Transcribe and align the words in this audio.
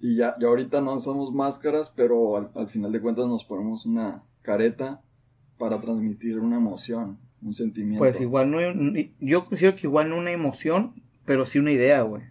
Y 0.00 0.16
ya, 0.16 0.36
ya 0.40 0.46
ahorita 0.46 0.80
no 0.80 0.94
usamos 0.94 1.32
máscaras, 1.32 1.92
pero 1.94 2.36
al, 2.36 2.50
al 2.54 2.68
final 2.68 2.92
de 2.92 3.00
cuentas 3.00 3.26
nos 3.26 3.44
ponemos 3.44 3.84
una 3.84 4.22
careta 4.42 5.00
para 5.58 5.80
transmitir 5.80 6.38
una 6.38 6.56
emoción, 6.56 7.18
un 7.42 7.52
sentimiento. 7.52 7.98
Pues 7.98 8.20
igual 8.20 8.50
no, 8.50 8.58
yo 9.20 9.46
considero 9.46 9.76
que 9.76 9.86
igual 9.86 10.08
no 10.08 10.16
una 10.18 10.30
emoción, 10.30 10.94
pero 11.24 11.46
sí 11.46 11.58
una 11.58 11.72
idea, 11.72 12.02
güey. 12.02 12.22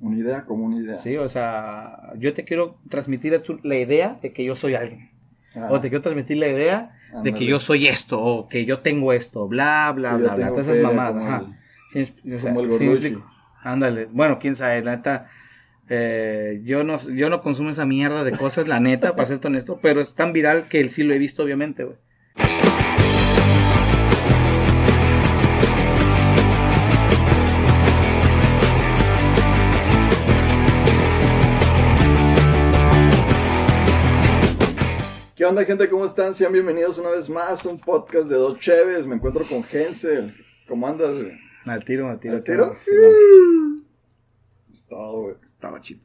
Una 0.00 0.18
idea 0.18 0.44
como 0.46 0.64
una 0.64 0.78
idea. 0.78 0.98
Sí, 0.98 1.16
o 1.16 1.28
sea, 1.28 2.12
yo 2.18 2.34
te 2.34 2.44
quiero 2.44 2.78
transmitir 2.88 3.40
la 3.62 3.76
idea 3.76 4.18
de 4.22 4.32
que 4.32 4.44
yo 4.44 4.56
soy 4.56 4.74
alguien. 4.74 5.10
Ah, 5.54 5.68
O 5.70 5.80
te 5.80 5.88
quiero 5.88 6.02
transmitir 6.02 6.38
la 6.38 6.48
idea 6.48 6.96
de 7.22 7.34
que 7.34 7.44
yo 7.44 7.60
soy 7.60 7.86
esto, 7.86 8.20
o 8.20 8.48
que 8.48 8.64
yo 8.64 8.80
tengo 8.80 9.12
esto, 9.12 9.46
bla, 9.48 9.92
bla, 9.94 10.16
bla, 10.16 10.36
bla. 10.36 10.48
Todas 10.50 10.68
esas 10.68 10.82
mamadas, 10.82 11.14
como 11.14 11.26
ajá. 11.26 11.38
el-. 11.38 13.22
Ándale. 13.62 14.06
Bueno, 14.06 14.38
quién 14.38 14.56
sabe, 14.56 14.82
la 14.82 14.96
neta. 14.96 15.28
Eh, 15.92 16.60
yo 16.64 16.84
no 16.84 16.98
yo 17.10 17.28
no 17.28 17.42
consumo 17.42 17.70
esa 17.70 17.84
mierda 17.84 18.22
de 18.22 18.30
cosas, 18.30 18.68
la 18.68 18.78
neta, 18.78 19.16
para 19.16 19.26
ser 19.26 19.40
honesto, 19.44 19.80
pero 19.82 20.00
es 20.00 20.14
tan 20.14 20.32
viral 20.32 20.68
que 20.68 20.88
sí 20.88 21.02
lo 21.02 21.12
he 21.12 21.18
visto, 21.18 21.42
obviamente, 21.42 21.82
güey. 21.82 21.96
¿Qué 35.34 35.44
onda, 35.44 35.64
gente? 35.64 35.88
¿Cómo 35.88 36.04
están? 36.04 36.34
Sean 36.36 36.52
bienvenidos 36.52 36.98
una 36.98 37.10
vez 37.10 37.28
más 37.28 37.66
a 37.66 37.68
un 37.68 37.80
podcast 37.80 38.28
de 38.28 38.36
Dos 38.36 38.60
Cheves. 38.60 39.08
Me 39.08 39.16
encuentro 39.16 39.44
con 39.44 39.64
Hensel. 39.72 40.34
¿Cómo 40.68 40.86
andas, 40.86 41.14
güey? 41.14 41.32
Al 41.64 41.84
tiro, 41.84 42.08
al 42.08 42.20
tiro. 42.20 42.34
¿Al 42.34 42.44
tiro? 42.44 42.74
Sí, 42.76 42.90
no, 42.94 43.69
Es 44.72 44.86
todo, 44.86 45.22
güey. 45.22 45.34
estaba 45.44 45.80
chido. 45.80 46.00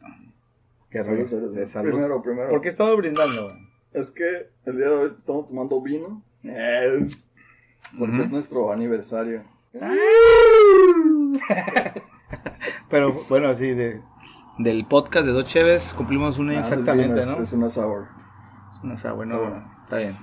Qué 0.89 1.03
Salud, 1.03 1.25
salud. 1.27 1.53
Primero, 1.89 2.21
primero. 2.21 2.49
¿Por 2.49 2.61
qué 2.61 2.69
estaba 2.69 2.93
brindando, 2.95 3.49
güey? 3.49 3.67
Es 3.93 4.11
que 4.11 4.49
el 4.65 4.77
día 4.77 4.87
de 4.89 4.95
hoy 4.95 5.15
estamos 5.17 5.47
tomando 5.47 5.81
vino. 5.81 6.23
Eh, 6.43 7.07
Porque 7.97 8.21
es 8.23 8.29
nuestro 8.29 8.71
aniversario. 8.71 9.43
Pero 12.89 13.13
bueno, 13.29 13.53
sí, 13.55 13.71
de, 13.73 14.01
del 14.59 14.85
podcast 14.85 15.25
de 15.25 15.33
Dos 15.33 15.49
Cheves 15.49 15.93
cumplimos 15.93 16.39
un 16.39 16.49
año 16.49 16.59
Ah, 16.59 16.63
exactamente, 16.63 17.09
vino, 17.09 17.21
es- 17.21 17.27
¿no? 17.37 17.43
Es 17.43 17.53
una 17.53 17.69
sour. 17.69 18.07
No 18.83 18.95
Ah, 19.03 19.13
bueno, 19.13 19.73
está 19.83 19.97
bien. 19.97 20.17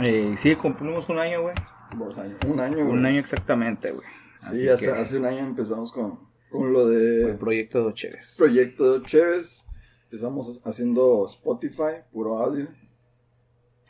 Eh, 0.00 0.34
sí, 0.36 0.54
cumplimos 0.56 1.08
un 1.08 1.18
año, 1.18 1.42
güey. 1.42 1.54
Dos 1.96 2.18
años. 2.18 2.38
Un 2.46 2.60
año, 2.60 2.76
güey. 2.84 2.88
Un 2.98 3.06
año 3.06 3.20
exactamente, 3.20 3.92
güey. 3.92 4.06
Sí, 4.38 4.68
hace, 4.68 4.86
que, 4.86 4.92
hace 4.92 5.18
un 5.18 5.24
año 5.24 5.38
empezamos 5.38 5.92
con, 5.92 6.18
con 6.50 6.72
lo 6.72 6.90
el 6.90 7.26
de 7.26 7.34
proyecto 7.34 7.86
de 7.86 7.94
Cheves. 7.94 8.36
Proyecto 8.38 8.98
de 8.98 9.06
Cheves. 9.06 9.66
Empezamos 10.04 10.60
haciendo 10.64 11.24
Spotify, 11.26 12.02
puro 12.12 12.38
audio. 12.38 12.68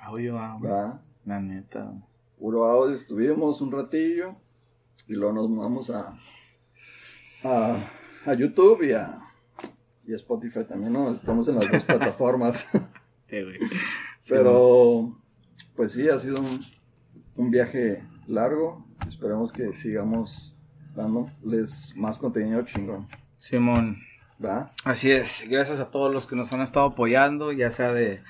Audio, 0.00 0.38
ah, 0.38 0.56
güey. 0.58 0.72
¿verdad? 0.72 1.00
La 1.24 1.40
neta. 1.40 1.92
Puro 2.38 2.64
audio, 2.64 2.94
estuvimos 2.94 3.60
un 3.60 3.70
ratillo. 3.72 4.34
Y 5.06 5.14
luego 5.14 5.32
nos 5.32 5.48
mudamos 5.48 5.90
a, 5.90 6.18
a, 7.44 7.78
a 8.26 8.34
YouTube 8.34 8.82
y 8.82 8.92
a, 8.92 9.20
y 10.06 10.12
a 10.12 10.16
Spotify 10.16 10.64
también, 10.64 10.92
¿no? 10.92 11.12
Estamos 11.12 11.48
en 11.48 11.54
las 11.56 11.70
dos 11.70 11.82
plataformas. 11.86 12.66
Güey. 13.30 13.58
Pero, 14.28 15.16
pues 15.76 15.92
sí, 15.92 16.08
ha 16.08 16.18
sido 16.18 16.40
un, 16.40 16.60
un 17.36 17.50
viaje 17.50 18.02
largo. 18.26 18.84
Esperemos 19.06 19.52
que 19.52 19.74
sigamos 19.74 20.57
dándoles 20.98 21.94
más 21.96 22.18
contenido 22.18 22.62
chingón. 22.62 23.08
Simón. 23.38 23.98
¿Va? 24.44 24.72
Así 24.84 25.10
es. 25.10 25.46
Gracias 25.48 25.80
a 25.80 25.91
todos 25.91 26.12
los 26.12 26.27
que 26.27 26.36
nos 26.36 26.52
han 26.52 26.60
estado 26.60 26.86
apoyando, 26.86 27.52
ya 27.52 27.70
sea 27.70 27.92
de, 27.92 28.20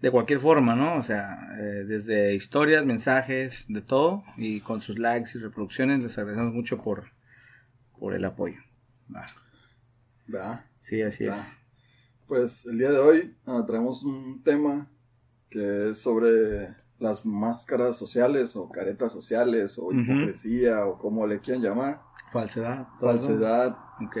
de 0.00 0.10
cualquier 0.10 0.40
forma, 0.40 0.74
¿no? 0.74 0.96
O 0.96 1.02
sea, 1.02 1.48
eh, 1.58 1.84
desde 1.86 2.34
historias, 2.34 2.84
mensajes, 2.84 3.66
de 3.68 3.82
todo. 3.82 4.24
Y 4.36 4.60
con 4.60 4.80
sus 4.82 4.98
likes 4.98 5.30
y 5.34 5.38
reproducciones, 5.38 6.00
les 6.00 6.16
agradecemos 6.16 6.54
mucho 6.54 6.82
por, 6.82 7.04
por 7.98 8.14
el 8.14 8.24
apoyo. 8.24 8.60
Va. 9.14 9.26
¿Va? 10.34 10.64
Sí, 10.80 11.02
así 11.02 11.26
Va. 11.26 11.36
es. 11.36 11.58
Pues 12.26 12.66
el 12.66 12.78
día 12.78 12.90
de 12.90 12.98
hoy 12.98 13.36
ah, 13.46 13.64
traemos 13.66 14.02
un 14.02 14.42
tema 14.42 14.86
que 15.50 15.90
es 15.90 15.98
sobre 15.98 16.74
las 17.02 17.26
máscaras 17.26 17.96
sociales 17.96 18.54
o 18.56 18.68
caretas 18.70 19.12
sociales 19.12 19.78
o 19.78 19.92
hipocresía 19.92 20.86
o 20.86 20.98
como 20.98 21.26
le 21.26 21.40
quieran 21.40 21.62
llamar. 21.62 22.00
Falsedad. 22.32 22.86
todo. 23.00 23.10
Falsedad, 23.10 23.76
Ok. 24.04 24.16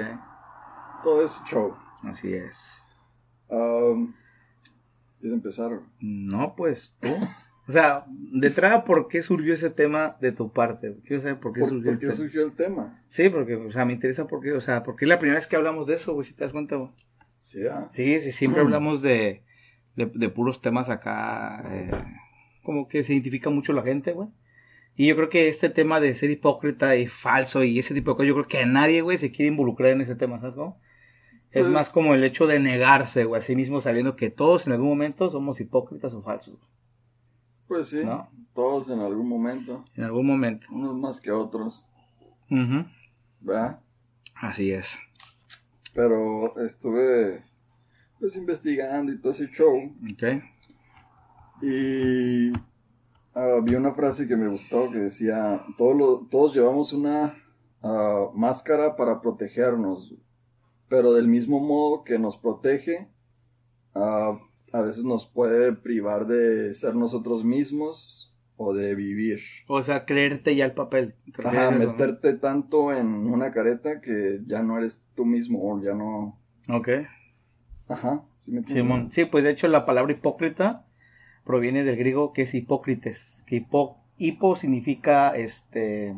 todo 1.02 1.24
ese 1.24 1.40
show. 1.48 1.74
Así 2.02 2.34
es. 2.34 2.82
Um, 3.48 4.12
¿Quieres 5.20 5.36
empezar? 5.36 5.80
No, 6.00 6.54
pues 6.56 6.96
tú. 7.00 7.08
O 7.68 7.70
sea, 7.72 8.04
de 8.08 8.48
entrada, 8.48 8.82
¿por 8.82 9.06
qué 9.06 9.22
surgió 9.22 9.54
ese 9.54 9.70
tema 9.70 10.16
de 10.20 10.32
tu 10.32 10.52
parte? 10.52 10.98
Quiero 11.06 11.22
saber 11.22 11.38
por 11.38 11.52
qué 11.52 11.60
¿Por, 11.60 11.68
surgió 11.68 11.90
por 11.92 11.98
qué 12.00 12.06
el 12.06 12.10
tema. 12.10 12.14
surgió 12.14 12.42
el 12.44 12.52
tema? 12.56 13.02
Sí, 13.06 13.28
porque, 13.28 13.54
o 13.54 13.70
sea, 13.70 13.84
me 13.84 13.92
interesa 13.92 14.26
por 14.26 14.40
qué, 14.42 14.52
o 14.52 14.60
sea, 14.60 14.82
porque 14.82 15.04
es 15.04 15.08
la 15.08 15.20
primera 15.20 15.38
vez 15.38 15.46
que 15.46 15.54
hablamos 15.54 15.86
de 15.86 15.94
eso, 15.94 16.12
güey, 16.14 16.26
si 16.26 16.34
te 16.34 16.42
das 16.42 16.52
cuenta, 16.52 16.74
güey. 16.76 16.90
Sí, 17.40 17.60
ah, 17.68 17.86
Sí, 17.90 18.18
sí, 18.20 18.32
siempre 18.32 18.60
hablamos 18.62 19.00
de, 19.00 19.44
de, 19.94 20.06
de 20.06 20.28
puros 20.28 20.60
temas 20.60 20.88
acá, 20.90 21.62
eh, 21.66 21.90
como 22.62 22.88
que 22.88 23.02
se 23.04 23.12
identifica 23.12 23.50
mucho 23.50 23.72
la 23.72 23.82
gente, 23.82 24.12
güey. 24.12 24.28
Y 24.96 25.06
yo 25.06 25.16
creo 25.16 25.30
que 25.30 25.48
este 25.48 25.70
tema 25.70 26.00
de 26.00 26.14
ser 26.14 26.30
hipócrita 26.30 26.96
y 26.96 27.06
falso 27.06 27.64
y 27.64 27.78
ese 27.78 27.94
tipo 27.94 28.10
de 28.10 28.16
cosas, 28.16 28.28
yo 28.28 28.34
creo 28.34 28.46
que 28.48 28.66
nadie, 28.66 29.00
güey, 29.00 29.16
se 29.18 29.32
quiere 29.32 29.50
involucrar 29.50 29.90
en 29.90 30.02
ese 30.02 30.14
tema, 30.16 30.38
¿sabes 30.40 30.54
cómo? 30.54 30.78
Es 31.50 31.62
Pues- 31.62 31.68
más 31.68 31.90
como 31.90 32.14
el 32.14 32.24
hecho 32.24 32.46
de 32.46 32.60
negarse, 32.60 33.24
güey, 33.24 33.40
a 33.40 33.44
sí 33.44 33.56
mismo 33.56 33.80
sabiendo 33.80 34.16
que 34.16 34.30
todos 34.30 34.66
en 34.66 34.72
algún 34.74 34.88
momento 34.88 35.28
somos 35.30 35.60
hipócritas 35.60 36.12
o 36.14 36.22
falsos, 36.22 36.58
Pues 37.68 37.88
sí, 37.88 38.04
¿no? 38.04 38.28
todos 38.54 38.90
en 38.90 39.00
algún 39.00 39.28
momento, 39.28 39.84
En 39.96 40.04
algún 40.04 40.26
momento. 40.26 40.66
unos 40.70 40.94
más 40.96 41.20
que 41.20 41.30
otros, 41.30 41.84
Ujú. 42.50 42.84
¿verdad? 43.40 43.80
Así 44.34 44.72
es. 44.72 44.98
Pero 45.94 46.58
estuve 46.66 47.42
pues 48.18 48.36
investigando 48.36 49.10
y 49.12 49.18
todo 49.18 49.32
ese 49.32 49.48
show 49.48 49.74
Ok. 50.12 50.22
Y 51.62 52.52
ah, 53.34 53.60
vi 53.62 53.74
una 53.74 53.94
frase 53.94 54.26
que 54.26 54.36
me 54.36 54.48
gustó 54.48 54.90
que 54.90 54.98
decía, 54.98 55.64
todos, 55.78 55.96
lo- 55.96 56.26
todos 56.30 56.54
llevamos 56.54 56.92
una 56.92 57.36
ah, 57.82 58.26
máscara 58.34 58.96
para 58.96 59.20
protegernos, 59.20 60.14
pero 60.88 61.12
del 61.12 61.28
mismo 61.28 61.60
modo 61.60 62.04
que 62.04 62.18
nos 62.18 62.36
protege, 62.36 63.08
ah, 63.94 64.38
a 64.72 64.80
veces 64.80 65.04
nos 65.04 65.26
puede 65.26 65.72
privar 65.72 66.26
de 66.26 66.72
ser 66.74 66.94
nosotros 66.94 67.44
mismos 67.44 68.34
o 68.56 68.74
de 68.74 68.94
vivir. 68.94 69.40
O 69.66 69.82
sea, 69.82 70.04
creerte 70.04 70.54
ya 70.54 70.64
el 70.66 70.72
papel. 70.72 71.14
¿Te 71.34 71.42
refieres 71.42 71.58
Ajá, 71.60 71.68
a 71.68 71.76
eso, 71.76 71.86
no? 71.86 71.92
meterte 71.92 72.34
tanto 72.34 72.92
en 72.92 73.06
una 73.26 73.50
careta 73.52 74.00
que 74.00 74.40
ya 74.46 74.62
no 74.62 74.78
eres 74.78 75.04
tú 75.14 75.24
mismo, 75.24 75.72
o 75.72 75.82
ya 75.82 75.94
no... 75.94 76.38
Ok. 76.68 76.88
Ajá, 77.88 78.22
¿sí 78.40 78.52
me? 78.52 78.62
Simón. 78.66 79.10
Sí, 79.10 79.24
pues 79.24 79.42
de 79.44 79.50
hecho 79.50 79.68
la 79.68 79.84
palabra 79.84 80.12
hipócrita 80.12 80.86
proviene 81.44 81.84
del 81.84 81.96
griego 81.96 82.32
que 82.32 82.42
es 82.42 82.54
hipócrites. 82.54 83.44
Que 83.46 83.56
hipo, 83.56 83.98
hipo 84.18 84.56
significa 84.56 85.30
este. 85.36 86.14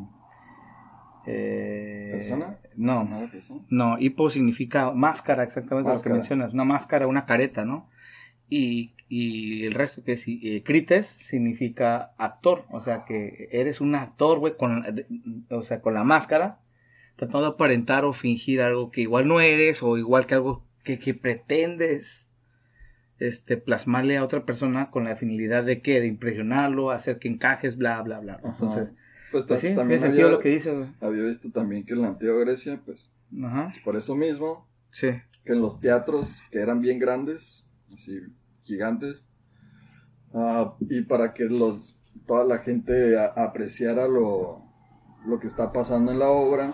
eh, 1.26 2.10
¿Persona? 2.12 2.58
No, 2.76 3.08
no, 3.70 3.98
hipo 3.98 4.30
significa 4.30 4.92
máscara, 4.92 5.44
exactamente 5.44 5.92
lo 5.92 6.00
que 6.00 6.08
mencionas. 6.10 6.52
Una 6.52 6.64
máscara, 6.64 7.06
una 7.06 7.24
careta, 7.26 7.64
¿no? 7.64 7.88
Y, 8.50 8.92
y 9.08 9.64
el 9.64 9.74
resto 9.74 10.02
que 10.04 10.12
es 10.12 10.24
eh, 10.26 10.62
crites 10.64 11.06
significa 11.06 12.12
actor. 12.18 12.64
O 12.70 12.80
sea 12.80 13.04
que 13.04 13.48
eres 13.52 13.80
un 13.80 13.94
actor, 13.94 14.38
güey, 14.38 14.56
con, 14.56 14.84
o 15.50 15.62
sea, 15.62 15.80
con 15.80 15.94
la 15.94 16.04
máscara, 16.04 16.58
tratando 17.16 17.42
de 17.42 17.54
aparentar 17.54 18.04
o 18.04 18.12
fingir 18.12 18.60
algo 18.60 18.90
que 18.90 19.02
igual 19.02 19.28
no 19.28 19.40
eres 19.40 19.82
o 19.82 19.96
igual 19.96 20.26
que 20.26 20.34
algo 20.34 20.64
que, 20.82 20.98
que 20.98 21.14
pretendes 21.14 22.28
este 23.18 23.56
plasmarle 23.56 24.16
a 24.16 24.24
otra 24.24 24.44
persona 24.44 24.90
con 24.90 25.04
la 25.04 25.16
finalidad 25.16 25.64
de 25.64 25.80
que 25.82 26.00
de 26.00 26.06
impresionarlo, 26.06 26.90
hacer 26.90 27.18
que 27.18 27.28
encajes, 27.28 27.76
bla 27.76 28.02
bla 28.02 28.20
bla. 28.20 28.34
Ajá. 28.34 28.48
Entonces, 28.52 28.88
Pues, 29.30 29.44
pues 29.46 29.60
sí, 29.60 29.74
también 29.74 30.02
había, 30.04 30.28
lo 30.28 30.38
que 30.40 30.48
dices, 30.50 30.74
había 31.00 31.22
visto 31.24 31.50
también 31.50 31.84
que 31.84 31.94
en 31.94 32.02
la 32.02 32.08
antigua 32.08 32.36
Grecia, 32.40 32.80
pues 32.84 33.10
Ajá. 33.42 33.72
por 33.84 33.96
eso 33.96 34.14
mismo, 34.16 34.68
Sí. 34.90 35.08
que 35.44 35.52
en 35.52 35.60
los 35.60 35.80
teatros 35.80 36.42
que 36.50 36.60
eran 36.60 36.80
bien 36.80 36.98
grandes, 36.98 37.64
así 37.92 38.20
gigantes, 38.64 39.28
ah, 40.32 40.74
y 40.88 41.02
para 41.02 41.34
que 41.34 41.44
los 41.44 41.96
toda 42.26 42.44
la 42.44 42.58
gente 42.58 43.18
a- 43.18 43.26
apreciara 43.36 44.06
lo, 44.08 44.62
lo 45.26 45.40
que 45.40 45.46
está 45.46 45.72
pasando 45.72 46.12
en 46.12 46.18
la 46.20 46.28
obra, 46.30 46.72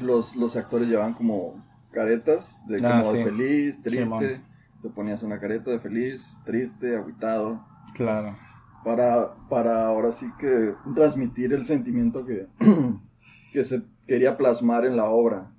los, 0.00 0.36
los 0.36 0.56
actores 0.56 0.88
llevaban 0.88 1.14
como 1.14 1.64
caretas 1.92 2.62
de 2.68 2.76
Ah, 2.86 3.00
como 3.02 3.14
sí. 3.14 3.22
feliz, 3.24 3.82
triste. 3.82 4.40
Te 4.82 4.88
ponías 4.90 5.22
una 5.22 5.38
careta 5.40 5.70
de 5.70 5.80
feliz, 5.80 6.36
triste, 6.44 6.96
agüitado, 6.96 7.64
Claro. 7.94 8.36
para, 8.84 9.34
para 9.48 9.86
ahora 9.86 10.12
sí 10.12 10.26
que 10.38 10.74
transmitir 10.94 11.52
el 11.52 11.64
sentimiento 11.64 12.24
que, 12.24 12.46
que 13.52 13.64
se 13.64 13.82
quería 14.06 14.36
plasmar 14.36 14.84
en 14.84 14.96
la 14.96 15.04
obra. 15.10 15.50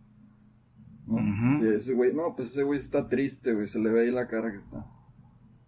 ¿no? 1.06 1.58
Sí, 1.60 1.68
ese 1.68 1.94
güey, 1.96 2.14
no, 2.14 2.36
pues 2.36 2.50
ese 2.52 2.64
güey 2.64 2.78
está 2.80 3.08
triste, 3.10 3.54
güey, 3.54 3.66
se 3.68 3.80
le 3.80 3.90
ve 3.90 4.02
ahí 4.02 4.12
la 4.12 4.28
cara 4.28 4.52
que 4.52 4.58
está. 4.58 4.86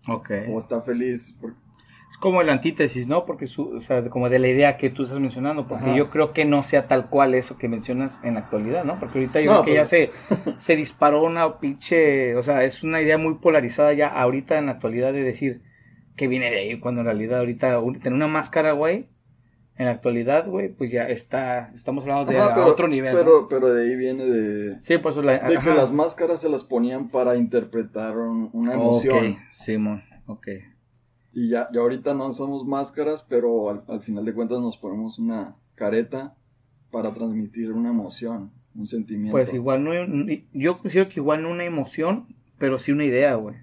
Ok. 0.07 0.29
O 0.49 0.59
está 0.59 0.81
feliz. 0.81 1.35
porque- 1.39 1.59
Es 2.11 2.17
como 2.17 2.41
el 2.41 2.49
antítesis, 2.49 3.07
¿no? 3.07 3.25
Porque, 3.25 3.47
su, 3.47 3.69
o 3.69 3.81
sea, 3.81 4.07
como 4.09 4.29
de 4.29 4.37
la 4.39 4.47
idea 4.49 4.77
que 4.77 4.89
tú 4.89 5.03
estás 5.03 5.19
mencionando, 5.19 5.67
porque 5.67 5.85
Ajá. 5.85 5.95
yo 5.95 6.09
creo 6.09 6.33
que 6.33 6.45
no 6.45 6.61
sea 6.61 6.87
tal 6.87 7.09
cual 7.09 7.33
eso 7.33 7.57
que 7.57 7.67
mencionas 7.69 8.19
en 8.23 8.33
la 8.35 8.41
actualidad, 8.41 8.83
¿no? 8.83 8.99
Porque 8.99 9.19
ahorita 9.19 9.39
yo 9.41 9.51
No, 9.51 9.61
creo 9.63 9.65
que 9.65 9.79
ya 9.79 9.85
se, 9.85 10.11
pues- 10.27 10.41
se 10.57 10.75
disparó 10.75 11.23
una 11.23 11.59
pinche, 11.59 12.35
o 12.35 12.43
sea, 12.43 12.63
es 12.63 12.83
una 12.83 13.01
idea 13.01 13.17
muy 13.17 13.35
polarizada 13.35 13.93
ya 13.93 14.07
ahorita 14.09 14.57
en 14.57 14.67
la 14.67 14.73
actualidad 14.73 15.13
de 15.13 15.23
decir 15.23 15.61
que 16.17 16.27
viene 16.27 16.51
de 16.51 16.59
ahí, 16.59 16.79
cuando 16.79 17.01
en 17.01 17.05
realidad 17.07 17.39
ahorita 17.39 17.79
tener 18.03 18.13
una 18.13 18.27
máscara, 18.27 18.73
güey, 18.73 19.07
en 19.77 19.85
la 19.85 19.91
actualidad, 19.91 20.45
güey, 20.47 20.67
pues 20.69 20.91
ya 20.91 21.03
está, 21.07 21.71
estamos 21.73 22.03
hablando 22.03 22.31
de 22.31 22.37
Ajá, 22.37 22.51
a 22.51 22.55
pero, 22.55 22.67
otro 22.67 22.87
nivel. 22.89 23.13
¿no? 23.13 23.19
Pero, 23.19 23.47
pero 23.47 23.73
de 23.73 23.83
ahí 23.89 23.95
viene 23.95 24.25
de, 24.25 24.81
Sí, 24.81 24.97
por 24.97 25.13
eso 25.13 25.21
la, 25.23 25.39
de 25.39 25.57
que 25.57 25.73
las 25.73 25.91
máscaras 25.93 26.41
se 26.41 26.49
las 26.49 26.63
ponían 26.65 27.07
para 27.07 27.35
interpretar 27.37 28.17
un- 28.17 28.49
una 28.53 28.73
emoción. 28.73 29.17
Ok, 29.27 29.37
Simón, 29.51 30.03
ok. 30.27 30.47
Y 31.33 31.49
ya, 31.49 31.69
ya 31.73 31.79
ahorita 31.79 32.13
no 32.13 32.27
usamos 32.27 32.65
máscaras, 32.65 33.25
pero 33.27 33.69
al, 33.69 33.83
al 33.87 34.01
final 34.01 34.25
de 34.25 34.33
cuentas 34.33 34.59
nos 34.59 34.77
ponemos 34.77 35.17
una 35.19 35.55
careta 35.75 36.33
para 36.91 37.13
transmitir 37.13 37.71
una 37.71 37.89
emoción, 37.89 38.51
un 38.75 38.85
sentimiento. 38.87 39.31
Pues 39.31 39.53
igual 39.53 39.83
no, 39.83 39.91
yo 40.53 40.77
considero 40.79 41.07
que 41.09 41.19
igual 41.21 41.41
no 41.41 41.49
una 41.51 41.63
emoción, 41.63 42.25
pero 42.57 42.79
sí 42.79 42.91
una 42.91 43.05
idea, 43.05 43.35
güey. 43.35 43.55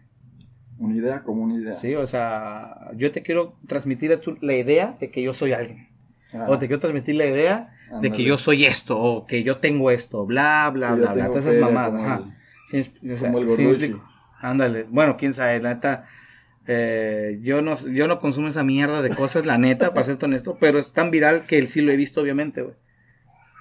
Una 0.79 0.97
idea 0.97 1.23
como 1.25 1.43
una 1.43 1.57
idea. 1.57 1.75
Sí, 1.75 1.95
o 1.95 2.07
sea, 2.07 2.91
yo 2.97 3.13
te 3.13 3.23
quiero 3.23 3.55
transmitir 3.67 4.13
a 4.13 4.21
tú 4.21 4.39
la 4.41 4.55
idea 4.55 4.97
de 5.01 5.11
que 5.11 5.23
yo 5.23 5.35
soy 5.35 5.53
alguien. 5.53 5.89
Ah, 6.33 6.47
O 6.49 6.59
te 6.59 6.67
quiero 6.69 6.81
transmitir 6.81 7.17
la 7.17 7.27
idea 7.27 7.75
de 8.01 8.13
que 8.13 8.23
yo 8.23 8.39
soy 8.39 8.65
esto, 8.65 8.99
o 8.99 9.27
que 9.27 9.43
yo 9.43 9.59
tengo 9.59 9.91
esto, 9.91 10.25
bla, 10.25 10.71
bla, 10.73 10.95
bla, 10.95 11.13
bla. 11.15 11.27
Todas 11.29 11.47
esas 11.47 11.61
mamadas, 11.61 11.91
como 11.93 12.05
ajá. 12.05 12.17
el- 12.73 12.83
Sí, 12.85 13.11
o 13.11 13.19
sea, 13.19 13.33
como 13.33 13.39
el 13.39 13.79
sí. 13.81 13.95
Ándale. 14.41 14.85
Bueno, 14.91 15.17
quién 15.17 15.33
sabe, 15.35 15.59
la 15.61 15.75
neta. 15.75 16.07
Eh, 16.69 17.41
yo 17.43 17.63
no 17.63 17.77
yo 17.89 18.07
no 18.07 18.21
consumo 18.21 18.47
esa 18.49 18.63
mierda 18.63 19.03
de 19.03 19.11
cosas, 19.11 19.45
la 19.47 19.59
neta, 19.59 19.93
para 19.95 20.05
ser 20.05 20.19
honesto, 20.23 20.57
pero 20.61 20.79
es 20.79 20.93
tan 20.93 21.11
viral 21.11 21.47
que 21.47 21.67
sí 21.67 21.81
lo 21.81 21.91
he 21.91 21.97
visto, 21.97 22.21
obviamente, 22.21 22.63
güey. 22.63 22.77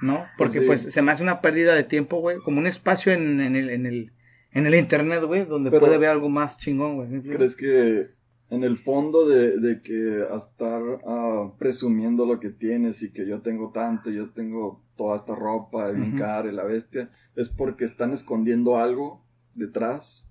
¿No? 0.02 0.26
Porque 0.38 0.62
Pues 0.62 0.84
pues, 0.84 0.94
se 0.94 1.02
me 1.02 1.12
hace 1.12 1.24
una 1.24 1.42
pérdida 1.42 1.74
de 1.74 1.84
tiempo, 1.84 2.20
güey, 2.20 2.38
como 2.38 2.60
un 2.60 2.68
espacio 2.68 3.14
en, 3.14 3.42
en 3.42 3.56
el, 3.56 3.70
en 3.72 3.86
el 3.88 4.12
en 4.52 4.66
el 4.68 4.76
internet, 4.76 5.24
güey, 5.24 5.46
donde 5.46 5.72
Pero- 5.72 5.82
puede 5.82 5.98
ver 5.98 6.10
algo 6.10 6.30
más 6.30 6.58
chingón, 6.58 6.96
güey. 6.98 7.22
¿Crees 7.22 7.56
que 7.56 8.10
en 8.50 8.64
el 8.64 8.78
fondo 8.78 9.28
de, 9.28 9.58
de 9.60 9.82
que 9.82 10.24
a 10.32 10.38
estar 10.38 10.82
ah, 11.06 11.52
presumiendo 11.60 12.26
lo 12.26 12.40
que 12.40 12.50
tienes 12.50 13.02
y 13.04 13.12
que 13.12 13.28
yo 13.28 13.42
tengo 13.42 13.72
tanto, 13.72 14.10
yo 14.10 14.30
tengo 14.30 14.84
toda 14.96 15.16
esta 15.18 15.34
ropa 15.36 15.92
bien 15.92 16.10
Ujú. 16.10 16.20
cara 16.20 16.50
y 16.50 16.54
la 16.56 16.64
bestia, 16.64 17.10
es 17.36 17.50
porque 17.50 17.86
están 17.86 18.14
escondiendo 18.14 18.78
algo 18.78 19.24
detrás? 19.54 20.27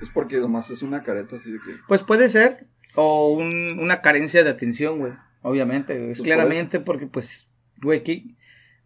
Es 0.00 0.08
porque 0.10 0.36
nomás 0.38 0.70
es 0.70 0.82
una 0.82 1.02
careta 1.02 1.36
así 1.36 1.50
de 1.52 1.58
que... 1.58 1.72
Pues 1.88 2.02
puede 2.02 2.28
ser, 2.28 2.66
o 2.94 3.30
un- 3.32 3.78
una 3.80 4.00
carencia 4.00 4.44
de 4.44 4.50
atención, 4.50 4.98
güey. 4.98 5.12
Obviamente, 5.42 5.94
es 5.94 6.06
Pues 6.06 6.18
por 6.18 6.24
claramente 6.26 6.80
porque, 6.80 7.06
pues, 7.06 7.48
güey, 7.80 8.02
¿qué- 8.02 8.24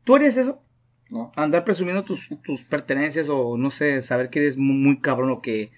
¿tú 0.05 0.17
eres 0.17 0.37
eso? 0.37 0.63
¿no? 1.11 1.31
Andar 1.37 1.65
presumiendo 1.65 2.05
tus, 2.05 2.29
tus 2.43 2.63
pertenencias 2.63 3.29
o, 3.29 3.59
no 3.59 3.71
sé, 3.71 4.01
saber 4.01 4.31
que 4.31 4.39
eres 4.41 4.57
muy, 4.57 4.77
muy 4.77 5.01
cabrón 5.01 5.29
o 5.31 5.43
que... 5.43 5.71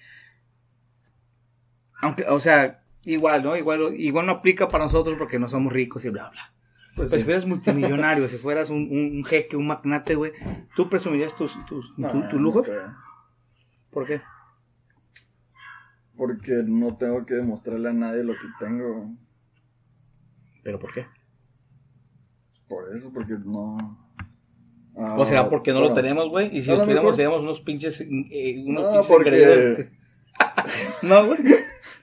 Aunque, 2.01 2.25
o 2.29 2.39
sea, 2.41 2.83
igual, 3.03 3.43
¿no? 3.43 3.57
Igual, 3.57 3.95
igual 3.99 4.27
no 4.27 4.33
aplica 4.33 4.69
para 4.69 4.85
nosotros 4.85 5.17
porque 5.19 5.39
no 5.39 5.49
somos 5.49 5.73
ricos 5.73 6.05
y 6.05 6.11
bla, 6.11 6.29
bla. 6.31 6.53
Pues 6.97 7.11
sí. 7.11 7.19
si 7.19 7.25
fueras 7.25 7.47
multimillonario, 7.47 8.29
si 8.29 8.37
fueras 8.39 8.71
un, 8.71 8.89
un, 8.91 9.17
un 9.17 9.25
jeque, 9.25 9.57
un 9.57 9.67
magnate, 9.67 10.15
güey, 10.15 10.33
¿tú 10.77 10.89
presumirías 10.89 11.37
tus, 11.37 11.53
tus, 11.67 11.93
No, 11.99 12.11
tu- 12.13 12.29
tus 12.29 12.41
lujos? 12.41 12.69
¿Por 13.91 14.07
qué? 14.07 14.21
Porque 16.17 16.53
no 16.67 16.97
tengo 16.97 17.27
que 17.27 17.35
demostrarle 17.35 17.89
a 17.89 17.93
nadie 17.93 18.23
lo 18.23 18.35
que 18.35 18.47
tengo. 18.59 19.11
¿Pero 20.63 20.79
por 20.79 20.93
qué? 20.95 21.07
Por 22.69 22.97
eso, 22.97 23.11
porque 23.13 23.35
no... 23.45 23.77
Ah, 24.97 25.17
¿O 25.19 25.27
será 25.27 25.51
porque 25.51 25.73
no 25.73 25.81
lo 25.81 25.93
tenemos, 25.93 26.29
güey? 26.29 26.57
Y 26.57 26.63
si 26.63 26.69
lo 26.71 26.77
tuviéramos, 26.77 26.95
mejor- 27.03 27.17
seríamos 27.17 27.41
unos 27.43 27.61
pinches. 27.61 28.01
eh, 28.01 28.63
unos 28.65 28.85
No, 28.85 28.91
pinches 28.91 29.07
porque-. 29.09 29.91
No, 31.03 31.27
güey. 31.27 31.39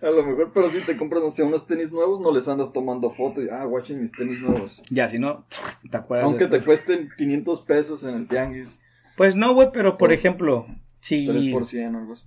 A 0.01 0.09
lo 0.09 0.25
mejor, 0.25 0.51
pero 0.53 0.67
si 0.69 0.81
te 0.81 0.97
compras, 0.97 1.23
no 1.23 1.31
sé, 1.31 1.43
unos 1.43 1.65
tenis 1.67 1.91
nuevos, 1.91 2.19
no 2.21 2.31
les 2.33 2.47
andas 2.47 2.73
tomando 2.73 3.09
fotos 3.11 3.43
y, 3.45 3.49
ah, 3.49 3.65
watching 3.67 4.01
mis 4.01 4.11
tenis 4.11 4.41
nuevos. 4.41 4.81
Ya, 4.89 5.07
si 5.09 5.19
no, 5.19 5.45
¿te 5.89 5.95
acuerdas? 5.97 6.25
Aunque 6.25 6.47
te 6.47 6.59
cuesten 6.61 7.09
500 7.17 7.61
pesos 7.61 8.03
en 8.03 8.15
el 8.15 8.27
tianguis, 8.27 8.77
Pues 9.15 9.35
no, 9.35 9.53
güey, 9.53 9.69
pero 9.71 9.91
por 9.91 10.09
Por- 10.09 10.13
ejemplo, 10.13 10.65
si. 10.99 11.27
3 11.27 11.53
por 11.53 11.65
100 11.65 11.95
o 11.95 11.99
algo 11.99 12.13
así. 12.13 12.25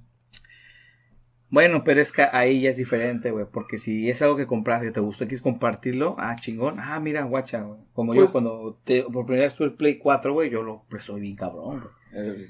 Bueno, 1.55 1.85
pero 1.85 2.01
es 2.01 2.11
que 2.11 2.23
ahí 2.33 2.63
ya 2.63 2.71
es 2.71 2.77
diferente, 2.77 3.31
güey. 3.31 3.47
Porque 3.49 3.79
si 3.79 4.11
es 4.11 4.21
algo 4.23 4.35
que 4.35 4.45
compraste, 4.45 4.87
que 4.87 4.93
te 4.93 4.99
gustó 4.99 5.23
y 5.23 5.29
quieres 5.29 5.41
compartirlo, 5.41 6.17
ah, 6.19 6.35
chingón. 6.35 6.81
Ah, 6.81 6.99
mira, 6.99 7.23
guacha, 7.23 7.63
güey. 7.63 7.79
Como 7.93 8.13
yo 8.13 8.23
Pues- 8.23 8.33
cuando 8.33 8.81
te, 8.83 9.05
por 9.05 9.25
primera 9.25 9.47
vez 9.47 9.55
tuve 9.55 9.69
el 9.69 9.75
Play 9.75 9.99
4, 9.99 10.33
güey, 10.33 10.51
yo 10.51 10.65
lo 10.65 10.83
pues, 10.91 11.05
soy 11.05 11.21
bien 11.21 11.37
cabrón, 11.37 11.85
güey. 12.13 12.49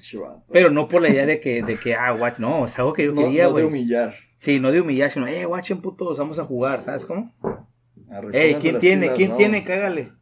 Pero 0.50 0.70
no 0.70 0.88
por 0.88 1.02
la 1.02 1.10
idea 1.10 1.26
de 1.26 1.38
que, 1.38 1.62
de 1.62 1.78
que 1.78 1.94
ah, 1.94 2.12
guacha, 2.12 2.38
no, 2.38 2.64
es 2.64 2.78
algo 2.78 2.94
que 2.94 3.04
yo 3.04 3.12
no, 3.12 3.24
quería, 3.24 3.42
no 3.44 3.48
de 3.48 3.52
güey. 3.52 3.64
humillar. 3.66 4.14
sí, 4.38 4.58
no 4.58 4.72
de 4.72 4.80
humillar, 4.80 5.10
sino, 5.10 5.26
eh, 5.26 5.44
guachen, 5.44 5.82
putos, 5.82 6.16
vamos 6.18 6.38
a 6.38 6.44
jugar, 6.44 6.82
¿sabes 6.82 7.04
cómo? 7.04 7.30
Recójanse 8.08 8.58
¿quién 8.58 8.78
tiene? 8.78 9.10
¿Quién 9.12 9.30
¿no? 9.32 9.36
tiene? 9.36 9.64
Cágale. 9.64 10.12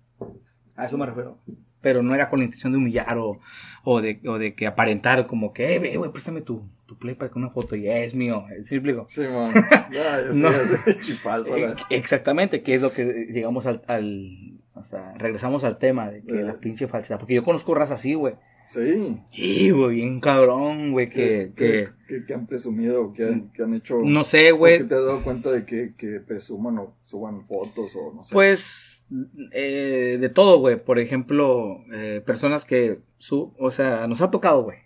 A 0.75 0.87
eso 0.87 0.99
me 0.99 1.07
refiero. 1.07 1.39
Pero 1.81 2.03
no 2.03 2.17
era 2.17 2.29
con 2.29 2.41
la 2.41 2.47
intención 2.47 2.73
de 2.73 2.79
humillar 2.79 3.17
o, 3.19 3.39
o, 3.85 4.01
de, 4.01 4.21
o 4.27 4.39
de 4.39 4.55
que 4.55 4.67
aparentar 4.67 5.29
como 5.29 5.53
que, 5.53 5.77
eh, 5.77 5.97
güey, 5.97 6.11
préstame 6.11 6.41
tu, 6.41 6.65
tu 6.93 6.99
play 6.99 7.15
para 7.15 7.31
que 7.31 7.39
una 7.39 7.51
foto 7.51 7.75
y 7.77 7.89
es 7.89 8.15
mío. 8.15 8.45
¿Sí 8.67 8.75
explico? 8.77 9.07
Sí, 9.09 9.23
man. 9.23 9.53
Ya, 9.93 10.21
No. 10.35 10.49
chifalza, 11.01 11.57
Eh, 11.59 11.75
Exactamente, 11.91 12.63
que 12.63 12.75
es 12.75 12.83
lo 12.83 12.93
que 12.93 13.29
llegamos 13.33 13.67
al, 13.67 13.83
al- 13.87 14.59
o 14.75 14.85
sea, 14.85 15.15
regresamos 15.19 15.65
al 15.65 15.79
tema 15.79 16.11
de 16.11 16.23
que 16.23 16.41
Eh. 16.41 16.43
la 16.43 16.55
pinche 16.59 16.89
falsedad. 16.89 17.19
Porque 17.19 17.35
yo 17.35 17.45
conozco 17.45 17.75
razas 17.75 18.01
así, 18.01 18.15
güey. 18.15 18.35
Sí. 18.69 19.19
Sí, 19.31 19.71
güey, 19.71 19.97
bien 19.97 20.21
cabrón, 20.21 20.93
güey, 20.93 21.11
que, 21.11 21.53
que, 21.55 21.89
que, 22.09 22.25
que 22.25 22.35
han 22.35 22.47
presumido, 22.47 23.13
que 23.13 23.25
han, 23.25 23.51
que 23.53 23.63
han 23.63 23.75
hecho... 23.75 23.97
no 24.03 24.25
sé, 24.25 24.53
¿O 24.53 24.57
güey. 24.59 24.79
te 24.79 24.85
has 24.95 25.03
dado 25.05 25.23
cuenta 25.25 25.51
de 25.51 25.67
que, 25.67 25.93
que 25.99 26.21
presuman 26.21 26.79
o 26.79 26.95
suban 27.03 27.47
fotos 27.47 27.93
o 27.97 28.15
no 28.15 28.25
sé? 28.25 28.33
Pues 28.33 29.05
eh, 29.53 30.17
de 30.21 30.29
todo, 30.31 30.59
güey. 30.61 30.83
Por 30.83 30.99
ejemplo, 30.99 31.85
eh, 31.93 32.23
personas 32.25 32.65
que 32.65 33.01
su, 33.19 33.53
o 33.59 33.71
sea, 33.71 34.07
nos 34.07 34.23
ha 34.23 34.31
tocado, 34.31 34.63
güey. 34.63 34.79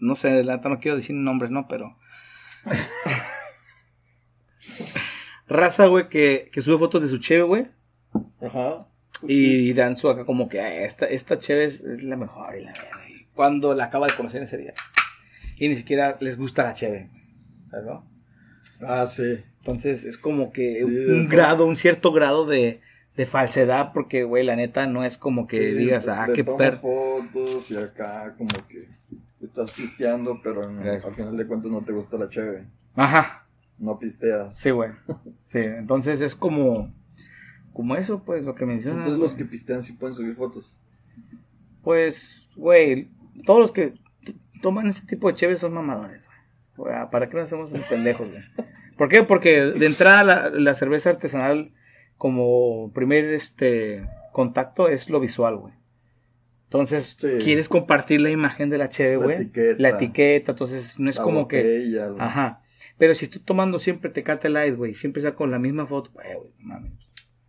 No 0.00 0.14
sé, 0.14 0.42
la 0.42 0.56
neta 0.56 0.68
no 0.68 0.80
quiero 0.80 0.96
decir 0.96 1.14
nombres, 1.14 1.50
no, 1.50 1.68
pero 1.68 1.96
raza, 5.48 5.86
güey, 5.86 6.08
que, 6.08 6.50
que 6.52 6.62
sube 6.62 6.78
fotos 6.78 7.02
de 7.02 7.08
su 7.08 7.18
cheve, 7.18 7.42
güey, 7.42 7.66
Ajá. 8.40 8.86
y 9.26 9.72
dan 9.72 9.96
su 9.96 10.08
acá 10.08 10.24
como 10.24 10.48
que 10.48 10.60
"Ah, 10.60 10.84
esta 10.84 11.06
esta 11.06 11.38
cheve 11.38 11.64
es, 11.64 11.80
es 11.80 12.02
la 12.02 12.16
mejor 12.16 12.56
y 12.56 12.64
la 12.64 12.72
verga", 12.72 13.08
y 13.08 13.24
cuando 13.34 13.74
la 13.74 13.84
acaba 13.84 14.06
de 14.06 14.14
conocer 14.16 14.42
ese 14.42 14.58
día. 14.58 14.74
Y 15.56 15.68
ni 15.68 15.76
siquiera 15.76 16.16
les 16.20 16.38
gusta 16.38 16.62
la 16.64 16.74
cheve, 16.74 17.10
¿sabes, 17.70 17.84
no? 17.86 18.06
Ah, 18.86 19.06
sí. 19.06 19.42
Entonces 19.58 20.04
es 20.06 20.16
como 20.16 20.52
que 20.52 20.74
Sí, 20.76 20.84
un 20.84 21.28
grado, 21.28 21.66
un 21.66 21.76
cierto 21.76 22.12
grado 22.12 22.46
de, 22.46 22.80
de 23.14 23.26
falsedad, 23.26 23.92
porque, 23.92 24.24
güey, 24.24 24.42
la 24.42 24.56
neta 24.56 24.86
no 24.86 25.04
es 25.04 25.18
como 25.18 25.46
que 25.46 25.58
Sí, 25.58 25.76
digas, 25.76 26.08
ah, 26.08 26.28
qué 26.34 26.44
tomas 26.44 26.58
per... 26.70 26.78
fotos 26.80 27.70
y 27.70 27.76
acá 27.76 28.34
como 28.38 28.48
que 28.68 28.88
estás 29.42 29.70
pisteando, 29.72 30.40
pero 30.42 30.64
en- 30.68 30.86
al 30.86 31.14
final 31.14 31.36
de 31.36 31.46
cuentas 31.46 31.70
no 31.70 31.82
te 31.82 31.92
gusta 31.92 32.16
la 32.18 32.28
cheve. 32.28 32.66
Ajá, 32.96 33.46
No 33.78 33.98
pisteas. 33.98 34.56
sí, 34.58 34.70
güey. 34.70 34.90
Sí, 35.44 35.58
entonces 35.58 36.20
es 36.20 36.34
como, 36.34 36.92
como 37.72 37.96
eso, 37.96 38.22
pues, 38.24 38.44
lo 38.44 38.54
que 38.54 38.66
mencionas. 38.66 38.98
Entonces 38.98 39.20
los 39.20 39.34
que 39.36 39.44
pistean 39.44 39.82
sí 39.82 39.92
pueden 39.94 40.14
subir 40.14 40.34
fotos. 40.36 40.74
Pues, 41.82 42.48
güey, 42.56 43.08
todos 43.46 43.60
los 43.60 43.72
que 43.72 43.94
toman 44.62 44.86
ese 44.88 45.06
tipo 45.06 45.28
de 45.28 45.34
cheves 45.34 45.60
son 45.60 45.72
mamadores, 45.74 46.24
güey. 46.76 46.90
Güey, 46.94 47.10
¿Para 47.10 47.28
qué 47.28 47.36
nos 47.36 47.44
hacemos 47.44 47.72
esos 47.72 47.86
pendejos, 47.88 48.28
güey? 48.30 48.42
¿Por 48.96 49.08
qué? 49.08 49.22
Porque 49.22 49.62
de 49.62 49.86
entrada 49.86 50.24
la, 50.24 50.50
la 50.50 50.74
cerveza 50.74 51.10
artesanal 51.10 51.70
como 52.18 52.90
primer 52.92 53.24
este 53.32 54.06
contacto 54.32 54.88
es 54.88 55.08
lo 55.08 55.20
visual, 55.20 55.56
güey. 55.56 55.72
Entonces, 56.70 57.16
Sí. 57.18 57.28
quieres 57.42 57.68
compartir 57.68 58.20
la 58.20 58.30
imagen 58.30 58.70
de 58.70 58.78
la 58.78 58.88
cheve, 58.88 59.16
La 59.16 59.24
güey. 59.24 59.36
etiqueta. 59.38 59.82
La 59.82 59.88
etiqueta, 59.90 60.52
entonces 60.52 61.00
no 61.00 61.10
es 61.10 61.16
La 61.16 61.24
como 61.24 61.48
que... 61.48 61.56
botella, 61.62 62.06
güey. 62.10 62.20
Ajá. 62.22 62.62
Pero 62.96 63.14
si 63.16 63.24
estoy 63.24 63.42
tomando 63.42 63.80
siempre 63.80 64.08
Tecate 64.10 64.48
Light, 64.50 64.76
güey, 64.76 64.94
siempre 64.94 65.20
saco 65.20 65.46
la 65.48 65.58
misma 65.58 65.86
foto, 65.86 66.12
güey, 66.12 66.28
mames. 66.60 66.92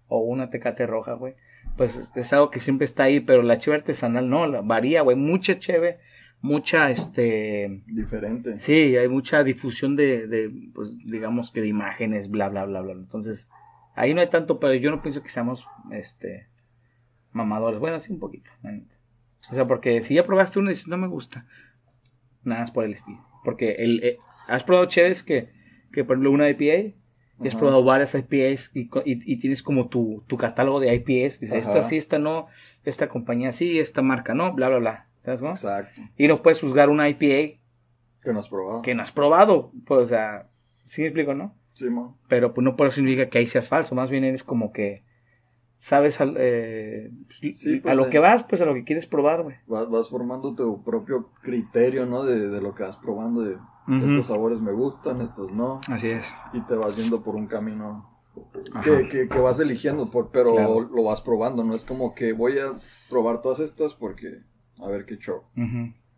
O 0.07 0.21
una 0.21 0.49
Tecate 0.49 0.87
roja, 0.87 1.13
güey. 1.13 1.35
Pues 1.77 2.11
es- 2.15 2.33
algo 2.33 2.49
que 2.49 2.59
siempre 2.59 2.85
está 2.85 3.03
ahí, 3.03 3.19
pero 3.19 3.43
la 3.43 3.59
cheve 3.59 3.77
artesanal 3.77 4.27
no, 4.27 4.47
la, 4.47 4.61
varía, 4.61 5.03
güey. 5.03 5.15
Mucha 5.15 5.59
cheve, 5.59 5.99
mucha, 6.41 6.89
este... 6.89 7.83
Diferente. 7.85 8.57
Sí, 8.57 8.97
hay 8.97 9.07
mucha 9.07 9.43
difusión 9.43 9.95
de, 9.95 10.25
de, 10.25 10.51
pues, 10.73 10.97
digamos 11.05 11.51
que 11.51 11.61
de 11.61 11.67
imágenes, 11.67 12.27
bla, 12.27 12.49
bla, 12.49 12.65
bla, 12.65 12.81
bla. 12.81 12.93
Entonces, 12.93 13.47
ahí 13.93 14.15
no 14.15 14.21
hay 14.21 14.27
tanto, 14.31 14.59
pero 14.59 14.73
yo 14.73 14.89
no 14.89 15.03
pienso 15.03 15.21
que 15.21 15.29
seamos, 15.29 15.63
este, 15.91 16.47
mamadores. 17.33 17.79
Bueno, 17.79 17.99
sí 17.99 18.11
un 18.11 18.19
poquito, 18.19 18.49
la. 18.63 18.79
O 19.49 19.55
sea, 19.55 19.65
porque 19.67 20.01
si 20.03 20.15
ya 20.15 20.25
probaste 20.25 20.59
uno 20.59 20.69
y 20.69 20.73
dices, 20.73 20.87
no 20.87 20.97
me 20.97 21.07
gusta, 21.07 21.45
nada 22.43 22.61
más 22.61 22.71
por 22.71 22.85
el 22.85 22.93
estilo. 22.93 23.25
Porque 23.43 23.71
el, 23.79 24.03
eh, 24.03 24.17
has 24.47 24.63
probado 24.63 24.87
cheves 24.87 25.23
que, 25.23 25.49
que, 25.91 26.03
por 26.03 26.15
ejemplo, 26.15 26.31
una 26.31 26.49
IPA, 26.49 26.95
y 27.43 27.47
has 27.47 27.53
Ajá. 27.55 27.59
probado 27.59 27.83
varias 27.83 28.13
IPAs 28.13 28.69
y, 28.75 28.81
y, 28.81 29.33
y 29.33 29.37
tienes 29.37 29.63
como 29.63 29.87
tu, 29.89 30.23
tu 30.27 30.37
catálogo 30.37 30.79
de 30.79 30.93
IPAs. 30.93 31.39
Dices, 31.39 31.53
esta 31.53 31.81
sí, 31.81 31.97
esta 31.97 32.19
no, 32.19 32.47
esta 32.83 33.09
compañía 33.09 33.51
sí, 33.51 33.79
esta 33.79 34.03
marca 34.03 34.35
no, 34.35 34.53
bla, 34.53 34.69
bla, 34.69 34.77
bla. 34.77 35.07
¿Sabes 35.25 35.39
cómo? 35.39 35.51
Exacto. 35.53 36.01
Y 36.17 36.27
no 36.27 36.43
puedes 36.43 36.61
juzgar 36.61 36.89
una 36.89 37.09
IPA 37.09 37.59
Que 38.23 38.31
no 38.33 38.39
has 38.39 38.47
probado. 38.47 38.81
que 38.83 38.93
no 38.93 39.01
has 39.01 39.11
probado. 39.11 39.71
Pues, 39.87 40.01
o 40.01 40.05
sea, 40.05 40.49
¿sí 40.85 41.01
me 41.01 41.07
explico, 41.07 41.33
no? 41.33 41.55
Sí, 41.73 41.89
mo. 41.89 42.19
Pero 42.27 42.53
pues 42.53 42.63
no 42.63 42.75
por 42.75 42.87
eso 42.87 42.97
significa 42.97 43.27
que 43.29 43.39
ahí 43.39 43.47
seas 43.47 43.69
falso. 43.69 43.95
Más 43.95 44.11
bien 44.11 44.23
eres 44.23 44.43
como 44.43 44.71
que 44.71 45.03
sabes 45.83 46.21
al- 46.21 46.35
eh, 46.37 47.09
Sí, 47.53 47.79
a 47.79 47.81
pues, 47.81 47.97
lo 47.97 48.05
eh. 48.05 48.09
que 48.11 48.19
vas, 48.19 48.43
pues 48.43 48.61
a 48.61 48.65
lo 48.65 48.75
que 48.75 48.83
quieres 48.83 49.07
probar, 49.07 49.41
güey. 49.41 49.55
Vas, 49.65 49.89
vas 49.89 50.09
formando 50.09 50.53
tu 50.53 50.83
propio 50.83 51.29
criterio, 51.41 52.05
¿no? 52.05 52.23
De, 52.23 52.49
de 52.49 52.61
lo 52.61 52.75
que 52.75 52.83
vas 52.83 52.97
probando. 52.97 53.41
De 53.41 53.57
estos 53.87 54.27
sabores 54.27 54.61
me 54.61 54.71
gustan, 54.71 55.21
estos 55.21 55.51
no. 55.51 55.81
Así 55.89 56.09
es. 56.09 56.31
Y 56.53 56.61
te 56.61 56.75
vas 56.75 56.95
viendo 56.95 57.23
por 57.23 57.35
un 57.35 57.47
camino 57.47 58.07
que, 58.83 59.07
que, 59.09 59.27
que 59.27 59.39
vas 59.39 59.59
eligiendo, 59.59 60.11
por, 60.11 60.29
pero 60.29 60.53
Claro. 60.53 60.81
lo 60.81 61.03
vas 61.03 61.19
probando. 61.21 61.63
No 61.63 61.73
es 61.75 61.83
como 61.83 62.13
que 62.13 62.31
voy 62.33 62.59
a 62.59 62.73
probar 63.09 63.41
todas 63.41 63.59
estas 63.59 63.95
porque 63.95 64.43
a 64.79 64.87
ver 64.87 65.05
qué 65.05 65.17
show. 65.17 65.41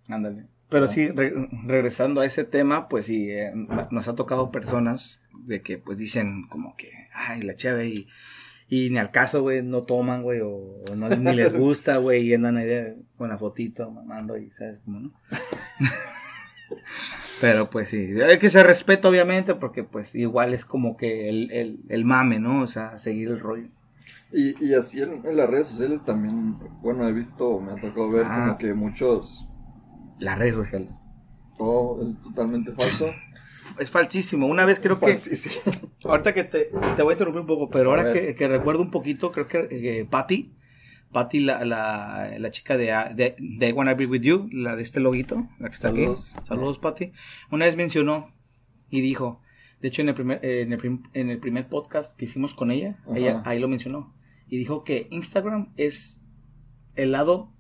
Ándale. 0.10 0.46
Pero 0.70 0.86
Ah. 0.86 0.88
sí, 0.90 1.08
re- 1.10 1.34
regresando 1.66 2.20
a 2.22 2.26
ese 2.26 2.44
tema, 2.44 2.90
pues 2.90 3.06
sí, 3.06 3.32
eh, 3.32 3.52
nos 3.92 4.08
ha 4.10 4.16
tocado 4.16 4.52
personas 4.52 5.20
de 5.46 5.62
que 5.62 5.78
pues 5.78 5.98
dicen 5.98 6.48
como 6.50 6.76
que, 6.76 6.92
ay, 7.14 7.42
la 7.44 7.56
chave 7.56 7.88
y, 7.88 8.08
y 8.76 8.90
ni 8.90 8.98
al 8.98 9.12
caso, 9.12 9.42
güey, 9.42 9.62
no 9.62 9.84
toman, 9.84 10.24
güey, 10.24 10.40
o, 10.42 10.50
o 10.90 10.96
no, 10.96 11.10
ni 11.10 11.36
les 11.36 11.54
gusta, 11.58 11.98
güey, 11.98 12.24
y 12.28 12.34
andan 12.34 12.58
ahí 12.58 12.96
con 13.18 13.30
la 13.30 13.38
fotito 13.38 13.90
mamando 13.92 14.38
y 14.38 14.50
sabes 14.52 14.80
cómo, 14.86 15.00
¿no? 15.00 15.12
Pero 17.42 17.70
pues 17.70 17.90
sí, 17.90 18.20
hay 18.22 18.40
que 18.40 18.50
se 18.50 18.64
respeta 18.64 19.10
obviamente 19.10 19.54
porque 19.56 19.84
pues 19.84 20.16
igual 20.16 20.54
es 20.54 20.66
como 20.66 20.96
que 20.98 21.30
el, 21.30 21.52
el, 21.52 21.80
el 21.90 22.06
mame, 22.06 22.40
¿no? 22.40 22.62
O 22.62 22.68
sea, 22.68 22.98
seguir 23.00 23.30
el 23.30 23.40
rollo. 23.40 23.68
Y, 24.32 24.56
y 24.66 24.74
así 24.74 25.02
en, 25.02 25.26
en 25.26 25.38
las 25.38 25.50
redes 25.50 25.68
sociales 25.68 26.00
también, 26.06 26.58
bueno, 26.82 27.08
he 27.08 27.12
visto, 27.14 27.60
me 27.60 27.74
ha 27.74 27.76
tocado 27.76 28.10
ver 28.10 28.26
Ah. 28.28 28.46
como 28.46 28.58
que 28.58 28.74
muchos, 28.74 29.48
La 30.20 30.36
red 30.36 30.54
social. 30.54 30.90
todo 31.58 32.02
es 32.02 32.20
totalmente 32.22 32.72
falso. 32.72 33.12
Es 33.80 33.90
falsísimo. 33.90 34.48
Una 34.48 34.66
vez 34.66 34.80
creo 34.80 35.00
que... 35.00 35.18
Ahorita 36.04 36.34
que 36.34 36.44
te, 36.44 36.70
te 36.96 37.02
voy 37.04 37.12
a 37.12 37.14
interrumpir 37.14 37.42
un 37.42 37.48
poco, 37.48 37.70
pero 37.70 37.92
A 37.92 37.96
ahora 37.98 38.14
que, 38.14 38.36
que 38.36 38.48
recuerdo 38.48 38.82
un 38.82 38.92
poquito, 38.92 39.32
creo 39.32 39.48
que 39.48 39.68
eh, 39.72 40.06
Patty, 40.06 40.52
Patty, 41.12 41.40
la, 41.42 41.64
la, 41.66 42.34
la 42.40 42.52
chica 42.52 42.76
de, 42.78 42.88
de, 43.16 43.36
de 43.40 43.70
I 43.70 43.72
Wanna 43.72 43.94
Be 43.94 44.06
With 44.06 44.22
You, 44.22 44.50
la 44.52 44.76
de 44.76 44.82
este 44.84 45.00
loguito, 45.00 45.48
la 45.60 45.70
que 45.70 45.76
está 45.76 45.90
Saludos. 45.90 46.34
aquí. 46.36 46.48
Saludos, 46.48 46.78
Patty. 46.80 47.12
Una 47.52 47.66
vez 47.66 47.76
mencionó 47.76 48.32
y 48.90 49.02
dijo, 49.02 49.42
de 49.82 49.88
hecho 49.90 50.02
en 50.02 50.10
el 50.10 50.16
primer, 50.16 50.40
eh, 50.44 50.62
en 50.62 50.74
el, 50.74 50.80
prim- 50.80 51.04
en 51.14 51.30
el 51.30 51.40
primer 51.40 51.68
podcast 51.68 52.18
que 52.18 52.26
hicimos 52.26 52.54
con 52.54 52.72
ella, 52.72 52.98
Ajá. 53.06 53.18
ella 53.18 53.42
ahí 53.46 53.60
lo 53.60 53.68
mencionó, 53.68 54.14
y 54.48 54.58
dijo 54.58 54.84
que 54.84 55.08
Instagram 55.12 55.72
es 55.78 56.22
el 56.96 57.12
lado 57.12 57.52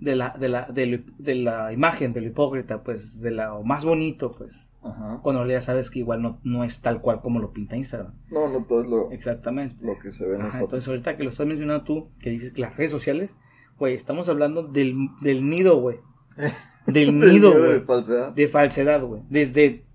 de 0.00 0.16
la, 0.16 0.30
de 0.38 0.48
la, 0.48 0.66
de 0.70 1.34
la 1.36 1.72
imagen, 1.72 2.12
del 2.12 2.26
hipócrita, 2.26 2.82
pues, 2.82 3.20
de 3.20 3.30
lo 3.30 3.62
más 3.62 3.84
bonito, 3.84 4.34
pues, 4.36 4.68
Ajá. 4.84 5.20
cuando 5.22 5.40
realidad 5.42 5.62
sabes 5.62 5.90
que 5.90 6.00
igual 6.00 6.20
no, 6.22 6.40
no 6.44 6.62
es 6.62 6.80
tal 6.82 7.00
cual 7.00 7.20
como 7.22 7.40
lo 7.40 7.52
pinta 7.52 7.76
Instagram. 7.76 8.14
No, 8.30 8.48
no 8.48 8.64
todo 8.64 8.82
es 8.82 8.88
lo, 8.88 9.10
Exactamente. 9.10 9.76
lo 9.80 9.98
que 9.98 10.12
se 10.12 10.26
ve 10.26 10.36
en 10.36 10.42
Ajá, 10.42 10.60
entonces 10.60 10.86
ahorita 10.88 11.16
que 11.16 11.24
lo 11.24 11.30
estás 11.30 11.46
mencionando 11.46 11.84
tú, 11.84 12.10
que 12.20 12.30
dices 12.30 12.52
que 12.52 12.60
las 12.60 12.76
redes 12.76 12.92
sociales, 12.92 13.34
güey, 13.78 13.94
estamos 13.94 14.28
hablando 14.28 14.62
del, 14.62 14.94
del 15.22 15.48
nido, 15.48 15.80
güey. 15.80 15.98
Del 16.86 17.18
nido, 17.18 17.48
miedo 17.50 17.62
de 17.62 17.68
güey. 17.68 17.80
falsedad. 17.80 18.32
De 18.32 18.46
falsedad, 18.46 19.02
güey. 19.02 19.22
Desde, 19.30 19.86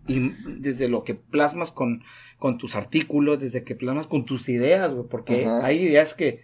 desde 0.58 0.89
lo 0.89 1.03
que 1.03 1.13
plasmas 1.13 1.72
con, 1.72 2.01
con 2.39 2.58
tus 2.58 2.75
artículos, 2.75 3.39
desde 3.39 3.63
que 3.63 3.75
plasmas 3.75 4.08
con 4.08 4.25
tus 4.25 4.50
ideas, 4.50 4.96
güey. 4.96 5.08
Porque 5.08 5.46
Ajá. 5.46 5.63
hay 5.67 5.84
ideas 5.84 6.15
que, 6.15 6.41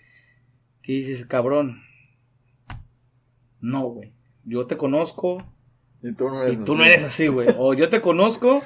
que 0.83 0.91
dices, 0.91 1.25
cabrón. 1.25 1.81
No, 3.59 3.89
güey. 3.89 4.13
Yo 4.43 4.67
te 4.67 4.77
conozco, 4.77 5.43
Y 6.07 6.13
tú 6.13 6.29
no 6.29 6.43
y 6.47 6.51
eres 6.51 6.63
tú 6.63 6.73
así. 6.73 6.77
no 6.77 6.85
eres 6.85 7.03
así, 7.03 7.27
güey. 7.27 7.47
O 7.57 7.73
yo 7.73 7.89
te 7.89 8.01
conozco 8.01 8.61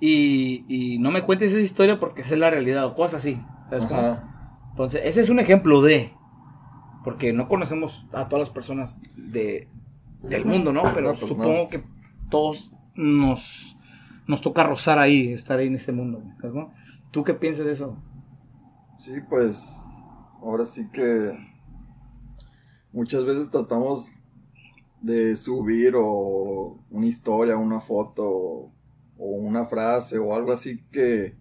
y, 0.00 0.64
y 0.68 0.98
no 0.98 1.10
me 1.10 1.22
cuentes 1.22 1.52
esa 1.52 1.60
historia 1.60 2.00
porque 2.00 2.22
esa 2.22 2.34
es 2.34 2.40
la 2.40 2.50
realidad 2.50 2.86
o 2.86 2.94
cosas 2.94 3.20
así. 3.20 3.40
¿sabes 3.68 3.84
cómo? 3.86 4.00
Ajá. 4.00 4.58
Entonces, 4.70 5.02
ese 5.04 5.20
es 5.20 5.28
un 5.30 5.38
ejemplo 5.38 5.80
de. 5.82 6.12
Porque 7.04 7.32
no 7.32 7.48
conocemos 7.48 8.06
a 8.12 8.28
todas 8.28 8.48
las 8.48 8.50
personas 8.50 9.00
de, 9.16 9.68
del 10.22 10.44
mundo, 10.44 10.72
¿no? 10.72 10.82
Pero 10.94 11.08
No, 11.12 11.14
pues 11.14 11.28
supongo 11.28 11.62
no. 11.64 11.68
que 11.68 11.82
todos 12.30 12.72
nos, 12.94 13.76
nos 14.26 14.40
toca 14.42 14.64
rozar 14.64 14.98
ahí, 14.98 15.32
estar 15.32 15.58
ahí 15.58 15.68
en 15.68 15.76
ese 15.76 15.92
mundo. 15.92 16.22
¿sabes 16.40 16.52
cómo? 16.52 16.74
¿Tú 17.10 17.24
qué 17.24 17.34
piensas 17.34 17.64
de 17.66 17.72
eso? 17.72 17.96
Sí, 18.98 19.12
pues 19.28 19.80
ahora 20.42 20.66
sí 20.66 20.86
que 20.92 21.32
muchas 22.92 23.24
veces 23.24 23.50
tratamos 23.50 24.18
de 25.02 25.36
subir 25.36 25.94
o 25.96 26.78
una 26.90 27.06
historia, 27.06 27.56
una 27.56 27.80
foto 27.80 28.24
o 28.26 28.72
una 29.18 29.66
frase 29.66 30.18
o 30.18 30.34
algo 30.34 30.52
así 30.52 30.82
que 30.90 31.34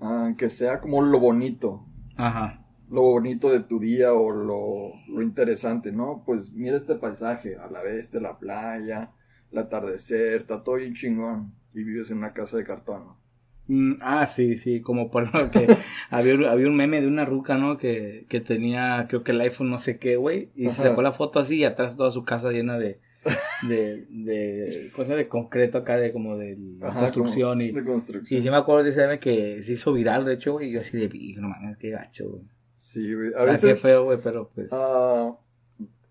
ah, 0.00 0.34
que 0.36 0.48
sea 0.48 0.80
como 0.80 1.02
lo 1.02 1.20
bonito, 1.20 1.84
Ajá. 2.16 2.64
lo 2.90 3.02
bonito 3.02 3.50
de 3.50 3.60
tu 3.60 3.78
día 3.80 4.12
o 4.12 4.30
lo, 4.30 4.92
lo 5.08 5.22
interesante, 5.22 5.92
¿no? 5.92 6.22
Pues 6.24 6.52
mira 6.52 6.76
este 6.78 6.94
paisaje, 6.96 7.56
a 7.56 7.68
la 7.70 7.82
vez 7.82 8.10
de 8.12 8.20
la 8.20 8.38
playa, 8.38 9.10
el 9.52 9.58
atardecer, 9.58 10.42
está 10.42 10.62
todo 10.62 10.76
bien 10.76 10.94
chingón 10.94 11.52
y 11.74 11.82
vives 11.84 12.10
en 12.10 12.18
una 12.18 12.32
casa 12.32 12.56
de 12.56 12.64
cartón, 12.64 13.04
¿no? 13.06 13.25
Mm, 13.68 13.94
ah, 14.00 14.26
sí, 14.28 14.56
sí, 14.56 14.80
como 14.80 15.10
por 15.10 15.24
ejemplo 15.24 15.50
que 15.50 15.66
había, 16.10 16.34
un- 16.34 16.44
había 16.44 16.68
un 16.68 16.76
meme 16.76 17.00
de 17.00 17.08
una 17.08 17.24
ruca, 17.24 17.56
¿no? 17.56 17.78
Que, 17.78 18.26
que 18.28 18.40
tenía, 18.40 19.06
creo 19.08 19.24
que 19.24 19.32
el 19.32 19.40
iPhone 19.40 19.70
no 19.70 19.78
sé 19.78 19.98
qué, 19.98 20.16
güey, 20.16 20.50
y 20.54 20.70
se 20.70 20.82
sacó 20.82 21.02
la 21.02 21.12
foto 21.12 21.40
así 21.40 21.56
y 21.58 21.64
atrás 21.64 21.96
toda 21.96 22.12
su 22.12 22.24
casa 22.24 22.52
llena 22.52 22.78
de, 22.78 23.00
de, 23.68 24.06
de 24.10 24.90
cosas 24.94 25.16
de 25.16 25.28
concreto 25.28 25.78
acá, 25.78 25.96
de 25.96 26.12
como 26.12 26.36
de 26.36 26.58
Ajá, 26.80 27.00
construcción 27.00 27.60
como 27.60 27.62
y, 27.62 27.80
de 27.80 27.84
construcción. 27.84 28.40
y 28.40 28.42
sí 28.44 28.50
me 28.50 28.56
acuerdo 28.56 28.84
de 28.84 28.90
ese 28.90 29.02
meme 29.02 29.20
que 29.20 29.62
se 29.64 29.72
hizo 29.72 29.92
viral, 29.92 30.24
de 30.24 30.34
hecho, 30.34 30.52
güey, 30.52 30.68
y 30.70 30.72
yo 30.72 30.80
así 30.80 30.96
de, 30.98 31.10
"Hijo, 31.16 31.40
no 31.40 31.48
mames, 31.48 31.76
qué 31.78 31.90
gacho, 31.90 32.28
güey. 32.28 32.42
Sí, 32.76 33.12
güey. 33.14 33.32
A 33.36 33.42
O 33.42 33.44
sea, 33.44 33.52
veces 33.52 33.76
qué 33.78 33.88
feo, 33.88 34.04
güey, 34.04 34.18
pero 34.22 34.50
pues, 34.54 34.70
ah, 34.72 35.36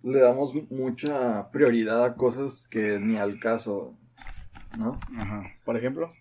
le 0.03 0.19
damos 0.19 0.53
mucha 0.71 1.49
prioridad 1.51 2.03
a 2.05 2.15
cosas 2.15 2.67
que 2.69 2.99
ni 2.99 3.17
al 3.17 3.39
caso, 3.39 3.95
¿no? 4.73 5.01
ajá. 5.17 5.43
Por 5.65 5.77
ejemplo, 5.77 6.11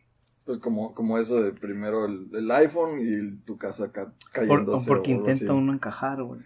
Pues 0.44 0.58
como, 0.58 0.94
como 0.94 1.18
eso 1.18 1.40
de 1.42 1.52
primero 1.52 2.04
el, 2.04 2.28
el 2.34 2.50
iPhone 2.50 3.00
y 3.00 3.36
tu 3.44 3.56
casa 3.56 3.90
ca 3.92 4.06
por, 4.06 4.32
cayéndose. 4.32 4.88
porque 4.88 5.12
o 5.12 5.14
algo 5.16 5.28
intenta 5.30 5.52
así. 5.52 5.58
uno 5.58 5.72
encajar, 5.72 6.22
güey. 6.22 6.40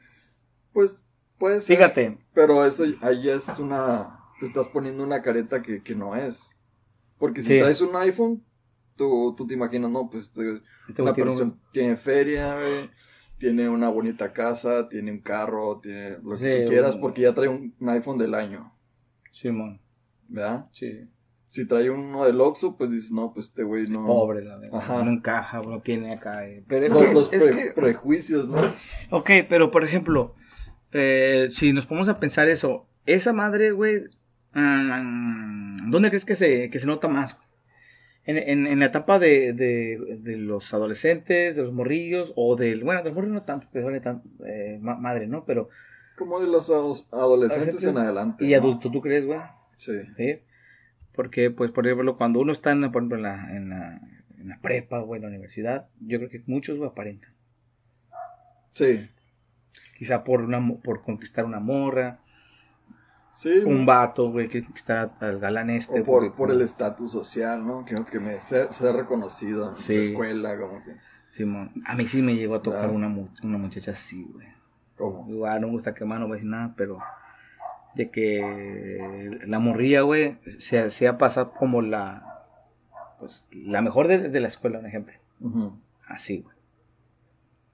Pues 0.72 1.04
puede 1.38 1.60
ser. 1.60 1.76
Fíjate, 1.76 2.18
Pero 2.32 2.64
eso 2.64 2.84
ahí 3.02 3.28
es 3.28 3.58
una... 3.58 4.14
Te 4.38 4.46
estás 4.46 4.68
poniendo 4.68 5.02
una 5.02 5.20
careta 5.20 5.62
que, 5.62 5.82
que 5.82 5.96
no 5.96 6.14
es. 6.14 6.54
Porque 7.18 7.42
si 7.42 7.48
Sí. 7.54 7.58
traes 7.58 7.80
un 7.80 7.96
iPhone, 7.96 8.44
tú, 8.94 9.34
tú 9.36 9.46
te 9.48 9.54
imaginas, 9.54 9.90
no, 9.90 10.08
pues 10.08 10.32
te- 10.32 10.62
este 10.88 11.02
una 11.02 11.10
un- 11.10 11.16
persona 11.16 11.54
tiene 11.72 11.96
feria, 11.96 12.54
güey, 12.54 12.88
tiene 13.38 13.68
una 13.68 13.88
bonita 13.88 14.32
casa, 14.32 14.88
tiene 14.88 15.10
un 15.10 15.18
carro, 15.20 15.80
tiene 15.80 16.18
lo 16.22 16.38
que 16.38 16.62
tú 16.64 16.68
quieras, 16.68 16.94
un- 16.94 17.00
porque 17.00 17.22
ya 17.22 17.34
trae 17.34 17.48
un, 17.48 17.74
iPhone 17.88 18.18
del 18.18 18.34
año, 18.34 18.72
Simón, 19.32 19.80
¿verdad? 20.28 20.66
sí, 20.72 20.92
sí. 20.92 21.08
Si 21.50 21.66
trae 21.66 21.88
uno 21.90 22.24
del 22.26 22.40
Oxxo, 22.40 22.76
pues 22.76 22.90
dices, 22.90 23.10
no, 23.10 23.32
pues 23.32 23.46
este 23.46 23.62
güey 23.62 23.86
no... 23.86 24.04
Pobre, 24.06 24.44
la 24.44 24.56
verdad. 24.58 24.78
Ajá. 24.78 25.02
No 25.02 25.10
encaja, 25.10 25.62
no 25.62 25.80
tiene 25.80 26.12
acá. 26.12 26.46
eh. 26.46 26.62
Pero 26.68 26.86
es 26.86 26.92
Los, 26.92 27.04
que, 27.06 27.12
los 27.14 27.32
es 27.32 27.42
pre- 27.46 27.56
que- 27.64 27.70
prejuicios, 27.72 28.48
¿no? 28.48 28.56
Ok, 29.10 29.30
pero 29.48 29.70
por 29.70 29.82
ejemplo, 29.84 30.34
eh, 30.92 31.48
si 31.50 31.72
nos 31.72 31.86
ponemos 31.86 32.08
a 32.10 32.20
pensar 32.20 32.48
eso, 32.48 32.86
esa 33.06 33.32
madre, 33.32 33.70
güey, 33.70 34.04
mm, 34.54 35.90
¿dónde 35.90 36.08
crees 36.10 36.24
que 36.24 36.36
se, 36.36 36.70
que 36.70 36.78
se 36.80 36.86
nota 36.86 37.08
más? 37.08 37.34
güey? 37.34 37.46
En, 38.24 38.36
en, 38.36 38.66
en 38.66 38.78
la 38.80 38.86
etapa 38.86 39.18
de, 39.18 39.54
de, 39.54 40.18
de 40.20 40.36
los 40.36 40.74
adolescentes, 40.74 41.56
de 41.56 41.62
los 41.62 41.72
morrillos, 41.72 42.34
o 42.36 42.56
del, 42.56 42.84
bueno, 42.84 43.00
de 43.02 43.06
los 43.08 43.14
morrillos 43.14 43.34
no 43.36 43.42
tanto, 43.44 43.68
pero 43.72 43.86
vale 43.86 44.00
tanto, 44.00 44.28
eh, 44.46 44.78
ma- 44.82 44.96
madre, 44.98 45.26
¿no? 45.26 45.44
Pero, 45.46 45.70
Como 46.18 46.38
de 46.40 46.46
los 46.46 46.68
adolescentes 47.10 47.82
en 47.84 47.96
adelante. 47.96 48.44
y 48.44 48.50
¿no? 48.50 48.56
adulto, 48.58 48.90
¿tú 48.90 49.00
crees, 49.00 49.24
güey? 49.24 49.40
Sí. 49.78 49.92
¿Sí? 50.18 50.40
Porque, 51.18 51.50
pues, 51.50 51.72
por 51.72 51.84
ejemplo, 51.84 52.16
cuando 52.16 52.38
uno 52.38 52.52
está 52.52 52.70
en, 52.70 52.80
la- 52.80 52.92
por 52.92 53.02
ejemplo, 53.02 53.16
en 53.16 53.22
la, 53.24 53.56
en 53.56 53.68
la, 53.70 54.00
en 54.38 54.48
la 54.50 54.58
prepa 54.60 55.00
o 55.00 55.16
en 55.16 55.22
la 55.22 55.26
universidad, 55.28 55.88
yo 55.98 56.18
creo 56.18 56.30
que 56.30 56.44
muchos, 56.46 56.80
aparentan. 56.80 57.32
Sí. 58.72 59.10
Quizá 59.98 60.22
por, 60.22 60.42
una, 60.42 60.64
por 60.84 61.02
conquistar 61.02 61.44
una 61.44 61.58
morra, 61.58 62.20
Sí. 63.32 63.50
un 63.66 63.84
vato, 63.84 64.30
güey, 64.30 64.48
que 64.48 64.62
conquistar 64.62 65.10
al 65.18 65.40
galán 65.40 65.70
este. 65.70 66.02
O 66.02 66.04
por, 66.04 66.22
porque, 66.22 66.36
por 66.36 66.50
el 66.52 66.60
estatus 66.62 67.10
social, 67.10 67.66
¿no? 67.66 67.84
Quiero 67.84 68.06
que 68.06 68.20
me 68.20 68.40
sea, 68.40 68.72
sea 68.72 68.92
reconocido 68.92 69.70
en 69.70 69.74
Sí. 69.76 69.96
la 69.96 70.00
escuela, 70.02 70.56
como 70.56 70.84
que... 70.84 70.92
Simón, 71.30 71.72
a 71.84 71.96
mí 71.96 72.06
sí 72.06 72.22
me 72.22 72.36
llegó 72.36 72.54
a 72.54 72.62
tocar 72.62 72.82
Claro. 72.90 72.94
una, 72.94 73.08
una 73.42 73.58
muchacha 73.58 73.90
así, 73.90 74.22
güey. 74.22 74.46
¿Cómo? 74.96 75.28
Igual 75.28 75.60
no 75.62 75.66
me 75.66 75.72
gusta 75.72 75.94
quemar, 75.94 76.20
no 76.20 76.26
voy 76.28 76.34
a 76.34 76.36
decir 76.36 76.48
nada, 76.50 76.74
pero 76.76 77.00
de 77.94 78.10
que 78.10 79.38
la 79.46 79.58
morría, 79.58 80.02
güey, 80.02 80.38
se 80.46 80.78
hacía 80.78 81.18
pasar 81.18 81.52
como 81.58 81.82
la, 81.82 82.44
pues, 83.18 83.44
la 83.50 83.80
mejor 83.82 84.06
de, 84.08 84.28
de 84.28 84.40
la 84.40 84.48
escuela, 84.48 84.78
un 84.78 84.86
ejemplo. 84.86 85.14
Así, 86.06 86.40
güey. 86.40 86.56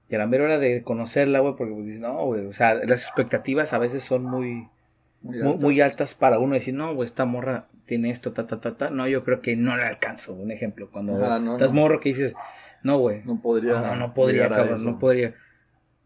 Y 0.09 0.15
a 0.15 0.19
la 0.19 0.27
mera 0.27 0.43
hora 0.43 0.59
de 0.59 0.83
conocerla, 0.83 1.39
güey, 1.39 1.55
porque 1.55 1.73
pues 1.73 1.85
dices, 1.85 2.01
no, 2.01 2.25
güey, 2.25 2.45
o 2.45 2.53
sea, 2.53 2.75
las 2.75 3.03
expectativas 3.05 3.73
a 3.73 3.79
veces 3.79 4.03
son 4.03 4.23
muy, 4.23 4.67
Muy 5.21 5.39
altas. 5.41 5.59
muy 5.61 5.81
altas 5.81 6.13
para 6.15 6.37
uno 6.39 6.53
decir, 6.53 6.75
no, 6.75 6.93
güey, 6.93 7.07
esta 7.07 7.25
morra 7.25 7.67
tiene 7.85 8.11
esto, 8.11 8.31
ta, 8.31 8.45
ta, 8.45 8.59
ta, 8.61 8.77
ta. 8.77 8.89
No, 8.91 9.07
yo 9.07 9.23
creo 9.23 9.41
que 9.41 9.55
no 9.55 9.75
la 9.77 9.87
alcanzo, 9.87 10.33
un 10.33 10.51
ejemplo. 10.51 10.89
Cuando 10.91 11.23
Ajá, 11.23 11.39
no, 11.39 11.53
estás 11.53 11.73
no. 11.73 11.81
morro 11.81 11.99
que 11.99 12.09
dices, 12.09 12.35
no, 12.83 12.99
güey, 12.99 13.23
No 13.25 13.41
podría. 13.41 13.81
no, 13.81 13.95
no, 13.95 14.13
podría, 14.13 14.47
cabrón, 14.47 14.83
no 14.85 14.99
podría. 14.99 15.33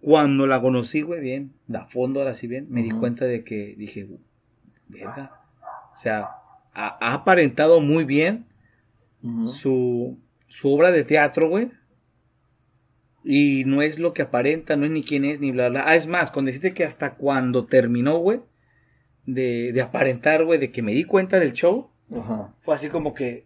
Cuando 0.02 0.48
la 0.48 0.62
conocí, 0.62 1.02
güey, 1.02 1.20
bien, 1.20 1.54
a 1.74 1.86
fondo, 1.86 2.22
ahora 2.22 2.34
sí 2.34 2.48
bien, 2.48 2.68
me 2.70 2.82
di 2.84 2.92
cuenta 2.92 3.26
de 3.26 3.44
que 3.44 3.76
dije, 3.78 4.08
verga. 4.88 5.42
O 5.98 6.02
sea, 6.02 6.30
ha, 6.74 6.98
ha 7.02 7.14
aparentado 7.14 7.82
muy 7.82 8.06
bien 8.06 8.46
su, 9.48 10.18
su 10.48 10.74
obra 10.74 10.92
de 10.92 11.04
teatro, 11.04 11.50
güey. 11.50 11.72
Y 13.24 13.64
no 13.66 13.82
es 13.82 14.00
lo 14.00 14.14
que 14.14 14.22
aparenta, 14.22 14.78
no 14.78 14.86
es 14.86 14.92
ni 14.92 15.04
quién 15.04 15.26
es, 15.26 15.42
ni 15.42 15.52
bla, 15.52 15.70
bla. 15.70 15.84
Ah, 15.86 15.96
es 15.96 16.08
más, 16.08 16.32
con 16.32 16.46
decirte 16.46 16.74
que 16.74 16.86
hasta 16.86 17.16
cuando 17.16 17.66
terminó, 17.66 18.18
güey, 18.20 18.40
de, 19.26 19.72
de 19.74 19.82
aparentar, 19.82 20.46
güey, 20.46 20.60
de 20.60 20.72
que 20.72 20.82
me 20.82 20.94
di 20.94 21.04
cuenta 21.04 21.40
del 21.40 21.52
show, 21.54 21.90
Ajá. 22.16 22.54
fue 22.62 22.74
así 22.76 22.88
como 22.88 23.14
que, 23.14 23.46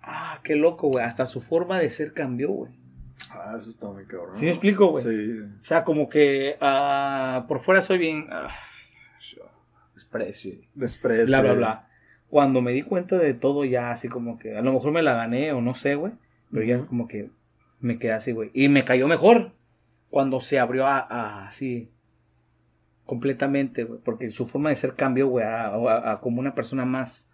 ah, 0.00 0.40
qué 0.42 0.56
loco, 0.56 0.88
güey. 0.88 1.04
Hasta 1.04 1.26
su 1.26 1.40
forma 1.40 1.78
de 1.78 1.90
ser 1.90 2.12
cambió, 2.12 2.50
güey. 2.50 2.72
Ah, 3.30 3.54
eso 3.58 3.70
está 3.70 3.86
muy 3.86 4.04
cabrón. 4.06 4.36
¿Sí 4.36 4.44
me 4.46 4.50
explico, 4.52 4.88
güey? 4.88 5.04
Sí. 5.04 5.40
O 5.60 5.64
sea, 5.64 5.84
como 5.84 6.08
que 6.08 6.56
ah, 6.60 7.44
por 7.48 7.60
fuera 7.60 7.80
soy 7.82 7.98
bien. 7.98 8.26
ah, 8.30 8.50
desprecio. 9.94 10.54
Desprecio. 10.74 11.26
Bla, 11.26 11.40
bla, 11.42 11.52
bla. 11.52 11.88
Cuando 12.28 12.62
me 12.62 12.72
di 12.72 12.82
cuenta 12.82 13.18
de 13.18 13.34
todo, 13.34 13.64
ya 13.64 13.90
así 13.90 14.08
como 14.08 14.38
que 14.38 14.56
a 14.56 14.62
lo 14.62 14.72
mejor 14.72 14.92
me 14.92 15.02
la 15.02 15.14
gané 15.14 15.52
o 15.52 15.60
no 15.60 15.74
sé, 15.74 15.94
güey. 15.94 16.12
Pero 16.50 16.64
ya 16.64 16.86
como 16.86 17.08
que 17.08 17.30
me 17.80 17.98
quedé 17.98 18.12
así, 18.12 18.32
güey. 18.32 18.50
Y 18.54 18.68
me 18.68 18.84
cayó 18.84 19.08
mejor 19.08 19.52
cuando 20.10 20.40
se 20.40 20.58
abrió 20.58 20.86
a, 20.86 20.98
a- 20.98 21.46
así 21.48 21.90
completamente, 23.06 23.84
güey. 23.84 24.00
Porque 24.04 24.30
su 24.30 24.46
forma 24.48 24.70
de 24.70 24.76
ser 24.76 24.94
cambió, 24.94 25.28
güey, 25.28 25.44
a, 25.44 25.66
a- 25.68 26.12
a 26.12 26.20
como 26.20 26.40
una 26.40 26.54
persona 26.54 26.84
más 26.84 27.28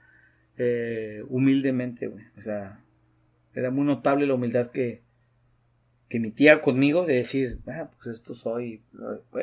eh, 0.56 1.22
humildemente, 1.28 2.06
güey. 2.08 2.24
O 2.38 2.42
sea, 2.42 2.80
era 3.54 3.70
muy 3.70 3.84
notable 3.84 4.26
la 4.26 4.34
humildad 4.34 4.70
que, 4.70 5.02
que 6.08 6.16
emitía 6.18 6.62
conmigo 6.62 7.04
de 7.04 7.14
decir, 7.16 7.58
ah, 7.68 7.90
pues 7.96 8.16
esto 8.16 8.34
soy. 8.34 8.82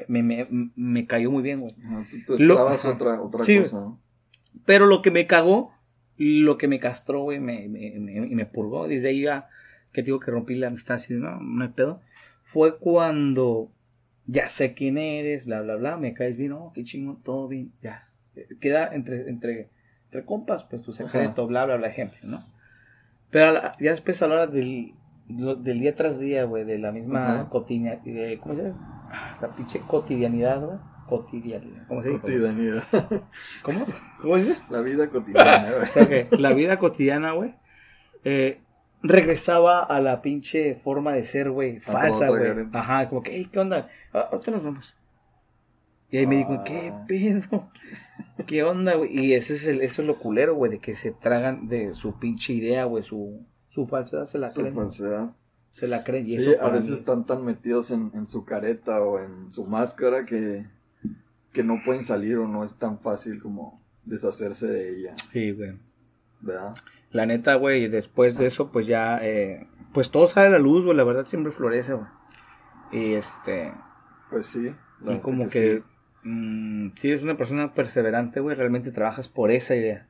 Me, 0.08 0.24
me, 0.24 0.48
me 0.76 1.06
cayó 1.06 1.32
muy 1.32 1.44
bien, 1.44 1.62
güey. 1.62 1.76
Ajá, 1.86 2.06
Tú 2.26 2.38
te 2.38 2.44
Lo- 2.44 2.68
ajá. 2.68 2.90
otra, 2.92 3.22
otra 3.22 3.44
Sí. 3.44 3.60
cosa, 3.60 3.80
¿no? 3.82 4.00
Pero 4.66 4.86
lo 4.88 5.02
que 5.02 5.12
me 5.12 5.28
cagó, 5.28 5.74
lo 6.18 6.58
que 6.58 6.68
me 6.68 6.80
castró, 6.80 7.22
güey, 7.22 7.40
me, 7.40 7.68
me, 7.68 7.92
me, 8.00 8.22
me 8.28 8.46
purgó. 8.46 8.88
Desde 8.88 9.10
ahí 9.10 9.22
ya, 9.22 9.48
que 9.94 10.02
digo 10.02 10.20
que 10.20 10.32
rompí 10.32 10.56
la 10.56 10.68
amistad, 10.68 10.96
así, 10.96 11.14
no, 11.14 11.40
no 11.40 11.64
hay 11.64 11.70
pedo. 11.72 12.02
Fue 12.44 12.78
cuando 12.80 13.70
ya 14.26 14.50
sé 14.50 14.74
quién 14.74 14.98
eres, 14.98 15.46
bla, 15.46 15.62
bla, 15.62 15.76
bla, 15.76 15.98
me 15.98 16.14
caes 16.14 16.36
bien, 16.38 16.54
oh, 16.54 16.72
qué 16.74 16.84
chingón, 16.84 17.22
todo 17.22 17.48
bien, 17.48 17.72
ya. 17.82 18.10
Queda 18.60 18.94
entre, 18.94 19.30
entre, 19.30 19.70
entre 20.06 20.26
compas, 20.26 20.64
pues 20.64 20.82
tu 20.82 20.94
secreto, 20.94 21.46
bla, 21.48 21.66
bla, 21.66 21.78
bla, 21.78 21.88
ejemplo, 21.88 22.18
¿no? 22.24 22.46
Pero 23.30 23.52
la- 23.54 23.76
ya 23.80 23.92
después 23.92 24.22
a 24.22 24.28
la 24.28 24.36
hora 24.36 24.48
del, 24.48 24.94
lo- 25.30 25.56
del 25.56 25.80
día 25.80 25.96
tras 25.96 26.20
día, 26.20 26.44
güey, 26.46 26.64
de 26.64 26.80
la 26.80 26.92
misma 26.92 27.34
Ajá. 27.34 27.50
cotidianidad, 27.50 28.40
¿cómo 28.42 28.56
se 28.56 28.64
llama? 28.64 29.38
La 29.42 29.56
pinche 29.56 29.80
cotidianidad, 29.82 30.62
güey. 30.66 30.78
Cotidianidad, 31.08 31.88
¿cómo 31.88 32.02
se 32.02 32.10
dice? 32.10 32.22
Cotidianidad. 32.22 32.84
¿Cómo? 33.62 33.86
¿Cómo 34.22 34.38
se 34.38 34.44
dice? 34.46 34.62
La 34.70 34.82
vida 34.82 35.10
cotidiana, 35.10 35.70
güey. 35.72 35.82
O 35.84 35.86
sea 35.94 36.08
que 36.08 36.28
la 36.38 36.54
vida 36.54 36.80
cotidiana, 36.80 37.32
güey, 37.34 37.54
eh, 38.24 38.60
regresaba 39.04 39.84
a 39.84 40.00
la 40.02 40.22
pinche 40.24 40.76
forma 40.84 41.14
de 41.14 41.26
ser, 41.26 41.52
güey, 41.52 41.78
A 41.86 41.92
falsa, 41.92 42.28
güey. 42.30 42.42
Ajá, 42.74 43.08
como 43.10 43.22
que, 43.22 43.32
hey, 43.36 43.50
¿qué 43.52 43.60
onda? 43.60 43.88
Ah, 44.14 44.30
ahorita 44.32 44.50
nos 44.52 44.64
vemos. 44.64 44.96
Y 46.10 46.18
ahí 46.18 46.28
me 46.28 46.38
digo, 46.38 46.64
¿qué 46.64 46.92
Ah. 46.94 47.06
pedo? 47.08 47.70
¿Qué 48.48 48.64
onda, 48.64 48.96
güey? 48.96 49.16
Y 49.26 49.34
ese 49.34 49.54
es 49.56 49.68
el, 49.68 49.82
eso 49.82 50.02
es 50.02 50.08
lo 50.08 50.18
culero, 50.18 50.56
güey, 50.56 50.72
de 50.72 50.80
que 50.80 50.96
se 50.96 51.12
tragan 51.12 51.68
de 51.68 51.94
su 51.94 52.18
pinche 52.18 52.54
idea, 52.54 52.86
güey, 52.86 53.04
su, 53.04 53.46
su 53.76 53.86
falsedad 53.88 54.26
se 54.26 54.40
la 54.40 54.50
Su 54.50 54.62
creen. 54.62 54.74
falsedad. 54.76 55.36
Se 55.74 55.88
la 55.88 56.04
creen. 56.06 56.24
Y 56.24 56.38
Sí, 56.38 56.38
eso 56.52 56.62
a 56.64 56.70
veces 56.70 56.92
mí- 56.92 56.96
están 56.96 57.26
tan 57.26 57.44
metidos 57.44 57.92
en, 57.92 58.10
en 58.14 58.26
su 58.26 58.46
careta 58.46 59.02
o 59.02 59.20
en 59.20 59.52
su 59.52 59.66
máscara 59.66 60.26
que, 60.26 60.66
que 61.52 61.64
no 61.64 61.82
pueden 61.86 62.04
salir 62.04 62.38
o 62.38 62.48
no 62.48 62.64
es 62.64 62.76
tan 62.76 63.00
fácil 63.00 63.42
como 63.42 63.82
deshacerse 64.06 64.68
de 64.68 64.90
ella, 64.98 65.16
Sí, 65.34 65.52
güey. 65.52 65.78
¿verdad? 66.40 66.74
La 67.12 67.26
neta, 67.26 67.56
güey, 67.56 67.88
después 67.90 68.38
de 68.38 68.46
eso, 68.46 68.72
pues 68.72 68.88
ya, 68.88 69.18
eh, 69.22 69.68
pues 69.94 70.10
todo 70.12 70.28
sale 70.28 70.48
a 70.48 70.52
la 70.52 70.60
luz, 70.60 70.86
güey, 70.86 70.96
la 70.96 71.04
verdad 71.04 71.26
siempre 71.26 71.52
florece, 71.52 71.94
güey. 71.96 72.08
Y 72.92 73.14
este, 73.16 73.74
Pues 74.30 74.46
sí. 74.48 74.74
y 75.06 75.18
como 75.20 75.48
que, 75.48 75.78
sí. 75.78 75.84
mm, 76.30 76.92
si 76.98 77.10
eres 77.10 77.24
una 77.24 77.36
persona 77.36 77.74
perseverante, 77.74 78.40
güey, 78.40 78.56
realmente 78.56 78.92
trabajas 78.92 79.28
por 79.28 79.52
esa 79.52 79.76
idea. 79.76 80.08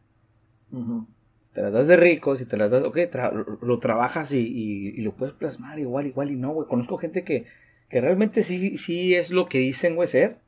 Ujú. 0.71 1.07
Te 1.55 1.61
las 1.61 1.71
das 1.73 1.87
de 1.87 1.95
rico, 1.97 2.35
si 2.35 2.45
te 2.45 2.57
las 2.57 2.69
das, 2.69 2.83
ok, 2.83 2.97
tra- 3.09 3.57
lo, 3.61 3.79
trabajas 3.79 4.31
y, 4.33 4.39
y- 4.39 4.89
y 4.89 5.01
lo 5.01 5.15
puedes 5.15 5.33
plasmar 5.33 5.79
igual, 5.79 6.05
igual 6.05 6.29
y 6.29 6.35
no, 6.35 6.51
güey. 6.53 6.67
Conozco 6.67 6.97
gente 6.97 7.23
que, 7.23 7.45
que 7.89 8.01
realmente 8.01 8.43
sí, 8.43 8.77
sí 8.77 9.15
es 9.15 9.31
lo 9.31 9.47
que 9.47 9.59
dicen, 9.59 9.95
güey, 9.95 10.07
ser. 10.09 10.39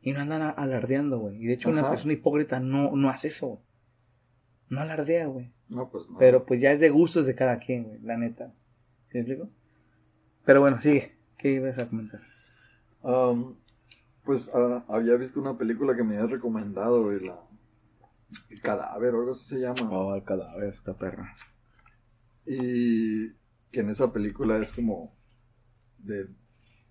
Y 0.00 0.12
no 0.12 0.20
andan 0.20 0.54
alardeando, 0.56 1.18
güey. 1.18 1.36
Y 1.42 1.46
de 1.46 1.52
hecho 1.54 1.68
una 1.70 1.88
persona 1.90 2.14
hipócrita 2.14 2.60
no, 2.60 2.96
no 2.96 3.08
hace 3.10 3.28
eso, 3.28 3.46
güey. 3.46 3.60
No 4.70 4.80
alardea, 4.80 5.26
güey. 5.26 5.52
No, 5.68 5.90
pues 5.90 6.08
no. 6.08 6.18
Pero 6.18 6.44
pues 6.46 6.60
ya 6.60 6.72
es 6.72 6.80
de 6.80 6.88
gustos 6.90 7.26
de 7.26 7.34
cada 7.34 7.58
quien, 7.58 7.84
güey, 7.84 8.00
la 8.00 8.16
neta. 8.16 8.52
¿Sí 9.10 9.18
me 9.18 9.20
explico? 9.20 9.50
Pero 10.46 10.60
bueno, 10.62 10.80
sigue. 10.80 11.12
¿Qué 11.38 11.52
ibas 11.52 11.78
a 11.78 11.86
comentar? 11.88 12.20
Um, 13.02 13.54
pues 14.24 14.50
ah, 14.54 14.84
había 14.88 15.14
visto 15.16 15.40
una 15.40 15.58
película 15.58 15.94
que 15.94 16.02
me 16.02 16.16
habías 16.16 16.30
recomendado, 16.30 17.02
güey, 17.04 17.20
la 17.20 17.38
El 18.50 18.60
Cadáver 18.60 19.14
o 19.14 19.20
algo 19.20 19.32
así 19.32 19.46
se 19.48 19.60
llama. 19.60 19.90
Oh, 19.90 20.14
el 20.14 20.24
cadáver, 20.24 20.74
esta 20.74 20.94
perra. 20.94 21.34
Y 22.46 23.30
que 23.70 23.80
en 23.80 23.90
esa 23.90 24.12
película 24.12 24.58
es 24.58 24.72
como 24.72 25.14
de 25.98 26.28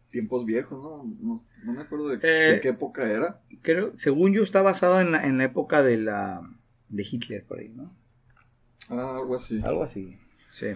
tiempos 0.10 0.46
viejos, 0.46 0.82
¿no? 0.82 1.04
No, 1.22 1.44
no 1.64 1.74
me 1.74 1.82
acuerdo 1.82 2.10
de, 2.10 2.16
Eh, 2.22 2.54
de 2.54 2.62
qué 2.62 2.70
época 2.70 3.10
era. 3.10 3.42
Creo, 3.62 3.94
según 3.98 4.34
yo, 4.34 4.44
está 4.44 4.62
basado 4.62 5.00
en 5.02 5.12
la, 5.12 5.26
en 5.26 5.38
la 5.38 5.46
época 5.46 5.84
de 5.84 5.98
la 5.98 6.42
de 6.90 7.04
Hitler, 7.10 7.46
por 7.46 7.60
ahí, 7.60 7.70
¿no? 7.70 7.96
Ah, 8.90 9.18
algo 9.18 9.36
así. 9.36 9.62
Algo 9.64 9.84
así. 9.84 10.18
Sí. 10.52 10.68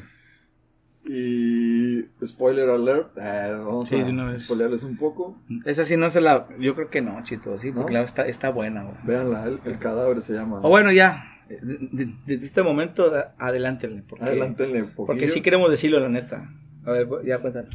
Y 1.09 2.05
spoiler 2.25 2.69
alert, 2.69 3.17
eh, 3.17 3.53
vamos 3.57 3.87
Sí, 3.87 3.95
a 3.95 4.03
de 4.03 4.09
una 4.11 4.29
vez. 4.31 4.43
spoilerles 4.43 4.83
un 4.83 4.97
poco. 4.97 5.37
Esa 5.65 5.85
sí 5.85 5.95
no 5.97 6.09
se 6.09 6.19
la... 6.21 6.47
Yo 6.59 6.75
creo 6.75 6.89
que 6.89 7.01
no, 7.01 7.23
chito, 7.23 7.57
sí, 7.59 7.67
porque 7.71 7.79
¿No? 7.79 7.85
claro, 7.87 8.05
está, 8.05 8.27
está 8.27 8.49
buena, 8.49 8.83
güey. 8.83 8.95
Véanla, 9.05 9.45
el, 9.45 9.59
el 9.65 9.79
cadáver 9.79 10.21
se 10.21 10.33
llama. 10.33 10.59
O 10.63 10.69
bueno, 10.69 10.91
ya. 10.91 11.23
de- 11.49 11.59
de- 11.91 12.13
Desde 12.25 12.45
este 12.45 12.61
momento, 12.63 13.11
adelántenle. 13.37 14.03
Porque, 14.07 14.25
Adelántenle. 14.25 14.83
Porque 14.83 15.29
sí 15.29 15.41
queremos 15.41 15.69
decirlo, 15.69 15.99
la 15.99 16.09
neta. 16.09 16.49
A 16.85 16.91
ver, 16.91 17.07
ya 17.25 17.37
cuéntalo. 17.39 17.69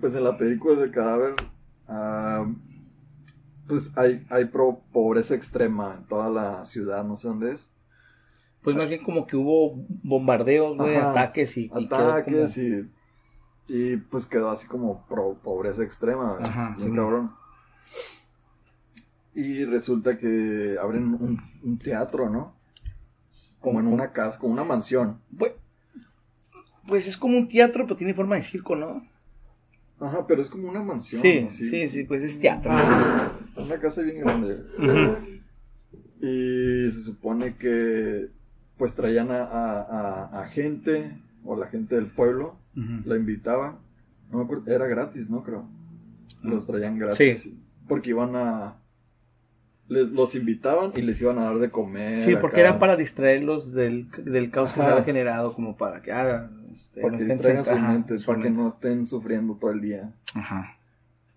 Pues 0.00 0.14
en 0.14 0.24
la 0.24 0.36
película 0.36 0.80
del 0.80 0.90
cadáver, 0.90 1.34
ah, 1.88 2.46
pues 3.66 3.92
hay, 3.96 4.24
hay 4.30 4.46
pro- 4.46 4.82
pobreza 4.92 5.34
extrema 5.34 5.94
en 5.98 6.04
toda 6.06 6.28
la 6.30 6.64
ciudad, 6.66 7.04
no 7.04 7.16
sé 7.16 7.28
dónde 7.28 7.52
es. 7.52 7.68
Pues 8.62 8.76
más 8.76 8.88
bien 8.88 9.02
como 9.02 9.26
que 9.26 9.36
hubo 9.36 9.74
bombardeos, 10.02 10.76
güey, 10.76 10.96
Ajá. 10.96 11.10
ataques 11.12 11.56
y... 11.56 11.70
Ataques 11.72 12.54
como- 12.54 12.66
y, 12.66 12.90
y 13.68 13.96
pues 13.96 14.26
quedó 14.26 14.50
así 14.50 14.66
como 14.66 15.06
pro- 15.06 15.38
pobreza 15.42 15.82
extrema, 15.82 16.34
¿verdad? 16.34 16.48
Ajá, 16.50 16.76
sí. 16.78 16.84
cabrón. 16.92 17.32
Y 19.34 19.64
resulta 19.64 20.18
que 20.18 20.76
abren 20.80 21.04
un, 21.14 21.40
un 21.62 21.78
teatro, 21.78 22.28
¿no? 22.28 22.54
Como 23.60 23.80
en 23.80 23.86
una 23.86 24.12
casa, 24.12 24.38
como 24.38 24.52
una 24.52 24.64
mansión. 24.64 25.20
Pues, 25.38 25.52
pues 26.86 27.06
es 27.06 27.16
como 27.16 27.38
un 27.38 27.48
teatro, 27.48 27.84
pero 27.84 27.96
tiene 27.96 28.12
forma 28.14 28.36
de 28.36 28.42
circo, 28.42 28.74
¿no? 28.74 29.06
Ajá, 30.00 30.26
pero 30.26 30.42
es 30.42 30.50
como 30.50 30.68
una 30.68 30.82
mansión. 30.82 31.22
Sí, 31.22 31.42
¿no? 31.42 31.50
sí, 31.50 31.88
sí, 31.88 32.04
pues 32.04 32.22
es 32.24 32.38
teatro. 32.38 32.72
no 32.72 32.82
sé. 32.82 32.92
Una 33.56 33.78
casa 33.78 34.02
bien 34.02 34.18
grande. 34.20 34.54
Ujú. 34.78 35.40
Y 36.26 36.90
se 36.90 37.02
supone 37.04 37.56
que 37.56 38.30
pues 38.80 38.94
traían 38.96 39.30
a, 39.30 39.42
a- 39.44 39.82
a- 39.82 40.40
a 40.42 40.46
gente 40.48 41.12
o 41.44 41.54
la 41.54 41.66
gente 41.66 41.94
del 41.96 42.06
pueblo, 42.06 42.56
la 43.04 43.14
invitaban. 43.16 43.76
No 44.32 44.38
me 44.38 44.44
acuerdo, 44.44 44.70
era 44.72 44.86
gratis, 44.86 45.28
¿no? 45.28 45.42
Creo. 45.42 45.64
Los 46.42 46.66
traían 46.66 46.98
gratis. 46.98 47.42
Sí. 47.42 47.58
Porque 47.86 48.10
iban 48.10 48.34
a... 48.36 48.76
Les, 49.88 50.10
los 50.10 50.34
invitaban 50.34 50.92
y 50.96 51.02
les 51.02 51.20
iban 51.20 51.38
a 51.38 51.44
dar 51.44 51.58
de 51.58 51.68
comer. 51.70 52.22
Sí, 52.22 52.30
acá, 52.32 52.40
porque 52.40 52.60
era 52.60 52.78
para 52.78 52.96
distraerlos 52.96 53.72
del, 53.72 54.08
del 54.24 54.50
caos 54.50 54.72
que 54.72 54.80
se 54.80 54.86
había 54.86 55.04
generado, 55.04 55.52
como 55.54 55.76
para 55.76 56.00
que 56.00 56.12
hagan. 56.12 56.64
este, 56.72 57.00
Para 57.02 57.12
no 57.12 57.18
que 57.18 57.24
distraigan 57.24 57.64
sus 57.64 57.72
ajá, 57.74 57.88
mentes, 57.92 58.24
para 58.24 58.40
que 58.40 58.50
no 58.50 58.68
estén 58.68 59.06
sufriendo 59.06 59.54
todo 59.54 59.72
el 59.72 59.80
día. 59.82 60.10
Ajá. 60.34 60.76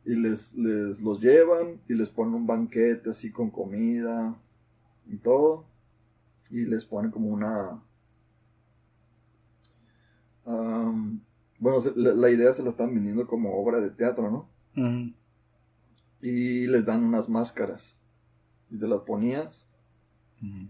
y 0.06 0.15
les, 0.15 0.53
les 0.56 1.01
los 1.01 1.19
llevan 1.19 1.79
y 1.89 1.93
les 1.95 2.10
ponen 2.10 2.36
un 2.36 2.45
banquete 2.47 3.10
así 3.10 3.32
con 3.32 3.49
comida 3.49 4.34
y 5.08 5.15
todo 5.17 5.65
y 6.53 6.65
les 6.65 6.85
ponen 6.85 7.11
como 7.11 7.27
una 7.27 7.81
bueno 11.59 11.77
la, 11.95 12.13
la 12.13 12.29
idea 12.29 12.53
se 12.53 12.63
la 12.63 12.69
están 12.69 12.93
vendiendo 12.93 13.27
como 13.27 13.55
obra 13.55 13.81
de 13.81 13.89
teatro 13.89 14.29
no 14.29 14.49
y 16.23 16.67
les 16.67 16.85
dan 16.85 17.03
unas 17.03 17.27
máscaras. 17.27 17.99
Y 18.71 18.79
te 18.79 18.87
las 18.87 19.01
ponías. 19.01 19.69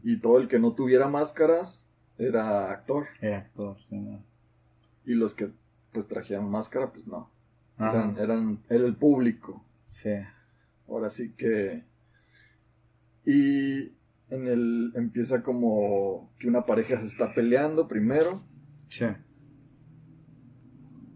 Y 0.04 0.19
todo 0.19 0.39
el 0.39 0.48
que 0.48 0.60
no 0.60 0.74
tuviera 0.74 1.08
máscaras 1.08 1.84
era 2.17 2.72
actor. 2.72 3.08
Era 3.22 3.39
actor, 3.39 3.78
sí, 3.89 4.19
y 5.06 5.15
los 5.15 5.34
que 5.34 5.50
pues 5.91 6.08
trajeran 6.08 6.50
máscara 6.50 6.91
pues 6.91 7.08
no. 7.08 7.30
Ajá. 7.78 7.91
eran, 7.91 8.17
eran 8.17 8.60
era 8.69 8.86
el 8.86 8.96
público. 8.96 9.63
Sí. 9.88 10.13
Ahora 10.88 11.10
sí 11.10 11.32
que. 11.32 11.84
Y 13.26 13.93
en 14.34 14.48
el. 14.48 14.91
Empieza 14.96 15.43
como 15.43 16.32
que 16.39 16.48
una 16.48 16.65
pareja 16.65 17.00
se 17.00 17.08
está 17.08 17.34
peleando 17.34 17.88
primero. 17.88 18.43
Sí. 18.88 19.06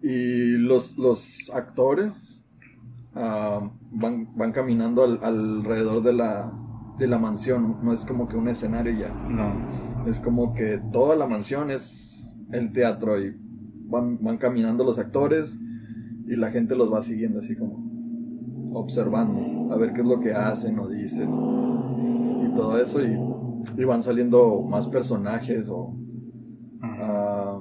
Y 0.01 0.57
los, 0.57 0.97
los 0.97 1.51
actores 1.53 2.43
ah, 3.15 3.69
van, 3.91 4.35
van 4.37 4.51
caminando 4.51 5.03
al- 5.03 5.19
alrededor 5.23 6.03
de 6.03 6.13
la, 6.13 6.53
de 6.99 7.07
la 7.07 7.17
mansión. 7.17 7.79
No 7.83 7.91
es 7.93 8.05
como 8.05 8.27
que 8.27 8.37
un 8.37 8.47
escenario 8.47 8.93
ya. 8.97 9.09
No. 9.09 10.07
Es 10.07 10.19
como 10.19 10.53
que 10.53 10.79
toda 10.91 11.15
la 11.15 11.27
mansión 11.27 11.71
es 11.71 12.31
el 12.51 12.71
teatro. 12.71 13.19
Y 13.19 13.35
van, 13.87 14.23
van 14.23 14.37
caminando 14.37 14.83
los 14.83 14.99
actores. 14.99 15.57
Y 16.27 16.35
la 16.35 16.51
gente 16.51 16.75
los 16.75 16.93
va 16.93 17.01
siguiendo 17.01 17.39
así 17.39 17.55
como 17.55 17.87
observando. 18.73 19.73
A 19.73 19.77
ver 19.77 19.93
qué 19.93 20.01
es 20.01 20.07
lo 20.07 20.19
que 20.19 20.33
hacen 20.33 20.77
o 20.79 20.87
dicen. 20.87 21.29
Todo 22.57 22.81
eso. 22.81 23.01
Y, 23.03 23.17
y 23.81 23.83
van 23.85 24.03
saliendo 24.03 24.61
más 24.61 24.87
personajes 24.87 25.67
o. 25.69 25.95
Ah, 26.81 27.59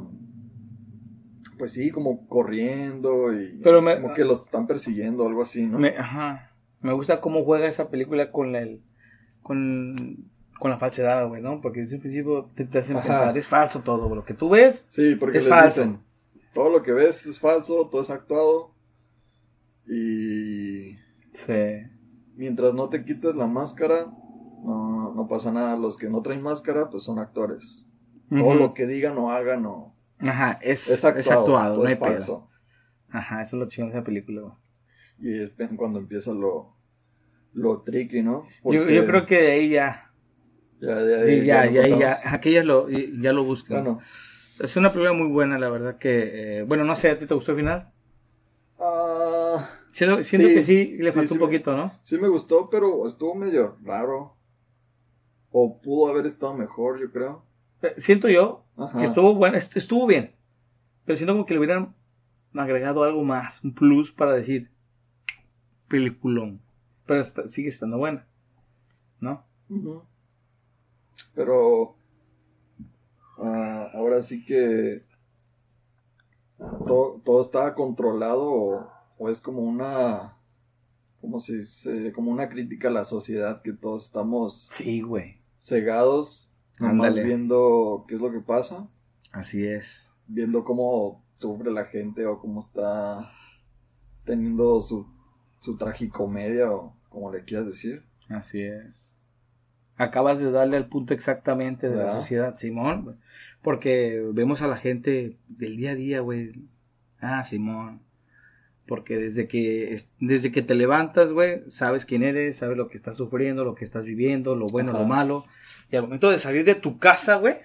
pues 1.58 1.72
sí, 1.72 1.90
como 1.90 2.26
corriendo 2.28 3.32
y 3.32 3.58
Pero 3.62 3.78
es 3.78 3.84
me- 3.84 4.00
como 4.00 4.14
que 4.14 4.24
los 4.24 4.44
están 4.44 4.66
persiguiendo 4.66 5.24
o 5.24 5.28
algo 5.28 5.42
así, 5.42 5.66
¿no? 5.66 5.78
Me, 5.78 5.88
ajá. 5.96 6.52
Me 6.80 6.92
gusta 6.92 7.20
cómo 7.20 7.44
juega 7.44 7.66
esa 7.66 7.88
película 7.88 8.30
con 8.30 8.52
la, 8.52 8.60
el- 8.60 8.82
con, 9.42 10.28
con 10.58 10.70
la 10.70 10.78
falsedad, 10.78 11.26
güey, 11.28 11.40
¿no? 11.42 11.60
Porque 11.62 11.80
desde 11.80 11.96
un 11.96 12.02
principio 12.02 12.50
te, 12.54 12.64
te 12.66 12.78
hacen 12.78 12.98
Ajá. 12.98 13.06
pensar, 13.06 13.38
es 13.38 13.46
falso 13.46 13.80
todo, 13.80 14.14
lo 14.14 14.24
que 14.24 14.34
tú 14.34 14.50
ves. 14.50 14.86
Sí, 14.90 15.14
porque 15.16 15.38
Es 15.38 15.48
falso. 15.48 15.80
dicen, 15.82 16.00
todo 16.52 16.68
lo 16.70 16.82
que 16.82 16.92
ves 16.92 17.24
es 17.26 17.40
falso, 17.40 17.88
todo 17.90 18.02
es 18.02 18.10
actuado 18.10 18.72
y 19.86 20.96
Sí. 21.32 21.52
mientras 22.36 22.74
no 22.74 22.88
te 22.88 23.04
quites 23.04 23.34
la 23.34 23.46
máscara, 23.46 24.06
no, 24.64 25.14
no 25.14 25.26
pasa 25.28 25.52
nada. 25.52 25.76
Los 25.76 25.96
que 25.96 26.08
no 26.08 26.22
traen 26.22 26.42
máscara, 26.42 26.90
pues 26.90 27.04
son 27.04 27.18
actores. 27.18 27.84
Todo 28.30 28.54
lo 28.54 28.74
que 28.74 28.86
digan 28.86 29.16
o 29.18 29.30
hagan 29.30 29.66
o 29.66 29.94
Ajá, 30.18 30.58
es, 30.62 30.88
es 30.88 31.04
actuado, 31.04 31.18
es 31.20 31.30
actuado, 31.30 31.74
todo 31.74 31.84
no 31.84 31.88
hay 31.90 31.96
falso. 31.96 32.50
Ajá, 33.10 33.42
eso 33.42 33.56
es 33.56 33.60
lo 33.60 33.68
chingón 33.68 33.90
de 33.92 33.98
esa 33.98 34.04
película. 34.04 34.56
Y 35.18 35.42
es 35.42 35.52
cuando 35.76 35.98
empieza 35.98 36.32
lo, 36.32 36.76
lo 37.52 37.82
tricky, 37.82 38.22
¿no? 38.22 38.46
Yo, 38.64 38.88
yo 38.88 39.06
creo 39.06 39.26
que 39.26 39.40
de 39.40 39.50
ahí 39.52 39.68
ya, 39.70 40.10
ya, 40.80 41.00
ya, 41.06 41.24
sí, 41.24 41.44
ya, 41.44 41.66
ya, 41.66 41.82
ya, 41.82 41.90
contamos. 41.90 42.34
aquí 42.34 42.52
ya 42.52 42.64
lo, 42.64 42.88
ya 42.88 43.32
lo 43.32 43.44
buscan. 43.44 43.84
Bueno, 43.84 44.00
Es 44.58 44.76
una 44.76 44.90
película 44.92 45.12
muy 45.12 45.28
buena, 45.28 45.58
la 45.58 45.68
verdad 45.68 45.98
que, 45.98 46.58
eh, 46.58 46.62
bueno, 46.64 46.84
no 46.84 46.96
sé, 46.96 47.10
¿a 47.10 47.18
ti 47.18 47.26
te 47.26 47.34
gustó 47.34 47.52
el 47.52 47.58
final? 47.58 47.92
ah, 48.78 49.68
Siento, 49.92 50.22
siento 50.24 50.48
Sí, 50.48 50.54
que 50.54 50.62
sí, 50.62 50.96
le 50.98 51.12
faltó 51.12 51.28
sí 51.28 51.34
un 51.34 51.40
poquito, 51.40 51.76
¿no? 51.76 51.92
Sí 52.02 52.18
me 52.18 52.28
gustó, 52.28 52.68
pero 52.68 53.06
estuvo 53.06 53.34
medio 53.34 53.76
raro. 53.82 54.35
O 55.58 55.80
pudo 55.80 56.10
haber 56.10 56.26
estado 56.26 56.52
mejor, 56.52 57.00
yo 57.00 57.10
creo. 57.10 57.42
Eh, 57.80 57.94
Siento 57.96 58.28
yo 58.28 58.64
Ajá. 58.76 58.98
que 58.98 59.06
estuvo 59.06 59.34
bueno, 59.34 59.56
est- 59.56 59.74
estuvo 59.76 60.06
bien, 60.06 60.34
pero 61.06 61.16
siento 61.16 61.32
como 61.32 61.46
que 61.46 61.54
le 61.54 61.60
hubieran 61.60 61.94
agregado 62.52 63.02
algo 63.04 63.22
más, 63.24 63.64
un 63.64 63.72
plus 63.72 64.12
para 64.12 64.32
decir 64.34 64.70
peliculón, 65.88 66.60
pero 67.06 67.20
está- 67.20 67.48
sigue 67.48 67.68
estando 67.70 67.96
buena, 67.96 68.26
¿no? 69.20 69.44
Pero 71.34 71.96
ah, 73.38 73.90
ahora 73.94 74.22
sí 74.22 74.44
que 74.44 75.04
todo, 76.86 77.20
todo 77.24 77.40
está 77.40 77.74
controlado 77.74 78.44
o, 78.46 78.90
o 79.18 79.28
es 79.30 79.40
como 79.40 79.60
una, 79.62 80.36
¿cómo 81.20 81.38
se 81.40 81.58
dice? 81.58 82.12
Como 82.12 82.30
una 82.30 82.48
crítica 82.48 82.88
a 82.88 82.92
la 82.92 83.04
sociedad 83.04 83.62
que 83.62 83.72
todos 83.72 84.04
estamos 84.06 84.68
Sí, 84.72 85.00
güey, 85.02 85.35
cegados, 85.66 86.50
nomás 86.80 87.08
Ándale. 87.08 87.24
viendo 87.24 88.04
qué 88.08 88.14
es 88.14 88.20
lo 88.20 88.30
que 88.30 88.40
pasa, 88.40 88.88
así 89.32 89.66
es. 89.66 90.14
viendo 90.26 90.64
cómo 90.64 91.24
sufre 91.36 91.70
la 91.72 91.86
gente 91.86 92.24
o 92.26 92.38
cómo 92.38 92.60
está 92.60 93.32
teniendo 94.24 94.80
su, 94.80 95.06
su 95.60 95.76
tragicomedia 95.76 96.70
o 96.70 96.96
como 97.08 97.32
le 97.32 97.44
quieras 97.44 97.66
decir. 97.66 98.04
Así 98.28 98.62
es. 98.62 99.16
Acabas 99.96 100.38
de 100.38 100.50
darle 100.50 100.76
al 100.76 100.88
punto 100.88 101.14
exactamente 101.14 101.88
de 101.88 101.96
la 101.96 102.14
sociedad, 102.14 102.54
Simón. 102.56 103.18
Porque 103.62 104.22
vemos 104.34 104.60
a 104.62 104.68
la 104.68 104.76
gente 104.76 105.38
del 105.48 105.76
día 105.76 105.92
a 105.92 105.94
día, 105.94 106.20
güey. 106.20 106.68
Ah, 107.18 107.42
Simón. 107.44 108.02
Porque 108.86 109.18
desde 109.18 109.48
que, 109.48 109.94
es- 109.94 110.08
desde 110.20 110.52
que 110.52 110.62
te 110.62 110.74
levantas, 110.74 111.32
güey, 111.32 111.62
sabes 111.68 112.04
quién 112.06 112.22
eres, 112.22 112.58
sabes 112.58 112.76
lo 112.76 112.88
que 112.88 112.96
estás 112.96 113.16
sufriendo, 113.16 113.64
lo 113.64 113.74
que 113.74 113.84
estás 113.84 114.04
viviendo, 114.04 114.54
lo 114.54 114.68
bueno, 114.68 114.90
Ajá. 114.90 115.00
lo 115.00 115.06
malo. 115.06 115.44
Y 115.90 115.96
al 115.96 116.02
momento 116.02 116.30
de 116.30 116.38
salir 116.38 116.64
de 116.64 116.74
tu 116.76 116.98
casa, 116.98 117.36
güey, 117.36 117.56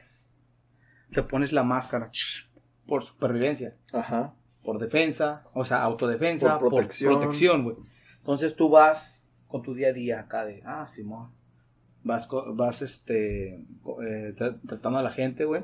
te 1.14 1.22
pones 1.24 1.52
la 1.52 1.64
máscara 1.64 2.12
por 2.88 3.04
supervivencia 3.04 3.76
Ajá. 3.94 4.34
por 4.64 4.80
defensa, 4.80 5.44
o 5.54 5.64
sea, 5.66 5.82
autodefensa, 5.84 6.58
Por 6.60 6.70
protección. 6.70 7.64
güey. 7.64 7.76
Entonces 8.18 8.56
tú 8.56 8.70
vas 8.70 9.24
con 9.48 9.62
tu 9.62 9.74
día 9.74 9.90
a 9.90 9.94
día 9.94 10.20
acá 10.22 10.46
de, 10.46 10.62
ah, 10.66 10.88
Simón, 10.94 11.32
vas, 12.04 12.28
vas 12.56 12.82
este, 12.82 13.56
eh, 13.56 14.34
tra- 14.38 14.60
tratando 14.68 15.00
a 15.00 15.04
la 15.04 15.12
gente, 15.12 15.46
güey, 15.46 15.64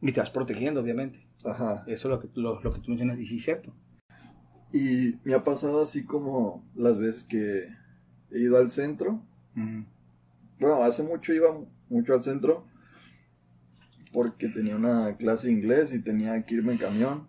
y 0.00 0.10
te 0.12 0.20
vas 0.20 0.30
protegiendo, 0.30 0.80
obviamente. 0.80 1.26
Ajá. 1.44 1.84
Eso 1.86 2.08
es 2.08 2.10
lo 2.10 2.20
que, 2.20 2.28
lo, 2.34 2.60
lo 2.60 2.70
que 2.72 2.80
tú 2.80 2.88
mencionas, 2.90 3.18
y 3.18 3.26
sí 3.26 3.36
es 3.36 3.44
cierto. 3.44 3.72
Y 4.72 5.18
me 5.24 5.34
ha 5.34 5.42
pasado 5.44 5.80
así 5.82 6.04
como 6.04 6.64
las 6.74 6.98
veces 6.98 7.24
que 7.24 7.68
he 8.30 8.38
ido 8.40 8.56
al 8.58 8.70
centro. 8.70 9.20
Bueno, 10.58 10.82
hace 10.84 11.02
mucho 11.02 11.32
iba 11.32 11.48
mucho 11.88 12.14
al 12.14 12.22
centro 12.22 12.64
porque 14.12 14.48
tenía 14.48 14.76
una 14.76 15.16
clase 15.16 15.48
de 15.48 15.54
inglés 15.54 15.92
y 15.94 16.00
tenía 16.02 16.44
que 16.44 16.54
irme 16.56 16.72
en 16.72 16.78
camión. 16.78 17.26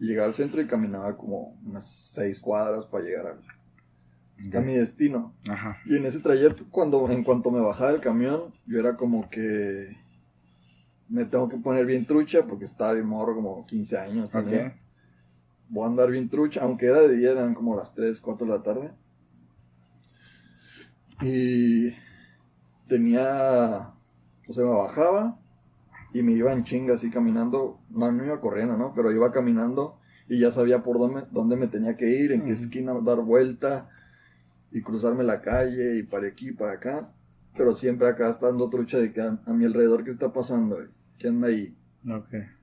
Y 0.00 0.06
llegaba 0.06 0.28
al 0.28 0.34
centro 0.34 0.60
y 0.60 0.66
caminaba 0.66 1.16
como 1.16 1.58
unas 1.64 1.84
seis 1.90 2.38
cuadras 2.38 2.84
para 2.86 3.04
llegar 3.04 3.26
al- 3.26 3.40
a 4.56 4.60
mi 4.60 4.74
destino. 4.74 5.34
Ajá. 5.48 5.78
Y 5.84 5.96
en 5.96 6.06
ese 6.06 6.20
trayecto, 6.20 6.64
cuando, 6.70 7.10
en 7.10 7.24
cuanto 7.24 7.50
me 7.50 7.60
bajaba 7.60 7.92
del 7.92 8.00
camión, 8.00 8.54
yo 8.66 8.78
era 8.78 8.96
como 8.96 9.28
que 9.28 9.96
me 11.08 11.24
tengo 11.24 11.48
que 11.48 11.56
poner 11.56 11.84
bien 11.86 12.06
trucha 12.06 12.44
porque 12.46 12.64
estaba 12.66 12.92
bien 12.92 13.06
morro, 13.06 13.34
como 13.34 13.66
15 13.66 13.98
años 13.98 14.30
también. 14.30 14.74
Voy 15.68 15.84
a 15.84 15.88
andar 15.88 16.10
bien 16.10 16.28
trucha, 16.28 16.62
aunque 16.62 16.86
era 16.86 17.00
de 17.00 17.16
día, 17.16 17.32
eran 17.32 17.54
como 17.54 17.76
las 17.76 17.94
3, 17.94 18.20
4 18.20 18.46
de 18.46 18.52
la 18.52 18.62
tarde. 18.62 18.90
Y 21.20 21.90
tenía, 22.88 23.92
o 24.48 24.52
sea, 24.52 24.64
me 24.64 24.70
bajaba 24.70 25.38
y 26.12 26.22
me 26.22 26.32
iba 26.32 26.52
en 26.52 26.64
chinga 26.64 26.94
así 26.94 27.10
caminando, 27.10 27.80
no, 27.90 28.10
no 28.10 28.24
iba 28.24 28.40
corriendo, 28.40 28.76
¿no? 28.76 28.92
Pero 28.94 29.12
iba 29.12 29.30
caminando 29.30 29.98
y 30.28 30.40
ya 30.40 30.50
sabía 30.50 30.82
por 30.82 30.98
dónde, 30.98 31.24
dónde 31.30 31.56
me 31.56 31.68
tenía 31.68 31.96
que 31.96 32.08
ir, 32.08 32.32
en 32.32 32.44
qué 32.44 32.52
esquina 32.52 32.94
dar 33.02 33.20
vuelta 33.20 33.90
y 34.70 34.82
cruzarme 34.82 35.24
la 35.24 35.40
calle 35.40 35.98
y 35.98 36.02
para 36.02 36.28
aquí, 36.28 36.52
para 36.52 36.72
acá. 36.72 37.10
Pero 37.56 37.72
siempre 37.72 38.08
acá 38.08 38.30
estando 38.30 38.70
trucha 38.70 38.98
de 38.98 39.12
que 39.12 39.20
a, 39.20 39.38
a 39.44 39.52
mi 39.52 39.64
alrededor, 39.64 40.04
¿qué 40.04 40.10
está 40.10 40.32
pasando? 40.32 40.78
¿Qué 41.18 41.28
anda 41.28 41.48
ahí? 41.48 41.76
Ok. 42.08 42.57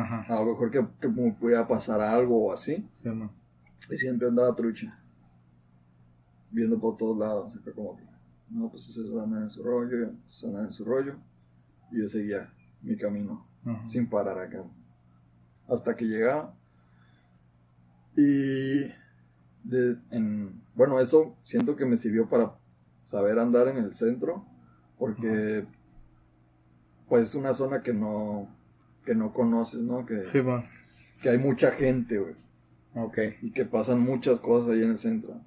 Ajá. 0.00 0.24
A 0.28 0.40
lo 0.44 0.52
mejor 0.52 0.70
que, 0.70 0.86
que 1.00 1.08
me 1.08 1.32
pudiera 1.32 1.66
pasar 1.66 2.00
algo 2.00 2.46
o 2.46 2.52
así. 2.52 2.86
Sí. 3.02 3.10
Y 3.90 3.96
siempre 3.96 4.28
andaba 4.28 4.54
trucha. 4.54 4.98
Viendo 6.50 6.78
por 6.78 6.96
todos 6.96 7.18
lados. 7.18 7.56
Acá 7.56 7.72
como 7.72 7.96
que, 7.96 8.04
no, 8.50 8.68
pues 8.70 8.84
se 8.84 9.00
andan 9.00 9.42
en 9.44 9.50
su 9.50 9.62
rollo, 9.62 10.10
andan 10.44 10.64
en 10.66 10.72
su 10.72 10.84
rollo. 10.84 11.16
Y 11.90 12.00
yo 12.00 12.08
seguía 12.08 12.52
mi 12.82 12.96
camino, 12.96 13.46
Ajá. 13.64 13.88
sin 13.90 14.08
parar 14.08 14.38
acá. 14.38 14.62
Hasta 15.68 15.94
que 15.96 16.04
llegaba. 16.04 16.54
Y, 18.16 18.80
de- 19.64 19.96
en, 20.10 20.60
bueno, 20.74 20.98
eso 21.00 21.36
siento 21.44 21.76
que 21.76 21.84
me 21.86 21.96
sirvió 21.96 22.28
para 22.28 22.52
saber 23.04 23.38
andar 23.38 23.68
en 23.68 23.78
el 23.78 23.94
centro. 23.94 24.44
Porque, 24.98 25.64
pues, 27.08 27.28
es 27.28 27.34
una 27.36 27.52
zona 27.54 27.82
que 27.82 27.92
no, 27.94 28.48
que 29.08 29.14
no 29.14 29.32
conoces, 29.32 29.80
¿no? 29.80 30.04
Que, 30.04 30.22
Sí, 30.26 30.40
bueno. 30.40 30.64
que 31.22 31.30
hay 31.30 31.38
mucha 31.38 31.70
gente, 31.70 32.18
güey. 32.18 32.34
Ok. 32.94 33.18
y 33.40 33.52
que 33.52 33.64
pasan 33.64 34.00
muchas 34.00 34.38
cosas 34.38 34.70
ahí 34.74 34.82
en 34.82 34.90
el 34.90 34.98
centro. 34.98 35.40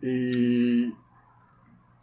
Y 0.00 0.94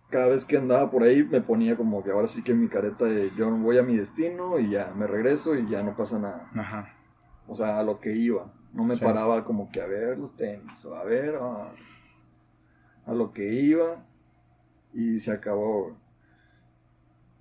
cada 0.09 0.27
vez 0.27 0.43
que 0.45 0.57
andaba 0.57 0.91
por 0.91 1.03
ahí 1.03 1.23
me 1.23 1.39
ponía 1.41 1.77
como 1.77 2.03
que 2.03 2.11
ahora 2.11 2.27
sí 2.27 2.43
que 2.43 2.53
mi 2.53 2.67
careta 2.67 3.05
de 3.05 3.31
yo 3.37 3.49
voy 3.51 3.77
a 3.77 3.83
mi 3.83 3.95
destino 3.95 4.59
y 4.59 4.71
ya 4.71 4.93
me 4.93 5.07
regreso 5.07 5.55
y 5.55 5.69
ya 5.69 5.83
no 5.83 5.95
pasa 5.95 6.19
nada. 6.19 6.49
Ajá. 6.55 6.93
O 7.47 7.55
sea, 7.55 7.79
a 7.79 7.83
lo 7.83 7.99
que 8.01 8.13
iba. 8.15 8.51
No 8.73 8.83
me 8.83 8.95
Sí. 8.95 9.03
paraba 9.05 9.45
como 9.45 9.71
que 9.71 9.81
a 9.81 9.85
ver 9.87 10.17
los 10.17 10.35
tenis 10.35 10.83
o 10.83 10.95
a 10.95 11.03
ver 11.05 11.35
a, 11.35 11.71
a 13.05 13.13
lo 13.13 13.31
que 13.31 13.53
iba 13.53 14.03
y 14.93 15.19
se 15.21 15.31
acabó. 15.31 15.95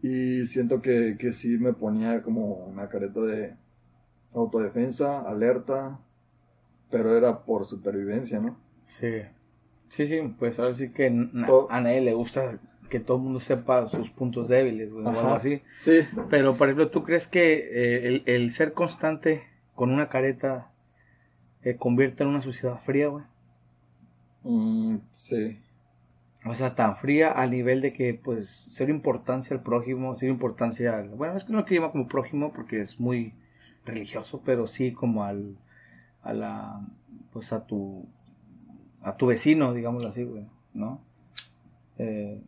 Y 0.07 0.45
siento 0.45 0.83
que, 0.83 1.17
que 1.19 1.33
sí 1.33 1.57
me 1.57 1.73
ponía 1.73 2.21
como 2.23 2.57
una 2.67 2.91
careta 2.91 3.21
de 3.21 3.55
autodefensa, 4.35 5.23
alerta, 5.23 5.99
pero 6.91 7.17
era 7.17 7.39
por 7.45 7.65
supervivencia, 7.65 8.39
¿no? 8.39 8.59
Sí. 8.85 9.23
Sí, 9.89 10.07
sí, 10.07 10.21
pues 10.39 10.59
ahora 10.59 10.75
sí 10.75 10.91
que 10.91 11.11
Todo- 11.47 11.71
a 11.71 11.81
nadie 11.81 12.03
le 12.03 12.13
gusta 12.13 12.59
que 12.91 13.01
todo 13.01 13.17
el 13.17 13.23
mundo 13.23 13.41
sepa 13.41 13.89
sus 13.89 14.11
puntos 14.11 14.49
débiles, 14.49 14.93
güey, 14.93 15.07
o 15.07 15.09
algo 15.09 15.35
así. 15.37 15.63
Sí, 15.79 16.01
Pero, 16.29 16.59
por 16.59 16.69
ejemplo, 16.69 16.91
¿tú 16.91 17.03
crees 17.03 17.27
que 17.27 17.55
eh, 17.55 18.07
el, 18.07 18.23
el 18.27 18.51
ser 18.51 18.75
constante 18.75 19.45
con 19.75 19.91
una 19.91 20.11
careta 20.11 20.71
eh, 21.63 21.77
convierte 21.77 22.25
en 22.25 22.29
una 22.29 22.43
sociedad 22.43 22.79
fría, 22.85 23.09
güey? 23.09 23.25
Mm, 24.43 24.99
sí, 25.11 25.59
O 26.47 26.55
sea, 26.55 26.75
tan 26.75 26.97
fría 26.97 27.31
al 27.33 27.51
nivel 27.51 27.81
de 27.81 27.93
que, 27.95 28.13
pues, 28.15 28.67
cero 28.71 28.91
importancia 28.91 29.57
al 29.57 29.63
prójimo, 29.63 30.15
cero 30.17 30.31
importancia 30.33 30.97
al... 30.99 31.09
Bueno, 31.09 31.37
es 31.37 31.45
que 31.45 31.53
no 31.53 31.61
lo 31.61 31.65
que 31.65 31.75
llama 31.75 31.91
como 31.93 32.07
prójimo 32.07 32.53
porque 32.53 32.81
es 32.81 33.01
muy 33.01 33.33
religioso, 33.87 34.43
pero 34.45 34.67
sí 34.67 34.93
como 34.93 35.25
al... 35.25 35.57
A 36.23 36.33
la... 36.35 36.87
Pues 37.33 37.53
a 37.53 37.67
tu... 37.67 38.07
A 39.03 39.17
tu 39.17 39.27
vecino, 39.27 39.73
digámoslo 39.75 40.09
así, 40.09 40.25
güey, 40.25 40.47
¿no? 40.75 41.01
Eh, 41.99 42.43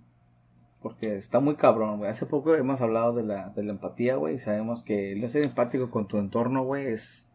porque 0.83 1.17
está 1.17 1.41
muy 1.41 1.57
cabrón, 1.57 1.99
güey. 1.99 2.11
Hace 2.11 2.27
poco 2.27 2.55
hemos 2.55 2.81
hablado 2.81 3.15
de 3.15 3.23
la, 3.23 3.49
de 3.51 3.63
la 3.63 3.73
empatía, 3.73 4.17
güey, 4.17 4.37
y 4.37 4.39
sabemos 4.39 4.83
que 4.83 5.13
el 5.13 5.21
no 5.21 5.29
ser 5.29 5.43
empático 5.45 5.91
con 5.91 6.07
tu 6.07 6.19
entorno, 6.19 6.65
güey, 6.65 6.87
es, 6.87 7.29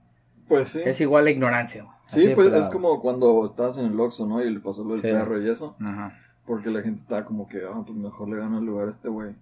pues 0.48 0.70
sí. 0.70 0.82
es 0.84 1.02
igual 1.02 1.28
a 1.28 1.32
ignorancia, 1.32 1.84
güey. 1.84 1.96
Sí, 2.08 2.32
pues 2.36 2.48
pelado. 2.48 2.64
es 2.64 2.70
como 2.70 3.00
cuando 3.02 3.46
estabas 3.46 3.78
en 3.78 3.86
el 3.88 4.00
Oxxo, 4.00 4.26
¿no? 4.26 4.44
Y 4.44 4.50
le 4.50 4.60
pasó 4.60 4.84
lo 4.84 4.92
del 4.92 5.02
Sí. 5.02 5.08
perro 5.08 5.42
y 5.42 5.50
eso. 5.50 5.76
Ajá. 5.80 6.14
Porque 6.46 6.70
la 6.70 6.82
gente 6.82 7.02
estaba 7.02 7.24
como 7.26 7.48
que, 7.48 7.62
ah, 7.66 7.82
pues 7.86 7.98
mejor 7.98 8.30
le 8.30 8.38
gano 8.38 8.60
el 8.60 8.66
lugar 8.66 8.88
a 8.88 8.92
este 8.92 9.10
güey. 9.10 9.36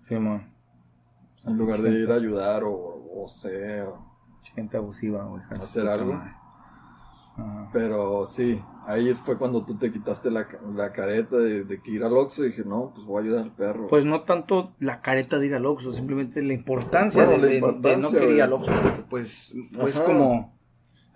Sí, 0.00 0.14
man. 0.16 0.50
En 1.46 1.58
lugar 1.58 1.82
de 1.82 1.90
ir 1.90 2.10
a 2.10 2.14
ayudar 2.14 2.64
o, 2.64 2.72
o 2.72 3.28
ser. 3.28 3.86
Gente 4.54 4.76
abusiva, 4.76 5.24
güey. 5.24 5.42
¿Hacer 5.62 5.86
algo? 5.88 6.14
Ajá. 6.14 7.68
Pero 7.72 8.24
sí, 8.26 8.62
ahí 8.86 9.12
fue 9.14 9.36
cuando 9.36 9.64
tú 9.64 9.76
te 9.76 9.90
quitaste 9.90 10.30
la, 10.30 10.46
la 10.74 10.92
careta 10.92 11.36
de, 11.36 11.64
de 11.64 11.80
que 11.82 11.90
ir 11.90 12.04
al 12.04 12.12
Oxxo 12.16 12.44
y 12.44 12.48
dije, 12.50 12.62
no, 12.64 12.92
pues 12.94 13.04
voy 13.06 13.18
a 13.18 13.24
ayudar 13.24 13.42
al 13.44 13.50
perro. 13.50 13.88
Pues 13.88 14.04
no 14.04 14.22
tanto 14.22 14.72
la 14.78 15.00
careta 15.00 15.38
de 15.40 15.46
ir 15.48 15.54
al 15.54 15.66
Oxxo, 15.66 15.90
simplemente 15.92 16.40
la 16.42 16.52
importancia, 16.52 17.24
Bueno, 17.24 17.42
de, 17.44 17.60
la 17.60 17.72
de- 17.72 17.88
de 17.90 17.96
no 17.96 18.10
querer 18.10 18.30
ir 18.30 18.42
al 18.42 18.52
Oxxo. 18.52 18.72
Pues, 19.10 19.52
pues 19.76 19.96
Ajá. 19.98 20.06
como... 20.06 20.54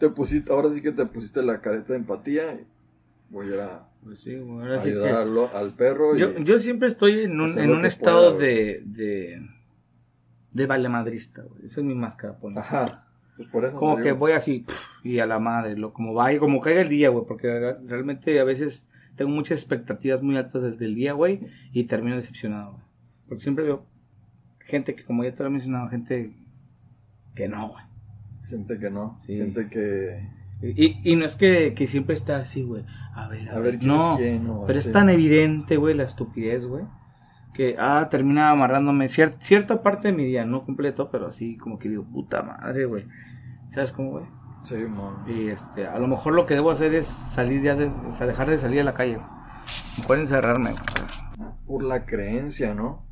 te 0.00 0.08
pusiste, 0.10 0.52
ahora 0.52 0.72
sí 0.72 0.82
que 0.82 0.90
te 0.90 1.06
pusiste 1.06 1.40
la 1.42 1.60
careta 1.60 1.92
de 1.92 2.00
empatía 2.00 2.54
y 2.54 2.66
voy 3.30 3.52
a 3.58 3.80
Pues 4.02 4.20
sí, 4.20 4.30
que- 4.30 4.88
ayudarlo 4.90 5.50
al 5.54 5.72
perro. 5.72 6.16
y- 6.16 6.20
Yo, 6.20 6.36
yo 6.38 6.58
siempre 6.58 6.88
estoy 6.88 7.20
en 7.20 7.40
un, 7.40 7.58
en 7.58 7.70
un 7.70 7.84
estado 7.84 8.34
pueda, 8.36 8.46
de, 8.46 8.82
de, 8.86 9.42
de 10.52 10.66
valemadrista, 10.66 11.42
güey. 11.42 11.66
Esa 11.66 11.80
es 11.80 11.86
mi 11.86 11.94
máscara. 11.94 12.36
Ajá, 12.56 13.04
pues 13.36 13.48
por 13.48 13.64
eso. 13.64 13.78
Como 13.78 13.96
que 13.96 14.02
digo. 14.04 14.16
voy 14.16 14.32
así, 14.32 14.64
y 15.04 15.18
a 15.18 15.26
la 15.26 15.38
madre, 15.38 15.76
lo, 15.76 15.92
como 15.92 16.14
vaya, 16.14 16.38
como 16.38 16.60
caiga 16.60 16.80
el 16.82 16.88
día, 16.88 17.10
güey, 17.10 17.24
porque 17.26 17.48
re- 17.48 17.78
realmente 17.86 18.38
a 18.40 18.44
veces 18.44 18.86
tengo 19.16 19.30
muchas 19.30 19.58
expectativas 19.58 20.22
muy 20.22 20.36
altas 20.36 20.62
desde 20.62 20.84
el 20.86 20.94
día, 20.94 21.12
güey, 21.12 21.40
y 21.72 21.84
termino 21.84 22.16
decepcionado, 22.16 22.72
güey. 22.72 22.82
Porque 23.28 23.42
siempre 23.42 23.64
veo 23.64 23.84
gente 24.60 24.94
que, 24.94 25.02
como 25.04 25.24
ya 25.24 25.32
te 25.34 25.42
lo 25.42 25.48
he 25.48 25.52
mencionado, 25.52 25.88
gente 25.88 26.32
que 27.34 27.48
no, 27.48 27.68
güey. 27.70 27.84
Gente 28.48 28.78
que 28.78 28.90
no, 28.90 29.18
Sí. 29.26 29.36
gente 29.36 29.68
que... 29.68 30.37
Y, 30.60 31.00
y 31.12 31.16
no 31.16 31.24
es 31.24 31.36
que, 31.36 31.74
que 31.74 31.86
siempre 31.86 32.14
está 32.16 32.38
así, 32.38 32.62
güey. 32.62 32.84
A 33.14 33.28
ver, 33.28 33.48
a, 33.48 33.56
A 33.56 33.60
ver 33.60 33.82
no, 33.82 34.18
es 34.18 34.42
pero 34.66 34.78
es 34.78 34.90
tan 34.92 35.08
evidente, 35.08 35.76
güey, 35.76 35.94
la 35.94 36.04
estupidez, 36.04 36.66
güey. 36.66 36.84
Que, 37.54 37.76
ah, 37.78 38.08
termina 38.10 38.50
amarrándome 38.50 39.06
cier- 39.06 39.36
cierta 39.40 39.82
parte 39.82 40.08
de 40.08 40.14
mi 40.14 40.24
día, 40.24 40.44
no 40.44 40.64
completo, 40.64 41.10
pero 41.10 41.26
así 41.28 41.56
como 41.56 41.78
que 41.78 41.88
digo, 41.88 42.04
puta 42.04 42.42
madre, 42.42 42.84
güey. 42.86 43.06
¿Sabes 43.70 43.92
cómo, 43.92 44.10
güey? 44.10 44.24
Sí, 44.62 44.76
man. 44.76 45.24
Y 45.28 45.48
este, 45.48 45.86
a 45.86 45.98
lo 45.98 46.08
mejor 46.08 46.34
lo 46.34 46.46
que 46.46 46.54
debo 46.54 46.70
hacer 46.70 46.94
es 46.94 47.06
salir 47.06 47.62
ya 47.62 47.74
de, 47.76 47.86
o 47.86 48.12
sea, 48.12 48.26
dejar 48.26 48.50
de 48.50 48.58
salir 48.58 48.80
a 48.80 48.84
la 48.84 48.94
calle. 48.94 49.18
Mejor 49.98 50.18
encerrarme, 50.18 50.70
güey. 50.70 51.52
Por 51.66 51.82
la 51.84 52.04
creencia, 52.06 52.74
¿no? 52.74 53.06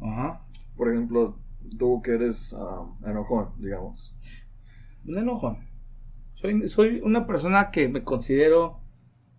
Ajá. 0.00 0.42
Por 0.76 0.90
ejemplo, 0.90 1.38
tú 1.78 2.00
que 2.02 2.14
eres 2.14 2.54
ah, 2.58 2.84
enojón, 3.04 3.50
digamos. 3.58 4.14
Un 5.06 5.18
enojo. 5.18 5.58
Soy, 6.40 6.68
soy 6.68 7.00
una 7.02 7.26
persona 7.26 7.70
que 7.70 7.88
me 7.88 8.02
considero, 8.04 8.80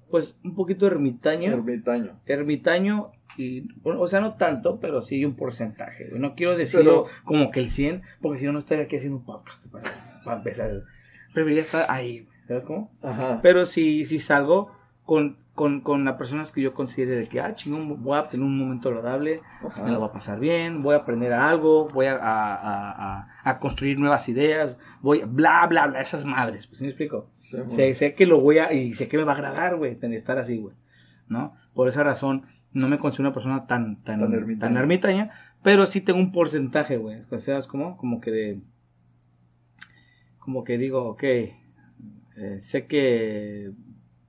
pues, 0.09 0.37
un 0.43 0.55
poquito 0.55 0.85
ermitaño. 0.87 1.51
Ermitaño. 1.51 2.19
ermitaño 2.25 3.11
y 3.37 3.67
o 3.83 4.07
sea 4.07 4.19
no 4.21 4.33
tanto 4.35 4.79
pero 4.81 5.01
sí 5.01 5.23
un 5.23 5.35
porcentaje 5.35 6.09
no 6.13 6.33
quiero 6.35 6.57
decirlo 6.57 7.05
Pero- 7.05 7.23
como 7.25 7.51
que 7.51 7.59
el 7.61 7.69
100 7.69 8.01
porque 8.21 8.39
si 8.39 8.45
no 8.45 8.51
no 8.53 8.59
estaría 8.59 8.85
aquí 8.85 8.95
haciendo 8.97 9.17
un 9.19 9.23
podcast 9.23 9.71
para, 9.71 9.85
para 10.25 10.37
empezar 10.37 10.83
preferiría 11.33 11.61
estar 11.61 11.85
ahí 11.89 12.27
¿sabes 12.47 12.65
cómo? 12.65 12.91
Ajá. 13.01 13.39
pero 13.41 13.65
si, 13.67 14.03
si 14.03 14.19
salgo 14.19 14.71
con, 15.05 15.37
con, 15.59 15.81
con 15.81 16.05
las 16.05 16.15
personas 16.15 16.53
que 16.53 16.61
yo 16.61 16.73
considere 16.73 17.17
de 17.17 17.27
que 17.27 17.41
ah 17.41 17.53
chingón 17.53 18.01
voy 18.01 18.17
a 18.17 18.29
tener 18.29 18.45
un 18.45 18.57
momento 18.57 18.87
agradable 18.87 19.41
Ajá. 19.61 19.83
me 19.83 19.91
lo 19.91 19.99
voy 19.99 20.07
a 20.07 20.13
pasar 20.13 20.39
bien 20.39 20.81
voy 20.81 20.95
a 20.95 20.99
aprender 20.99 21.33
algo 21.33 21.89
voy 21.89 22.05
a, 22.05 22.13
a, 22.15 22.55
a- 22.55 23.17
a- 23.19 23.27
a 23.43 23.59
construir 23.59 23.99
nuevas 23.99 24.29
ideas 24.29 24.77
voy 25.01 25.21
bla 25.27 25.67
bla 25.67 25.87
bla 25.87 25.99
esas 25.99 26.23
madres 26.23 26.65
pues 26.67 26.77
¿sí 26.77 26.85
me 26.85 26.91
explico? 26.91 27.29
Sí, 27.41 27.57
sé, 27.67 27.93
sé 27.95 28.15
que 28.15 28.25
lo 28.25 28.39
voy 28.39 28.59
a 28.59 28.71
y 28.71 28.93
sé 28.93 29.09
que 29.09 29.17
me 29.17 29.23
va 29.25 29.33
a 29.33 29.35
agradar, 29.35 29.75
güey, 29.75 29.95
tener- 29.97 30.17
estar 30.17 30.37
así, 30.37 30.57
güey, 30.59 30.75
¿no? 31.27 31.55
Por 31.73 31.89
esa 31.89 32.03
razón 32.03 32.43
no 32.71 32.87
me 32.87 32.97
considero 32.97 33.27
una 33.29 33.33
persona 33.33 33.67
tan 33.67 33.97
tan 34.03 34.19
Tan 34.21 34.31
tan 34.59 34.77
ermitaña. 34.77 35.31
pero 35.61 35.85
sí 35.85 35.99
tengo 35.99 36.19
un 36.19 36.31
porcentaje, 36.31 36.95
güey, 36.95 37.23
o 37.29 37.37
sea, 37.37 37.57
es 37.57 37.67
como 37.67 37.97
como 37.97 38.21
que 38.21 38.31
de 38.31 38.59
como 40.39 40.63
que 40.63 40.77
digo, 40.77 41.03
ok, 41.03 41.23
eh, 41.23 41.51
sé 42.59 42.87
que 42.87 43.71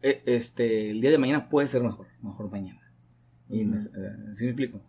este 0.02 0.90
el 0.90 1.00
día 1.00 1.10
de 1.10 1.18
mañana 1.18 1.48
puede 1.48 1.68
ser 1.68 1.82
mejor, 1.82 2.06
mejor 2.22 2.50
mañana. 2.50 2.80
Y 3.48 3.64
me- 3.64 3.78
Ujú. 3.78 3.88
eh, 3.96 4.34
¿sí 4.34 4.44
me 4.44 4.50
explico? 4.50 4.80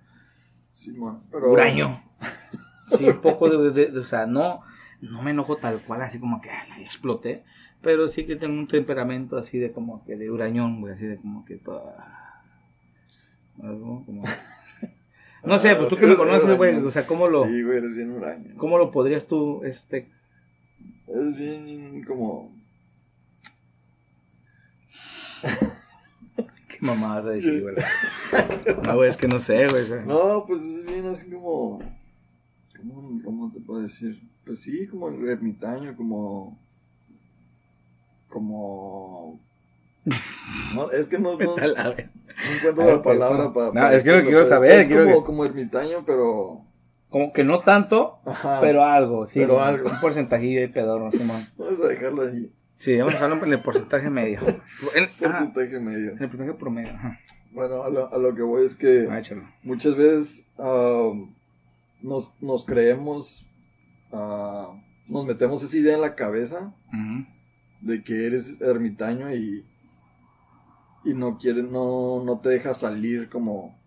Sí. 0.72 0.96
Pero... 1.32 1.52
Huraño. 1.52 2.02
Sí, 2.98 3.06
un 3.08 3.22
poco 3.22 3.50
de, 3.50 3.72
de- 3.72 3.92
de- 3.92 4.00
o 4.00 4.06
sea, 4.06 4.26
no, 4.26 4.62
no 5.02 5.22
me 5.22 5.32
enojo 5.32 5.56
tal 5.58 5.82
cual, 5.84 6.02
así 6.02 6.20
como 6.20 6.42
que 6.42 6.50
ah, 6.50 6.66
la 6.70 6.80
exploté, 6.82 7.44
pero 7.82 8.08
sí 8.08 8.26
que 8.26 8.36
tengo 8.36 8.58
un 8.60 8.68
temperamento 8.68 9.38
así 9.38 9.58
de 9.60 9.72
como 9.72 10.04
que 10.06 10.16
de 10.16 10.30
hurañón, 10.30 10.82
güey, 10.82 10.94
así 10.94 11.06
de 11.06 11.18
como 11.18 11.44
que 11.46 11.60
ah, 11.68 12.44
algo 13.64 14.04
como- 14.06 14.24
No 15.44 15.58
sé, 15.58 15.76
pues 15.76 15.90
tú 15.90 15.98
que 15.98 16.06
me 16.06 16.16
conoces, 16.18 16.56
güey, 16.56 16.76
o 16.76 16.92
sea, 16.92 17.08
¿cómo 17.08 17.28
lo, 17.28 17.46
Sí, 17.46 17.64
güey, 17.64 17.78
eres 17.80 17.96
bien 17.96 18.12
huraño. 18.12 18.54
cómo 18.58 18.78
lo 18.78 18.92
podrías 18.92 19.26
tú, 19.26 19.64
este, 19.64 20.08
Eres 21.08 21.36
bien 21.36 22.04
como... 22.06 22.54
qué 26.36 26.78
mamá 26.80 27.16
vas 27.16 27.26
a 27.26 27.30
decir, 27.32 27.62
güey? 27.62 27.76
No, 28.86 28.96
güey, 28.96 29.10
es 29.10 29.18
que 29.18 29.28
no 29.28 29.40
sé, 29.40 29.68
güey, 29.68 29.84
No, 30.06 30.46
pues 30.48 30.62
es 30.62 30.86
bien 30.86 31.06
así 31.08 31.30
como... 31.30 31.80
¿Cómo, 32.78 33.22
cómo 33.24 33.52
te 33.52 33.60
puedo 33.60 33.82
decir? 33.82 34.22
Pues 34.46 34.60
sí, 34.62 34.88
como 34.88 35.10
ermitaño, 35.10 35.96
como... 35.96 36.58
Como... 38.30 39.40
No, 40.74 40.90
es 40.92 41.08
que 41.08 41.20
no, 41.20 41.34
no, 41.38 41.56
encuentro 41.56 41.68
la 41.68 43.02
pues, 43.04 43.20
palabra 43.20 43.54
para... 43.54 43.72
No, 43.72 43.90
es 43.92 44.04
que 44.04 44.12
lo 44.12 44.24
quiero 44.24 44.46
saber, 44.46 44.72
Es 44.72 44.88
quiero 44.88 45.06
como, 45.06 45.18
que- 45.20 45.26
como 45.26 45.46
ermitaño, 45.46 46.04
pero... 46.06 46.62
como 47.10 47.34
que 47.34 47.44
no 47.44 47.60
tanto, 47.60 48.20
Ajá. 48.26 48.60
pero 48.62 48.84
algo, 48.84 49.28
sí, 49.28 49.40
Pero 49.42 49.62
algo. 49.62 49.90
un 49.90 50.00
porcentajillo 50.00 50.62
de 50.62 50.70
pedorro, 50.70 51.12
Simón. 51.18 51.46
Vamos 51.58 51.80
a 51.82 51.88
dejarlo 51.90 52.24
ahí. 52.24 52.52
Sí, 52.82 52.98
vamos 52.98 53.14
a 53.14 53.18
dejarlo 53.18 53.46
en 53.46 53.54
el 53.54 53.60
porcentaje 53.60 54.10
medio. 54.10 54.40
Porcentaje 54.82 55.80
medio. 55.80 56.14
en 56.14 56.24
el 56.24 56.30
porcentaje 56.30 56.54
promedio. 56.56 56.90
Ajá. 56.90 57.20
Bueno, 57.52 57.84
a 57.84 57.92
lo, 57.92 58.12
a 58.12 58.18
lo 58.18 58.34
que 58.34 58.42
voy 58.42 58.66
es 58.66 58.74
que... 58.74 59.08
Ah, 59.08 59.22
muchas 59.62 59.96
veces 59.96 60.48
nos, 62.02 62.34
nos 62.42 62.66
creemos, 62.66 63.46
ah, 64.12 64.76
nos 65.08 65.28
metemos 65.28 65.62
esa 65.62 65.78
idea 65.78 65.94
en 65.94 66.02
la 66.02 66.16
cabeza 66.16 66.74
de 67.82 68.04
que 68.04 68.26
eres 68.26 68.60
ermitaño 68.60 69.32
y, 69.32 69.64
y 71.06 71.14
no 71.14 71.38
quiere, 71.38 71.62
no, 71.62 72.24
no 72.24 72.40
te 72.40 72.50
deja 72.50 72.74
salir 72.74 73.30
como... 73.30 73.78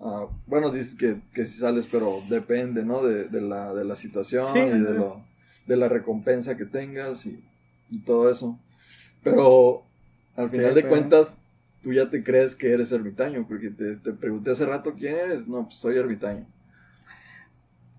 ah, 0.00 0.28
bueno, 0.46 0.70
dices 0.70 0.94
que, 0.94 1.20
que 1.34 1.44
sí 1.44 1.58
sales, 1.58 1.86
pero 1.92 2.22
depende, 2.30 2.86
¿no? 2.86 3.02
De, 3.02 3.24
de 3.24 3.42
la, 3.42 3.74
de 3.74 3.84
la 3.84 3.96
situación 3.96 4.46
Sí, 4.54 4.60
y 4.60 4.80
de 4.80 4.94
lo... 4.94 5.22
de 5.66 5.76
la 5.76 5.90
recompensa 5.90 6.56
que 6.56 6.64
tengas 6.64 7.26
y, 7.26 7.44
y 7.90 7.98
todo 8.00 8.30
eso. 8.30 8.58
Pero 9.22 9.82
al 10.36 10.50
final 10.50 10.74
de 10.74 10.84
cuentas, 10.86 11.36
tú 11.82 11.92
ya 11.92 12.08
te 12.10 12.22
crees 12.22 12.54
que 12.56 12.70
eres 12.72 12.92
ermitaño, 12.92 13.46
porque 13.48 13.70
te, 13.70 13.96
te 13.96 14.12
pregunté 14.12 14.50
hace 14.52 14.66
rato 14.66 14.94
quién 14.98 15.16
eres. 15.16 15.48
No, 15.48 15.64
pues 15.66 15.78
soy 15.78 15.96
ermitaño. 15.96 16.46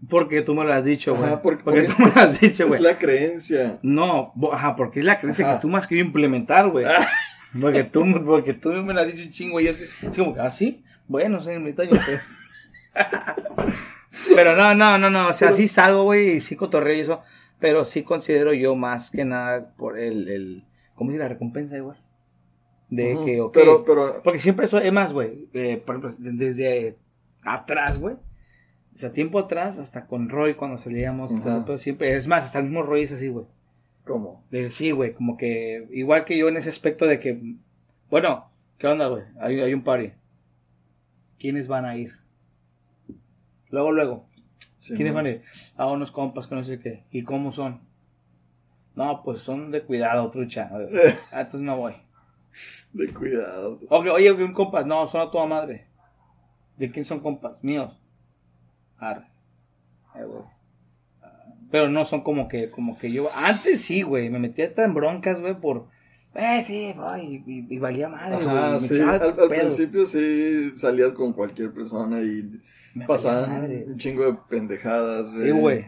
Porque 0.10 0.44
tú 0.44 0.54
me 0.54 0.64
lo 0.64 0.72
has 0.74 0.86
dicho, 0.86 1.16
güey. 1.16 1.32
Porque- 1.42 1.84
tú 1.84 1.94
me 2.00 2.06
lo 2.06 2.22
has 2.22 2.40
dicho, 2.40 2.68
güey. 2.68 2.78
Es 2.80 2.84
la 2.84 2.98
creencia. 2.98 3.80
No, 3.82 4.32
ajá, 4.52 4.76
porque 4.76 5.00
es 5.00 5.06
la 5.06 5.20
creencia 5.20 5.46
Ajá. 5.46 5.56
que 5.56 5.62
tú 5.62 5.68
me 5.70 5.78
has 5.78 5.88
querido 5.88 6.06
implementar, 6.06 6.70
güey. 6.70 6.86
Ah. 6.86 7.08
Porque 7.60 7.84
tú, 7.86 8.06
porque 8.26 8.54
tú 8.54 8.70
me 8.70 8.94
lo 8.94 9.00
has 9.02 9.08
dicho 9.12 9.24
un 9.24 9.32
chingo 9.32 9.60
y 9.60 9.70
así 9.70 9.86
como, 10.16 10.36
¿ah, 10.40 10.52
sí? 10.52 10.84
Bueno, 11.08 11.42
soy 11.44 11.56
ermitaño. 11.56 11.92
pero- 12.06 12.22
Pero 14.36 14.56
no, 14.56 14.76
no, 14.76 14.98
no, 14.98 15.10
no, 15.10 15.30
o 15.30 15.34
sea, 15.34 15.52
sí 15.54 15.68
salgo, 15.68 16.04
güey, 16.04 16.38
y 16.38 16.42
sí 16.42 16.56
cotorreo 16.56 16.96
y 16.96 17.00
eso, 17.02 17.22
pero 17.60 17.86
sí 17.86 18.04
considero 18.04 18.54
yo 18.54 18.76
más 18.76 19.12
que 19.12 19.26
nada 19.26 19.74
por 19.76 19.98
el, 20.00 20.28
el 20.30 20.64
¿cómo 20.96 21.12
dice 21.12 21.24
la 21.24 21.30
recompensa 21.30 21.78
igual? 21.78 21.98
De 22.90 23.16
Ujú. 23.16 23.26
que, 23.26 23.42
ok, 23.42 23.54
Pero, 23.54 23.86
pero, 23.86 24.22
porque 24.24 24.40
siempre 24.40 24.66
eso, 24.66 24.80
es 24.80 24.94
más, 24.94 25.14
güey, 25.14 25.50
eh, 25.54 25.82
por 25.86 25.96
ejemplo, 25.98 26.12
desde 26.20 26.98
atrás, 27.44 28.00
güey, 28.00 28.16
o 28.96 29.00
sea, 29.00 29.12
tiempo 29.12 29.40
atrás, 29.40 29.78
hasta 29.78 30.08
con 30.08 30.30
Roy 30.30 30.56
cuando 30.56 30.78
salíamos, 30.80 31.32
Ajá. 31.32 31.44
todo, 31.44 31.66
todo, 31.66 31.78
siempre, 31.78 32.16
es 32.16 32.28
más, 32.28 32.46
hasta 32.46 32.60
el 32.60 32.66
mismo 32.66 32.84
Roy 32.84 33.04
es 33.04 33.12
así, 33.12 33.28
güey. 33.28 33.46
¿cómo? 34.06 34.44
De, 34.50 34.72
sí, 34.72 34.92
güey, 34.92 35.14
como 35.14 35.38
que 35.38 35.88
igual 35.92 36.26
que 36.26 36.38
yo 36.38 36.48
en 36.48 36.58
ese 36.58 36.70
aspecto 36.70 37.06
de 37.06 37.20
que, 37.20 37.40
bueno, 38.10 38.50
¿qué 38.78 38.88
onda, 38.88 39.08
güey? 39.08 39.24
Hay, 39.40 39.60
hay 39.60 39.74
un 39.74 39.84
party. 39.84 40.14
¿Quiénes 41.38 41.68
van 41.68 41.86
a 41.86 41.98
ir? 41.98 42.14
Luego, 43.70 43.92
luego. 43.92 44.26
Sí, 44.88 44.96
¿Quiénes 44.96 45.14
van 45.14 45.26
a 45.26 45.30
ir? 45.32 45.44
A 45.76 45.88
unos 45.88 46.12
compas 46.12 46.48
que 46.48 46.56
no 46.56 46.64
sé 46.64 46.80
qué. 46.80 47.04
¿Y 47.12 47.24
cómo 47.24 47.52
son? 47.52 47.82
No, 48.96 49.22
pues 49.22 49.42
son 49.42 49.70
de 49.70 49.82
cuidado, 49.82 50.30
trucha. 50.30 50.70
Ah, 51.30 51.42
entonces 51.42 51.62
no 51.62 51.76
voy. 51.76 51.94
De 52.94 53.14
cuidado. 53.14 53.82
Ok, 53.90 54.08
oye, 54.14 54.32
un 54.32 54.54
compas. 54.54 54.86
No, 54.86 55.06
son 55.08 55.28
a 55.28 55.30
toda 55.30 55.46
madre. 55.46 55.88
¿De 56.78 56.90
quién 56.90 57.04
son 57.04 57.20
compas? 57.20 57.62
Míos. 57.62 58.00
Arre. 58.98 59.26
Pero 61.70 61.90
no 61.90 62.06
son 62.06 62.22
como 62.22 62.48
que, 62.48 62.72
como 62.72 62.98
que 62.98 63.12
yo. 63.12 63.30
Antes 63.36 63.82
sí, 63.82 64.04
güey. 64.04 64.30
Me 64.30 64.40
metía 64.40 64.74
tan 64.74 64.94
broncas, 64.94 65.42
güey, 65.42 65.60
por. 65.60 65.90
Eh, 66.34 66.64
sí, 66.66 66.94
voy. 66.96 67.44
Y, 67.46 67.78
valía 67.78 68.08
madre, 68.08 68.38
güey. 68.38 68.48
Ajá, 68.48 68.74
me 68.76 68.80
sí. 68.80 69.02
Al, 69.02 69.36
principio 69.50 70.06
sí 70.06 70.72
salías 70.78 71.14
con 71.14 71.34
cualquier 71.34 71.74
persona 71.74 72.22
y 72.22 72.62
Me 72.98 73.06
pasaban 73.06 73.72
un 73.88 73.98
chingo 73.98 74.26
de 74.26 74.38
pendejadas. 74.50 75.32
Sí, 75.32 75.52
güey. 75.52 75.86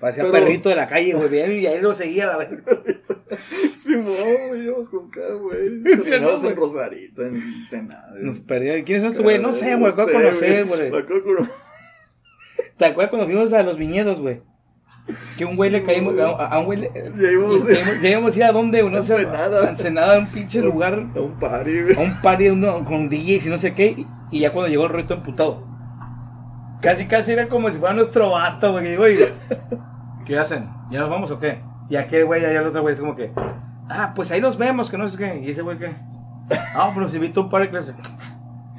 Parecía 0.00 0.24
Pero- 0.24 0.32
perrito 0.34 0.68
de 0.68 0.76
la 0.76 0.88
calle, 0.88 1.14
güey. 1.14 1.60
Y 1.62 1.66
ahí 1.66 1.80
lo 1.80 1.94
seguía, 1.94 2.26
la 2.26 2.36
verdad. 2.38 2.58
Simón, 3.74 4.48
güey, 4.48 4.64
íbamos 4.64 4.88
con 4.88 5.10
cada 5.10 5.34
güey. 5.34 5.68
Sí, 5.84 5.90
¿no, 5.96 6.02
Terminamos 6.02 6.40
güey? 6.42 6.52
en 6.52 6.58
Rosarito, 6.58 7.22
en 7.22 7.66
Senada. 7.68 8.10
güey. 8.10 8.22
Nos 8.24 8.40
perdía. 8.40 8.82
¿Quiénes 8.84 9.02
son 9.02 9.10
estos, 9.12 9.22
güey? 9.24 9.38
No 9.38 9.52
sé, 9.52 9.74
güey. 9.76 9.92
Acabo 9.92 10.08
de 10.08 10.12
conocer, 10.14 10.64
güey. 10.66 10.90
¿Te 12.78 12.84
acuerdas 12.86 13.10
cuando 13.10 13.26
fuimos 13.26 13.52
a 13.52 13.62
los 13.62 13.78
viñedos, 13.78 14.20
güey? 14.20 14.40
Que 15.36 15.44
un 15.44 15.54
güey 15.56 15.70
Sí, 15.70 15.76
le 15.76 15.84
caímos, 15.84 16.14
güey. 16.14 16.24
a, 16.24 16.28
a 16.30 16.58
un 16.58 16.64
güey 16.66 16.80
le... 16.80 16.90
Ya 16.94 17.30
íbamos 17.30 17.66
ya 17.68 18.08
íbamos- 18.10 18.34
a 18.34 18.36
ir 18.36 18.44
a 18.44 18.52
dónde, 18.52 18.82
güey? 18.82 18.94
no 18.94 19.02
sé, 19.02 19.14
Ensenada. 19.14 19.66
a 19.66 19.70
Ensenada, 19.70 20.16
a 20.16 20.18
un 20.18 20.26
pinche 20.28 20.60
lugar, 20.60 21.06
A 21.14 21.20
un 21.20 21.38
party, 21.38 21.82
güey. 21.82 21.96
a 21.96 22.00
un 22.00 22.20
party 22.22 22.48
uno, 22.48 22.84
con 22.84 23.08
DJs 23.08 23.46
y 23.46 23.48
no 23.50 23.58
sé 23.58 23.74
qué, 23.74 23.86
y, 23.88 24.06
y 24.30 24.40
ya 24.40 24.50
cuando 24.50 24.68
llegó 24.70 24.84
el 24.86 24.92
reto 24.92 25.14
emputado. 25.14 25.66
Casi, 26.84 27.06
casi 27.06 27.32
era 27.32 27.48
como 27.48 27.68
si 27.70 27.78
fuera 27.78 27.94
nuestro 27.94 28.30
vato, 28.30 28.72
güey. 28.72 28.88
Digo, 28.90 29.02
"Oye, 29.04 29.32
¿qué 30.26 30.38
hacen? 30.38 30.68
¿Ya 30.90 31.00
nos 31.00 31.10
vamos 31.10 31.30
o 31.30 31.38
qué? 31.40 31.58
Y 31.88 31.96
aquel 31.96 32.24
güey, 32.26 32.44
allá 32.44 32.60
el 32.60 32.66
otro 32.66 32.82
güey, 32.82 32.94
es 32.94 33.00
como 33.00 33.16
que, 33.16 33.32
ah, 33.88 34.12
pues 34.14 34.30
ahí 34.30 34.40
nos 34.40 34.56
vemos, 34.56 34.90
que 34.90 34.98
no 34.98 35.08
sé 35.08 35.18
qué. 35.18 35.40
Y 35.40 35.50
ese 35.50 35.62
güey, 35.62 35.78
¿qué? 35.78 35.94
Ah, 36.74 36.90
pero 36.94 37.02
nos 37.02 37.14
invitó 37.14 37.40
a 37.40 37.44
un 37.44 37.50
party, 37.50 37.68
que 37.68 37.74
no 37.74 37.82
sé 37.82 37.94
qué. 37.94 38.08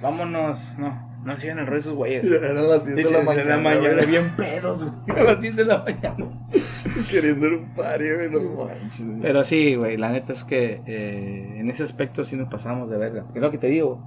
Vámonos, 0.02 0.72
no, 0.78 1.20
no 1.24 1.38
sigan 1.38 1.60
el 1.60 1.66
rollo 1.68 1.80
esos 1.80 1.94
güeyes. 1.94 2.24
Eran 2.26 2.70
las 2.70 2.86
10 2.86 2.96
de 2.96 3.12
la 3.12 3.24
mañana. 3.24 3.44
de 3.44 3.50
la 3.50 3.58
mañana, 3.58 3.94
güey. 3.96 4.06
bien 4.06 4.36
pedos, 4.36 4.84
güey. 5.08 5.20
A 5.20 5.24
las 5.24 5.42
10 5.42 5.56
de 5.56 5.66
la 5.66 5.78
mañana. 5.80 6.16
Queriendo 7.10 7.48
ir 7.48 7.54
a 7.54 7.58
un 7.58 7.74
party, 7.76 8.12
güey, 8.14 8.30
no 8.32 8.66
manches. 8.66 9.06
güey. 9.06 9.22
Pero 9.22 9.44
sí, 9.44 9.76
güey, 9.76 9.98
la 9.98 10.10
neta 10.12 10.34
es 10.34 10.44
que 10.44 10.82
eh, 10.86 11.58
en 11.60 11.70
ese 11.70 11.84
aspecto 11.84 12.24
sí 12.24 12.36
nos 12.36 12.50
pasamos 12.50 12.90
de 12.90 12.98
verga. 12.98 13.26
Es 13.34 13.42
lo 13.42 13.50
que 13.52 13.58
te 13.58 13.68
digo. 13.68 14.04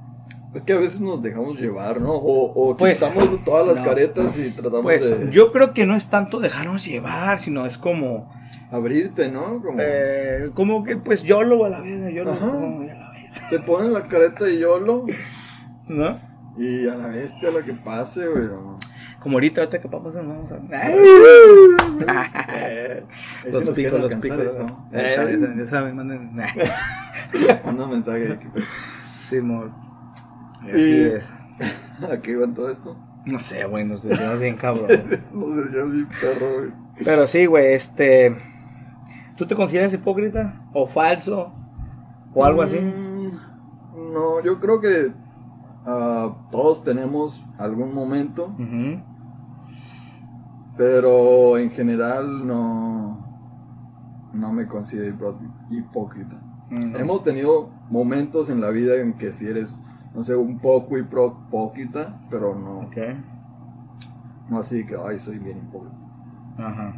Es 0.55 0.63
que 0.63 0.73
a 0.73 0.79
veces 0.79 1.01
nos 1.01 1.23
dejamos 1.23 1.59
llevar, 1.59 2.01
¿no? 2.01 2.15
O, 2.15 2.71
o 2.71 2.77
Pues, 2.77 2.99
quitamos 2.99 3.45
todas 3.45 3.67
las 3.67 3.77
no. 3.77 3.85
caretas 3.85 4.37
y 4.39 4.51
tratamos 4.51 4.83
Pues 4.83 5.19
de 5.19 5.31
yo 5.31 5.53
creo 5.53 5.75
que 5.75 5.85
no 5.85 5.95
es 5.95 6.09
tanto 6.09 6.41
dejarnos 6.41 6.87
llevar, 6.87 7.39
sino 7.39 7.67
es 7.67 7.77
como, 7.77 8.33
abrirte, 8.71 9.31
¿no? 9.31 9.61
Como 9.63 9.79
eh, 9.81 10.51
como 10.55 10.85
que 10.85 10.97
pues 10.97 11.23
yo 11.23 11.43
lo 11.43 11.65
a 11.65 11.69
la 11.69 11.81
verga, 11.81 12.11
yo 12.11 12.25
lo 12.25 12.33
a 12.33 12.37
la 12.37 12.79
verga, 12.79 13.13
te 13.51 13.59
ponen 13.61 13.93
la 13.93 14.09
careta 14.09 14.45
de 14.45 14.59
YOLO 14.59 15.07
¿no? 15.89 16.21
y 16.59 16.89
a 16.89 16.95
la 16.95 17.07
bestia 17.09 17.51
lo 17.51 17.65
que 17.65 17.73
pase, 17.73 18.27
güey. 18.27 18.45
no. 18.45 18.79
Como 19.21 19.37
ahorita, 19.37 19.63
ahorita 19.63 19.81
que 19.81 19.89
vamos 19.89 20.15
a... 20.15 20.23
Vamos. 20.23 20.51
Eh, 22.57 23.05
los 23.51 23.77
picos, 23.77 24.01
los 24.01 24.15
picos. 24.15 24.55
¿no? 24.57 24.89
Eh, 24.93 25.55
ya 25.59 25.67
saben, 25.67 25.97
manden... 25.97 26.31
Manda 27.65 27.85
un 27.85 27.91
mensaje 27.91 28.33
aquí. 28.33 28.47
Sí, 29.29 29.39
amor. 29.39 29.71
Y- 30.67 30.71
Así 30.71 31.01
es. 31.03 31.33
¿A 32.13 32.21
qué 32.21 32.33
iba 32.33 32.47
todo 32.53 32.71
esto? 32.71 32.97
No 33.27 33.39
sé, 33.39 33.65
güey, 33.67 33.85
nos 33.85 34.03
desviamos 34.03 34.41
bien 34.41 34.57
cabrón. 34.57 34.89
No 35.33 35.47
sé, 35.55 35.63
yo 35.75 35.89
vi 35.89 36.05
perro, 36.21 36.59
güey. 36.61 36.73
Pero 37.05 37.27
sí, 37.27 37.47
güey, 37.47 37.75
este... 37.75 38.37
¿Tú 39.37 39.47
te 39.47 39.55
consideras 39.55 39.93
hipócrita? 39.93 40.63
¿O 40.73 40.87
falso? 40.89 41.53
¿O 42.35 42.45
algo 42.45 42.63
así? 42.63 42.79
Mm, 42.81 44.13
No, 44.15 44.43
yo 44.43 44.59
creo 44.61 44.81
que 44.81 45.13
ah, 45.87 46.37
todos 46.51 46.83
tenemos 46.85 47.45
algún 47.59 47.93
momento, 47.95 48.55
pero 50.77 51.59
en 51.59 51.71
general 51.71 52.47
no, 52.47 53.25
no 54.33 54.53
me 54.53 54.67
considero 54.67 55.15
hipó- 55.17 55.39
hipócrita. 55.71 56.41
Ujú. 56.71 56.97
Hemos 56.97 57.25
tenido 57.25 57.71
momentos 57.91 58.51
en 58.51 58.61
la 58.61 58.71
vida 58.71 58.97
en 59.01 59.15
que 59.15 59.33
si 59.33 59.47
eres, 59.47 59.83
no 60.19 60.25
sé, 60.25 60.35
un 60.35 60.59
poco 60.59 60.99
hipócrita, 60.99 62.21
pero 62.29 62.55
no, 62.55 62.81
Ok. 62.81 62.97
no 64.51 64.59
así 64.59 64.85
que, 64.85 64.97
ay, 65.03 65.19
soy 65.21 65.39
bien 65.39 65.59
hipócrita. 65.59 65.95
Ajá. 66.59 66.95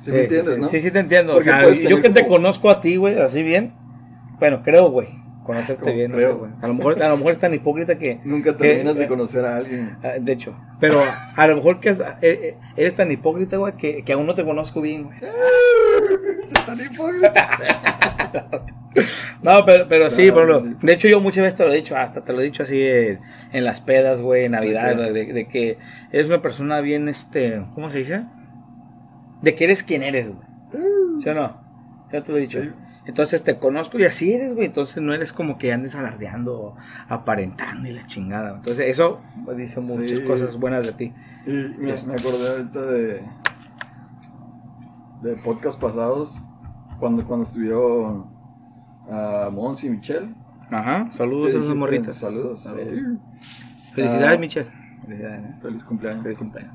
¿Sí 0.00 0.10
me 0.12 0.18
Sí, 0.18 0.22
entiendes, 0.24 0.54
sí, 0.56 0.60
no? 0.60 0.66
Sí, 0.68 0.80
sí 0.80 0.90
te 0.90 0.98
entiendo. 1.00 1.32
Porque 1.34 1.50
o 1.50 1.52
sea, 1.54 1.70
yo 1.88 2.02
que 2.02 2.10
te 2.10 2.26
conozco 2.26 2.68
a 2.68 2.80
ti, 2.80 2.96
güey, 2.96 3.18
así 3.20 3.42
bien. 3.42 3.72
Bueno, 4.38 4.62
creo, 4.62 4.90
güey. 4.90 5.08
Conocerte 5.44 5.82
Como 5.82 5.94
bien, 5.94 6.10
no 6.10 6.18
creo. 6.18 6.32
sé, 6.32 6.38
güey. 6.40 6.50
A 6.60 6.66
lo 6.68 6.74
mejor, 6.74 7.02
a 7.02 7.08
lo 7.08 7.16
mejor 7.16 7.32
es 7.32 7.38
tan 7.38 7.54
hipócrita 7.54 7.98
que. 7.98 8.20
Nunca 8.24 8.54
terminas 8.56 8.96
eh, 8.96 8.98
de 8.98 9.08
conocer 9.08 9.46
a 9.46 9.56
alguien. 9.56 9.96
ah, 10.02 10.18
De 10.20 10.32
hecho. 10.32 10.54
Pero 10.78 11.00
a 11.36 11.46
lo 11.46 11.56
mejor 11.56 11.80
que 11.80 11.88
es- 11.88 12.00
eh, 12.00 12.14
eh, 12.22 12.56
eres 12.76 12.94
tan 12.94 13.10
hipócrita, 13.10 13.56
güey, 13.56 13.74
que, 13.76 14.02
que 14.04 14.12
aún 14.12 14.26
no 14.26 14.34
te 14.34 14.44
conozco 14.44 14.82
bien, 14.82 15.04
güey. 15.04 15.16
No, 19.42 19.64
pero, 19.64 19.86
pero 19.88 20.10
sí, 20.10 20.30
por 20.32 20.60
sí. 20.60 20.74
De 20.82 20.92
hecho, 20.92 21.08
yo 21.08 21.20
muchas 21.20 21.42
veces 21.44 21.56
te 21.58 21.64
lo 21.64 21.72
he 21.72 21.76
dicho, 21.76 21.96
hasta 21.96 22.24
te 22.24 22.32
lo 22.32 22.40
he 22.40 22.44
dicho 22.44 22.62
así 22.62 22.82
en, 22.82 23.20
en 23.52 23.64
las 23.64 23.80
pedas, 23.80 24.20
güey, 24.20 24.46
en 24.46 24.52
Navidad, 24.52 24.96
de, 24.96 25.32
de 25.32 25.48
que 25.48 25.78
eres 26.10 26.26
una 26.26 26.42
persona 26.42 26.80
bien, 26.80 27.08
este. 27.08 27.64
¿Cómo 27.74 27.90
se 27.90 27.98
dice? 27.98 28.24
De 29.42 29.54
que 29.54 29.64
eres 29.64 29.82
quien 29.84 30.02
eres, 30.02 30.30
güey. 30.30 30.48
¿Sí 31.22 31.28
o 31.28 31.34
no? 31.34 31.60
Ya 32.12 32.22
te 32.22 32.32
lo 32.32 32.38
he 32.38 32.42
dicho. 32.42 32.62
Sí. 32.62 32.70
Entonces 33.06 33.42
te 33.42 33.56
conozco 33.58 33.98
y 33.98 34.04
así 34.04 34.34
eres, 34.34 34.54
güey. 34.54 34.66
Entonces 34.66 35.02
no 35.02 35.14
eres 35.14 35.32
como 35.32 35.56
que 35.58 35.72
andes 35.72 35.94
alardeando 35.94 36.76
aparentando 37.08 37.88
y 37.88 37.92
la 37.92 38.04
chingada. 38.06 38.56
Entonces 38.56 38.86
eso 38.88 39.22
dice 39.56 39.80
muchas 39.80 40.20
cosas 40.20 40.56
buenas 40.56 40.84
de 40.84 40.92
ti. 40.92 41.12
Y 41.46 41.50
me, 41.50 41.94
me 42.06 42.14
acordé 42.14 42.48
ahorita 42.48 42.82
de 42.82 43.22
de 45.22 45.36
podcast 45.36 45.80
pasados 45.80 46.40
cuando 46.98 47.26
cuando 47.26 47.44
estuvieron 47.44 48.26
a 49.10 49.50
Mons 49.52 49.82
y 49.84 49.90
Michelle. 49.90 50.34
Ajá. 50.70 51.08
Saludos 51.12 51.46
a 51.46 51.48
esas 51.50 51.60
dijiste, 51.62 51.78
morritas. 51.78 52.16
Saludos. 52.16 52.60
Saludos. 52.60 52.86
Sí. 52.88 53.92
Felicidades, 53.94 54.36
Ah. 54.36 54.40
Michelle. 54.40 54.70
Felicidades. 55.06 55.44
¿eh? 55.44 55.54
Feliz 55.62 55.84
cumpleaños. 55.84 56.22
Feliz 56.24 56.38
cumpleaños. 56.38 56.74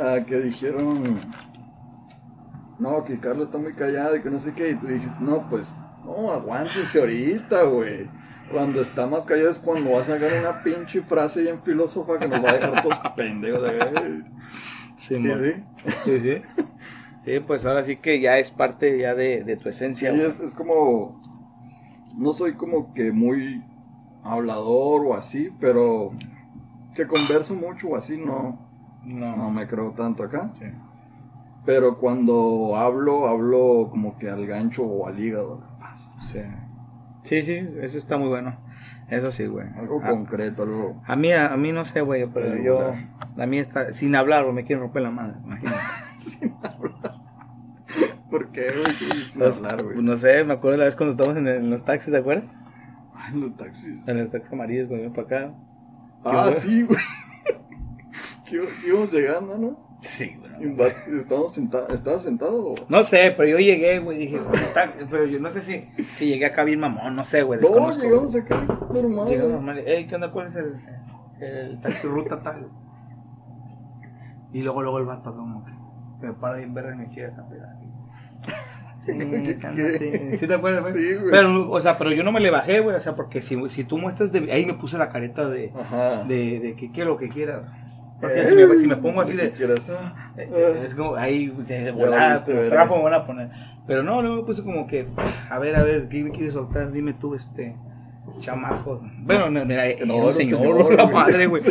Ah, 0.00 0.18
que 0.26 0.40
dijeron 0.40 1.02
no, 2.78 3.04
que 3.04 3.18
Carlos 3.18 3.48
está 3.48 3.58
muy 3.58 3.72
callado 3.74 4.16
y 4.16 4.22
que 4.22 4.30
no 4.30 4.38
sé 4.38 4.52
qué 4.52 4.70
y 4.70 4.74
tú 4.74 4.86
dijiste, 4.86 5.16
"No, 5.20 5.48
pues 5.48 5.76
no, 6.04 6.30
aguántense 6.32 7.00
ahorita, 7.00 7.62
güey." 7.64 8.08
Cuando 8.52 8.80
está 8.80 9.06
más 9.06 9.24
callado 9.26 9.50
es 9.50 9.58
cuando 9.58 9.90
va 9.90 10.00
a 10.00 10.04
sacar 10.04 10.30
una 10.38 10.62
pinche 10.62 11.00
frase 11.02 11.42
bien 11.42 11.60
filósofa 11.62 12.18
que 12.18 12.28
nos 12.28 12.44
va 12.44 12.50
a 12.50 12.52
dejar 12.52 12.82
todos 12.82 12.98
pendejos. 13.16 13.62
¿eh? 13.72 14.22
Sí, 14.98 15.16
Sí, 15.16 15.22
sí. 15.44 15.64
sí, 16.04 16.20
sí. 16.20 16.42
Sí, 17.24 17.40
pues 17.40 17.66
ahora 17.66 17.82
sí 17.82 17.96
que 17.96 18.20
ya 18.20 18.38
es 18.38 18.50
parte 18.50 18.98
ya 18.98 19.14
de, 19.14 19.42
de 19.44 19.56
tu 19.56 19.64
Sí, 19.64 19.68
esencia. 19.70 20.10
güey. 20.10 20.22
es, 20.24 20.38
es 20.40 20.54
como. 20.54 21.20
No 22.16 22.32
soy 22.32 22.54
como 22.54 22.94
que 22.94 23.12
muy 23.12 23.62
hablador 24.22 25.06
o 25.06 25.14
así, 25.14 25.50
pero 25.60 26.12
que 26.94 27.06
converso 27.06 27.54
mucho 27.54 27.88
o 27.88 27.96
así, 27.96 28.16
no, 28.16 28.58
No. 29.04 29.36
no 29.36 29.50
me 29.50 29.66
creo 29.66 29.90
tanto 29.92 30.22
acá. 30.22 30.50
Sí. 30.58 30.64
Pero 31.64 31.98
cuando 31.98 32.76
hablo, 32.76 33.26
hablo 33.26 33.88
como 33.90 34.16
que 34.18 34.30
al 34.30 34.46
gancho 34.46 34.84
o 34.84 35.06
al 35.06 35.18
hígado. 35.18 35.62
Sí. 36.32 36.40
Sí, 37.24 37.42
sí, 37.42 37.68
eso 37.80 37.98
está 37.98 38.16
muy 38.16 38.28
bueno. 38.28 38.56
Eso 39.08 39.30
sí, 39.32 39.46
güey. 39.46 39.66
Algo 39.76 40.02
A- 40.02 40.08
concreto, 40.08 40.62
algo. 40.64 41.00
A 41.06 41.14
mí, 41.16 41.32
a, 41.32 41.56
mí 41.56 41.72
no 41.72 41.84
sé, 41.84 42.00
güey, 42.00 42.26
pero 42.32 42.56
yo, 42.56 42.92
a 43.36 43.46
mí 43.46 43.58
está, 43.58 43.92
sin 43.92 44.14
hablar, 44.16 44.42
güey, 44.44 44.54
me 44.54 44.64
quieren 44.64 44.82
romper 44.82 45.02
la 45.02 45.10
madre, 45.10 45.36
imagínate. 45.44 45.78
¿Por 48.30 48.50
qué, 48.50 48.72
güey? 48.72 48.92
Sin 48.94 49.38
Pues, 49.38 49.58
hablar, 49.58 49.84
güey. 49.84 50.02
no 50.02 50.16
sé, 50.16 50.42
me 50.44 50.54
acuerdo 50.54 50.78
la 50.78 50.84
vez 50.84 50.96
cuando 50.96 51.12
estábamos 51.12 51.38
en, 51.38 51.46
en 51.48 51.70
los 51.70 51.84
taxis, 51.84 52.12
¿te 52.12 52.18
acuerdas? 52.18 52.50
Ay, 53.14 53.38
los 53.38 53.56
taxis. 53.56 53.94
En 54.06 54.18
los 54.18 54.30
taxis 54.30 54.52
amarillos, 54.52 54.88
cuando 54.88 55.06
iba 55.06 55.14
para 55.14 55.46
acá. 55.46 55.54
Ah, 56.24 56.50
sí, 56.50 56.82
güey. 56.82 56.98
Que 58.48 58.60
íbamos 58.86 59.12
llegando, 59.12 59.58
¿no? 59.58 59.95
Sí, 60.06 60.36
vato- 60.76 61.16
Estábamos 61.16 61.52
sentados. 61.52 61.92
¿Estabas 61.92 62.22
sentado? 62.22 62.68
o- 62.68 62.74
No 62.88 63.02
sé, 63.04 63.34
pero 63.36 63.48
yo 63.48 63.58
llegué, 63.58 63.98
güey, 63.98 64.18
dije, 64.18 64.40
pero 65.10 65.26
yo 65.26 65.38
no 65.40 65.50
sé 65.50 65.60
si, 65.60 65.88
si 66.14 66.26
llegué 66.26 66.46
acá 66.46 66.64
bien 66.64 66.80
mamón, 66.80 67.14
no 67.16 67.24
sé, 67.24 67.42
güey, 67.42 67.60
No, 67.60 67.68
llegamos 67.92 68.34
acá 68.34 68.60
normal. 68.92 69.28
Llegamos 69.28 69.52
normal. 69.52 69.78
Ey, 69.86 70.06
¿qué 70.06 70.14
onda? 70.14 70.30
¿Cuál 70.30 70.46
es 70.48 70.56
el, 70.56 70.74
el 71.40 71.80
taxi 71.80 72.06
ruta 72.06 72.40
tal? 72.42 72.68
Y 74.52 74.62
luego, 74.62 74.82
luego 74.82 74.98
el 74.98 75.04
vato 75.06 75.34
como 75.34 75.64
que 75.64 76.26
me 76.26 76.32
para 76.34 76.56
bien 76.58 76.72
verga 76.72 76.94
y 76.94 76.98
me 76.98 77.08
quiere 77.08 77.32
cambiar. 77.34 77.66
¿Qué- 79.06 79.58
qué? 79.60 80.36
¿Sí 80.38 80.46
te 80.48 80.54
acuerdas, 80.54 80.82
güey? 80.82 80.94
Sí, 80.94 81.14
güey. 81.14 81.30
Pero, 81.30 81.70
o 81.70 81.80
sea, 81.80 81.96
pero 81.96 82.10
yo 82.12 82.24
no 82.24 82.32
me 82.32 82.40
le 82.40 82.50
bajé, 82.50 82.80
güey, 82.80 82.96
o 82.96 83.00
sea, 83.00 83.14
porque 83.14 83.40
si, 83.40 83.56
si 83.68 83.84
tú 83.84 83.98
muestras 83.98 84.32
de... 84.32 84.50
Ahí 84.50 84.66
me 84.66 84.74
puse 84.74 84.98
la 84.98 85.10
careta 85.10 85.48
de, 85.48 85.72
Ajá. 85.78 86.24
de, 86.24 86.58
de 86.60 86.74
que 86.76 86.90
quiero 86.90 87.10
lo 87.10 87.16
que 87.18 87.28
quieras. 87.28 87.62
Porque 88.20 88.42
Eh, 88.42 88.48
si, 88.48 88.54
me, 88.54 88.78
si 88.78 88.86
me 88.86 88.96
pongo 88.96 89.20
así 89.20 89.34
de... 89.34 89.52
ah, 89.90 90.34
eh, 90.38 90.82
es 90.86 90.94
como 90.94 91.16
ahí 91.16 91.48
de, 91.48 91.90
volada, 91.92 92.44
trapo 92.44 92.96
me 92.96 93.02
van 93.04 93.14
a 93.14 93.26
poner. 93.26 93.50
Pero 93.86 94.02
no, 94.02 94.22
luego 94.22 94.36
me 94.36 94.42
puse 94.44 94.62
como 94.62 94.86
que, 94.86 95.06
a 95.50 95.58
ver, 95.58 95.76
a 95.76 95.82
ver, 95.82 96.08
¿qué 96.08 96.24
me 96.24 96.30
quieres 96.30 96.54
soltar? 96.54 96.92
Dime 96.92 97.12
tú, 97.12 97.34
este, 97.34 97.76
chamaco. 98.40 99.02
Bueno, 99.18 99.50
no, 99.50 99.64
mira, 99.64 99.84
No, 100.06 100.32
señor, 100.32 100.58
señor, 100.58 100.94
la 100.96 101.06
madre, 101.06 101.46
güey. 101.46 101.62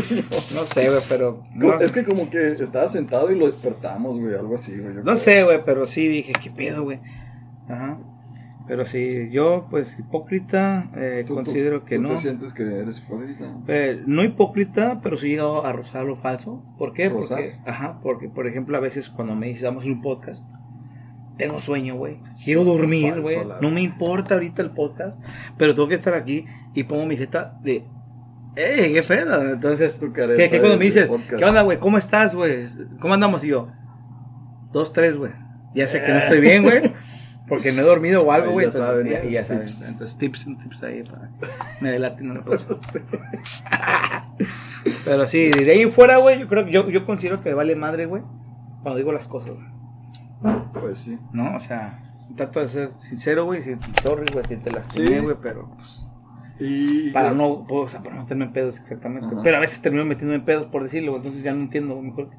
No 0.54 0.66
sé, 0.66 0.89
güey, 0.89 1.02
pero... 1.10 1.43
No, 1.54 1.74
es 1.80 1.91
que 1.91 2.04
como 2.04 2.30
que 2.30 2.54
estaba 2.54 2.88
sentado 2.88 3.32
y 3.32 3.39
lo 3.39 3.46
despertamos, 3.46 4.20
güey, 4.20 4.36
algo 4.36 4.56
así, 4.56 4.78
güey. 4.78 4.93
no 4.93 5.02
creo. 5.02 5.18
sé, 5.18 5.43
güey, 5.43 5.64
pero 5.66 5.86
sí 5.86 6.08
dije, 6.08 6.34
¿qué 6.41 6.52
pedo, 6.52 6.84
güey? 6.84 7.00
Ajá. 7.68 7.98
Pero 8.68 8.86
sí, 8.86 9.30
yo, 9.32 9.68
pues, 9.70 9.99
hipócrita, 9.99 10.89
eh, 10.95 11.24
¿Tú- 11.28 11.36
tú- 11.36 11.43
considero 11.43 11.86
que 11.86 11.97
tú 11.97 12.01
no. 12.01 12.09
te 12.09 12.18
sientes 12.18 12.53
que 12.53 12.63
eres 12.63 12.97
hipócrita? 12.99 13.45
Eh, 13.68 14.01
no 14.07 14.24
hipócrita, 14.24 14.99
pero 15.03 15.18
sí 15.18 15.28
he 15.28 15.30
llegado 15.32 15.66
a 15.66 15.72
rozar 15.72 16.03
lo 16.03 16.16
falso. 16.16 16.63
¿Por 16.80 16.93
qué? 16.93 17.09
¿Rozar? 17.09 17.39
Porque, 17.41 17.70
ajá, 17.70 17.99
porque, 18.01 18.30
por 18.30 18.47
ejemplo, 18.47 18.76
a 18.76 18.80
veces 18.80 19.09
cuando 19.09 19.36
me 19.36 19.55
a 19.63 19.70
un 19.70 20.01
podcast, 20.01 20.47
tengo 21.38 21.61
sueño, 21.61 21.95
güey. 21.95 22.18
Quiero 22.43 22.63
dormir, 22.63 23.22
güey. 23.22 23.38
No 23.61 23.70
me 23.70 23.82
importa 23.82 24.34
ahorita 24.36 24.61
el 24.63 24.72
podcast, 24.72 25.22
pero 25.57 25.76
tengo 25.76 25.88
que 25.88 25.95
estar 25.95 26.13
aquí 26.16 26.45
y 26.74 26.84
pongo 26.86 27.05
mi 27.05 27.18
jeta 27.18 27.59
de, 27.61 27.86
¡eh, 28.55 28.91
qué 28.93 29.03
pedo! 29.07 29.51
Entonces, 29.53 29.99
¿qué, 29.99 30.49
qué 30.49 30.59
cuando 30.59 30.78
me 30.78 30.86
dices, 30.86 31.07
podcast. 31.07 31.36
¿qué 31.38 31.45
onda, 31.45 31.61
güey? 31.61 31.78
¿Cómo 31.78 31.97
estás, 31.99 32.34
güey? 32.34 32.66
¿Cómo 32.99 33.13
andamos? 33.13 33.43
Y 33.43 33.49
yo, 33.49 33.68
dos, 34.72 34.91
tres, 34.91 35.18
güey. 35.18 35.32
Ya 35.76 35.88
sé 35.88 36.01
que 36.01 36.11
no 36.11 36.20
estoy 36.20 36.39
bien, 36.39 36.63
güey. 36.63 36.93
Porque 37.48 37.72
no 37.72 37.82
he 37.82 37.86
dormido 37.86 38.24
o 38.24 38.32
algo, 38.32 38.52
güey. 38.54 38.66
ya 38.66 38.72
saben, 38.72 39.08
ya, 39.08 39.20
¿eh? 39.20 39.32
ya 39.32 39.46
saben. 39.46 39.66
Tips. 39.66 39.88
Entonces, 39.88 40.18
tips, 40.18 40.46
tips 40.46 40.84
ahí 40.84 41.04
para 41.04 41.30
me 41.80 41.91
delaten 41.91 42.32
una 42.32 42.41
cosa. 42.43 42.68
Pero 45.04 45.28
sí, 45.28 45.50
de 45.52 45.72
ahí 45.72 45.82
en 45.82 45.91
fuera, 45.91 46.18
güey, 46.18 46.39
yo 46.39 46.48
creo 46.48 46.66
que 46.66 46.72
yo, 46.72 46.89
yo 46.89 47.06
considero 47.06 47.41
que 47.41 47.54
vale 47.54 47.76
madre, 47.76 48.06
güey, 48.06 48.24
cuando 48.82 48.98
digo 48.98 49.12
las 49.12 49.28
cosas, 49.28 49.52
güey. 49.52 50.64
Pues 50.74 51.00
sí. 51.00 51.18
¿No? 51.32 51.56
O 51.56 51.60
sea, 51.60 52.04
trato 52.36 52.60
de 52.60 52.68
ser 52.68 52.91
sincero, 53.00 53.46
güey, 53.46 53.64
si 53.64 53.76
sorry, 54.02 54.32
güey, 54.32 54.46
si 54.48 54.58
te 54.58 54.72
lastimé, 54.72 55.08
Sí. 55.08 55.20
güey, 55.20 55.38
pero 55.41 55.70
pues, 55.76 56.06
Y 56.60 57.10
para 57.12 57.32
no, 57.32 57.66
pues, 57.68 57.86
o 57.86 57.89
sea, 57.89 58.02
para 58.04 58.16
no 58.16 58.22
meterme 58.24 58.46
en 58.46 58.54
pedos 58.54 58.78
exactamente. 58.80 59.28
Ajá. 59.34 59.41
Pero 59.43 59.58
a 59.58 59.60
veces 59.60 59.82
termino 59.82 60.06
metiéndome 60.06 60.38
en 60.39 60.46
pedos 60.46 60.66
por 60.68 60.84
decirlo, 60.84 61.16
entonces 61.16 61.43
ya 61.43 61.54
no 61.54 61.62
entiendo, 61.62 62.00
mejor 62.02 62.30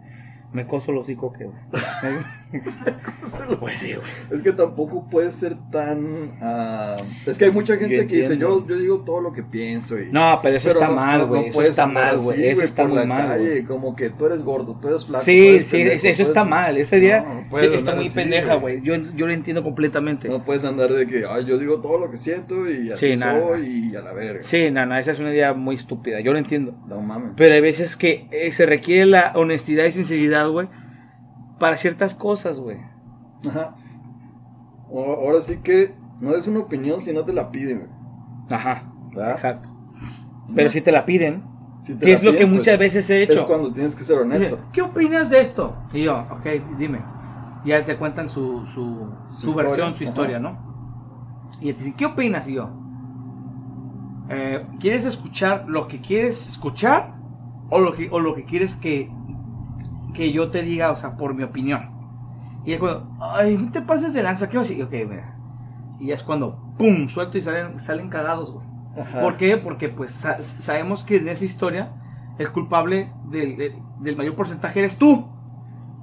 me 0.52 0.66
coso 0.66 0.92
los 0.92 1.04
hocico 1.04 1.32
que, 1.32 1.44
güey. 1.44 1.58
Pues 3.60 3.74
sí, 3.78 3.94
güey. 3.94 4.06
Es 4.30 4.42
que 4.42 4.52
tampoco 4.52 5.08
puede 5.10 5.30
ser 5.30 5.56
tan... 5.70 6.36
ah, 6.40 6.96
es 7.26 7.38
que 7.38 7.46
hay 7.46 7.50
mucha 7.50 7.76
gente 7.76 7.96
Yo 7.96 8.06
que 8.06 8.16
dice, 8.16 8.38
yo, 8.38 8.66
yo 8.66 8.76
digo 8.78 9.00
todo 9.04 9.20
lo 9.20 9.32
que 9.32 9.42
pienso 9.42 9.98
y... 9.98 10.10
No, 10.10 10.40
pero 10.42 10.56
eso 10.56 10.68
Pero 10.68 10.80
está 10.80 10.88
no- 10.90 10.96
mal, 10.96 11.18
no- 11.20 11.26
güey. 11.28 11.40
no 11.42 11.46
eso 11.48 11.54
puedes 11.54 11.70
está 11.70 11.86
mal, 11.86 12.18
güey. 12.18 12.46
Eso 12.48 12.62
está 12.62 12.86
muy 12.86 13.06
mal, 13.06 13.28
calle. 13.28 13.64
Como 13.64 13.96
que 13.96 14.10
tú 14.10 14.26
eres 14.26 14.42
gordo, 14.42 14.78
tú 14.80 14.88
eres 14.88 15.04
flaco. 15.06 15.24
Sí, 15.24 15.60
sí, 15.60 15.66
pendejo, 15.70 15.96
eso, 15.96 16.06
eso 16.08 16.22
está 16.22 16.40
eres- 16.40 16.50
mal. 16.50 16.76
Ese 16.78 17.00
día 17.00 17.20
No, 17.22 17.34
no 17.50 17.58
está 17.58 17.94
muy 17.96 18.06
así, 18.06 18.14
pendeja, 18.14 18.54
güey. 18.56 18.80
Yo, 18.82 18.94
yo 19.14 19.26
lo 19.26 19.32
entiendo 19.32 19.62
completamente. 19.62 20.28
No 20.28 20.44
puedes 20.44 20.64
andar 20.64 20.92
de 20.92 21.06
que, 21.06 21.24
ay, 21.28 21.44
yo 21.44 21.58
digo 21.58 21.80
todo 21.80 21.98
lo 21.98 22.10
que 22.10 22.16
siento 22.16 22.68
y 22.70 22.90
así 22.90 23.12
Sí, 23.12 23.18
soy 23.18 23.90
y 23.92 23.96
a 23.96 24.02
la 24.02 24.12
verga. 24.12 24.42
Sí, 24.42 24.70
no, 24.70 24.86
no, 24.86 24.96
esa 24.96 25.12
es 25.12 25.18
una 25.20 25.32
idea 25.32 25.52
muy 25.52 25.76
estúpida. 25.76 26.20
Yo 26.20 26.32
lo 26.32 26.38
entiendo. 26.38 26.74
No 26.86 27.00
mames. 27.00 27.32
Pero 27.36 27.54
hay 27.54 27.60
veces 27.60 27.96
que 27.96 28.28
eh, 28.30 28.50
se 28.52 28.66
requiere 28.66 29.06
la 29.06 29.32
honestidad 29.34 29.84
y 29.86 29.92
sinceridad, 29.92 30.48
güey, 30.48 30.68
para 31.58 31.76
ciertas 31.76 32.14
cosas, 32.14 32.58
güey. 32.60 32.78
Ajá. 33.48 33.74
O- 34.90 35.12
Ahora 35.14 35.40
sí 35.40 35.58
que 35.58 35.94
no 36.20 36.34
es 36.34 36.46
una 36.46 36.60
opinión 36.60 37.00
si 37.00 37.12
no 37.12 37.24
te 37.24 37.32
la 37.32 37.50
piden, 37.50 37.78
güey. 37.78 37.90
Ajá, 38.50 38.84
¿verdad? 39.10 39.32
exacto. 39.32 39.68
Pero 40.54 40.70
si 40.70 40.80
te 40.80 40.92
la 40.92 41.04
piden, 41.04 41.42
Si 41.82 41.94
te 41.94 42.04
¿qué 42.06 42.12
la 42.12 42.16
es 42.16 42.22
lo 42.22 42.32
que 42.32 42.38
piden, 42.38 42.50
muchas 42.52 42.76
pues, 42.76 42.94
veces 42.94 43.10
he 43.10 43.22
Es 43.22 43.30
hecho? 43.30 43.46
cuando 43.46 43.72
tienes 43.72 43.94
que 43.94 44.04
ser 44.04 44.18
honesto. 44.18 44.58
¿qué 44.72 44.82
opinas 44.82 45.30
de 45.30 45.40
esto? 45.40 45.74
Y 45.92 46.04
yo, 46.04 46.18
ok, 46.30 46.46
dime. 46.78 47.00
Y 47.64 47.70
ya 47.70 47.84
te 47.84 47.96
cuentan 47.96 48.28
su, 48.28 48.64
su, 48.66 49.08
Su 49.30 49.40
su 49.40 49.48
historia, 49.50 49.68
versión, 49.70 49.94
su 49.94 50.04
ajá. 50.04 50.10
historia, 50.10 50.38
¿no? 50.38 50.56
Y 51.60 51.72
te 51.72 51.78
dicen, 51.78 51.94
¿qué 51.94 52.06
opinas? 52.06 52.46
Y 52.48 52.54
yo, 52.54 52.68
eh, 54.28 54.66
¿quieres 54.80 55.06
escuchar 55.06 55.64
lo 55.68 55.88
que 55.88 56.00
quieres 56.00 56.48
escuchar 56.48 57.14
o 57.70 57.80
lo 57.80 57.92
que, 57.94 58.08
o 58.10 58.20
lo 58.20 58.34
que 58.34 58.44
quieres 58.44 58.76
que, 58.76 59.10
que 60.16 60.32
yo 60.32 60.50
te 60.50 60.62
diga, 60.62 60.90
o 60.90 60.96
sea, 60.96 61.16
por 61.16 61.34
mi 61.34 61.42
opinión? 61.44 61.90
Y 62.64 62.72
es 62.72 62.78
cuando, 62.80 63.08
ay, 63.20 63.56
no 63.56 63.70
te 63.70 63.82
pases 63.82 64.12
de 64.12 64.22
lanza, 64.22 64.48
¿qué 64.48 64.56
vas 64.56 64.66
a 64.66 64.70
decir? 64.70 64.84
Ok, 64.84 64.92
mira. 65.08 65.36
Y 66.00 66.10
es 66.10 66.22
cuando, 66.22 66.74
¡pum!, 66.78 67.08
suelto 67.08 67.38
y 67.38 67.40
salen, 67.42 67.80
salen 67.80 68.08
cagados, 68.08 68.52
güey. 68.52 68.66
Ajá. 69.00 69.20
¿Por 69.20 69.36
qué? 69.36 69.56
Porque 69.56 69.88
pues 69.88 70.12
sa- 70.12 70.42
sabemos 70.42 71.04
que 71.04 71.16
en 71.18 71.28
esa 71.28 71.44
historia 71.44 71.92
el 72.38 72.50
culpable 72.50 73.12
del, 73.30 73.56
del- 73.56 73.76
del 74.00 74.16
mayor 74.16 74.34
porcentaje 74.34 74.80
eres 74.80 74.96
tú. 74.98 75.26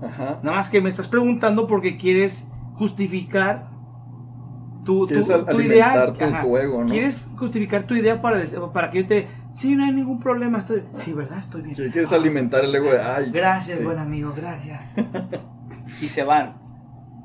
Ajá. 0.01 0.39
Nada 0.43 0.57
más 0.57 0.70
que 0.70 0.80
me 0.82 0.89
estás 0.89 1.07
preguntando 1.07 1.68
porque 1.68 1.97
quieres 1.97 2.47
justificar 2.76 3.70
tu, 4.86 5.07
tu, 5.07 5.16
tu 5.45 5.61
idea. 5.61 5.93
tu- 6.14 6.47
tu 6.47 6.57
ego, 6.57 6.84
¿no? 6.84 6.89
Quieres 6.89 7.30
justificar 7.38 7.84
tu 7.84 7.95
idea 7.95 8.22
para, 8.22 8.39
para 8.74 8.91
que 8.91 9.01
yo 9.03 9.07
te... 9.07 9.28
Sí, 9.54 9.76
no 9.76 9.86
hay 9.86 9.91
ningún 9.93 10.20
problema. 10.20 10.60
Estoy... 10.60 10.84
Sí, 10.95 11.14
¿verdad? 11.14 11.39
Estoy 11.39 11.62
bien. 11.62 11.76
Que 11.76 11.89
quieres 11.91 12.12
alimentar 12.12 12.64
el 12.66 12.74
ego 12.74 12.91
de, 12.91 13.01
ay. 13.01 13.32
Gracias, 13.32 13.78
sí. 13.78 13.84
buen 13.84 13.99
amigo, 13.99 14.34
gracias. 14.36 14.95
y 16.01 16.08
se 16.08 16.24
van. 16.24 16.56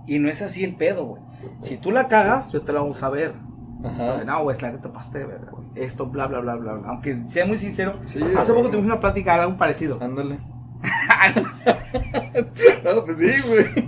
Y 0.07 0.19
no 0.19 0.29
es 0.29 0.43
así 0.43 0.65
el 0.65 0.77
pedo, 0.77 1.05
güey. 1.07 1.23
Si 1.63 1.77
tú 1.77 1.91
la 1.91 2.09
cagas, 2.09 2.53
yo 2.53 2.63
te 2.63 2.73
la 2.73 2.81
vamos 2.81 3.03
a 3.03 3.09
ver. 3.09 3.35
Ajá. 3.85 4.25
No, 4.25 4.43
güey, 4.43 4.57
es 4.57 4.63
la 4.63 4.73
que 4.73 4.79
te 4.79 4.89
pasaste 4.89 5.19
de 5.21 5.27
verga, 5.27 5.51
güey. 5.53 5.69
Esto, 5.75 6.07
bla, 6.07 6.27
bla, 6.27 6.41
bla, 6.41 6.57
bla, 6.57 6.73
bla. 6.75 6.89
Aunque 6.89 7.27
sea 7.27 7.47
muy 7.47 7.59
sincero, 7.59 8.01
Sí, 8.07 8.21
hace 8.37 8.53
güey. 8.53 8.63
poco 8.63 8.71
tuvimos 8.71 8.87
una 8.93 9.01
plática 9.01 9.35
de 9.35 9.41
algo 9.43 9.57
parecido. 9.57 9.99
Ándale. 10.03 10.39
no, 12.85 13.05
pues 13.05 13.17
sí, 13.19 13.49
güey. 13.49 13.88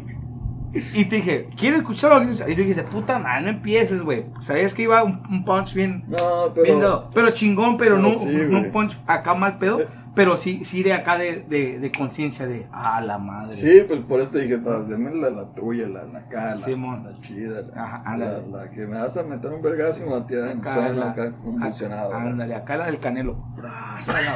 Y 0.73 1.05
te 1.07 1.17
dije, 1.17 1.49
¿quieres 1.57 1.81
escucharlo? 1.81 2.33
Y 2.33 2.37
tú 2.37 2.61
dijiste, 2.61 2.83
puta 2.85 3.19
madre, 3.19 3.43
no 3.43 3.49
empieces, 3.51 4.03
güey. 4.03 4.27
Sabías 4.41 4.73
que 4.75 4.83
iba 4.83 5.03
un, 5.03 5.23
un 5.29 5.45
punch 5.45 5.75
bien, 5.75 6.05
No, 6.07 6.51
bien 6.51 6.65
pero. 6.67 6.79
dado. 6.81 7.11
pero 7.15 7.31
chingón, 7.33 7.77
pero 7.77 7.97
No, 7.99 8.09
no, 8.09 8.15
sí, 8.15 8.29
no 8.49 8.59
un 8.59 8.71
punch 8.71 8.97
acá 9.07 9.35
mal 9.35 9.59
pedo, 9.59 9.81
pero 10.15 10.37
sí, 10.37 10.65
sí 10.65 10.83
de 10.83 10.93
acá 10.93 11.19
de, 11.19 11.41
de, 11.49 11.79
de 11.79 11.93
conciencia 11.93 12.47
de, 12.47 12.67
ah, 12.73 13.01
la 13.01 13.19
madre. 13.19 13.55
Sí, 13.57 13.83
pues 13.89 14.01
por 14.05 14.21
eso 14.21 14.31
te 14.31 14.41
dije, 14.43 14.59
deme 14.59 15.15
la, 15.15 15.31
la 15.31 15.53
tuya, 15.55 15.89
la, 15.89 16.05
la 16.05 16.23
la, 16.31 16.57
Simón. 16.57 17.05
la 17.05 17.21
chida, 17.27 17.63
la, 17.63 17.83
Ajá, 17.85 18.17
la, 18.17 18.41
la 18.41 18.71
que 18.71 18.87
me 18.87 18.99
vas 18.99 19.17
a 19.17 19.23
meter 19.25 19.53
un 19.53 19.63
vergazo 19.63 20.03
y 20.03 20.07
me 20.07 20.13
va 20.13 20.19
a 20.19 20.27
tirar 20.27 20.51
en 20.51 20.59
Acá, 20.59 20.73
suelo 20.75 20.93
la- 20.95 21.11
acá 21.11 21.33
convulsionado. 21.33 22.15
Ándale, 22.15 22.55
acá 22.55 22.77
la 22.77 22.87
del 22.87 22.99
canelo. 23.01 23.35
Braza 23.57 24.21
la 24.23 24.31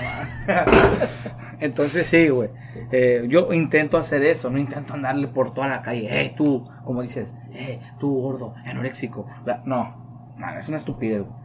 madre. 0.56 1.34
Entonces 1.60 2.06
sí, 2.06 2.28
güey. 2.28 2.50
Eh, 2.92 3.26
yo 3.28 3.52
intento 3.52 3.96
hacer 3.96 4.22
eso, 4.22 4.50
no 4.50 4.58
intento 4.58 4.94
andarle 4.94 5.28
por 5.28 5.54
toda 5.54 5.68
la 5.68 5.82
calle. 5.82 6.08
Eh, 6.10 6.34
tú, 6.36 6.68
como 6.84 7.02
dices, 7.02 7.32
eh, 7.52 7.80
tú 7.98 8.20
gordo, 8.20 8.54
anoréxico. 8.64 9.26
No, 9.64 10.34
no, 10.36 10.58
es 10.58 10.68
una 10.68 10.78
estupidez, 10.78 11.22
güey. 11.22 11.44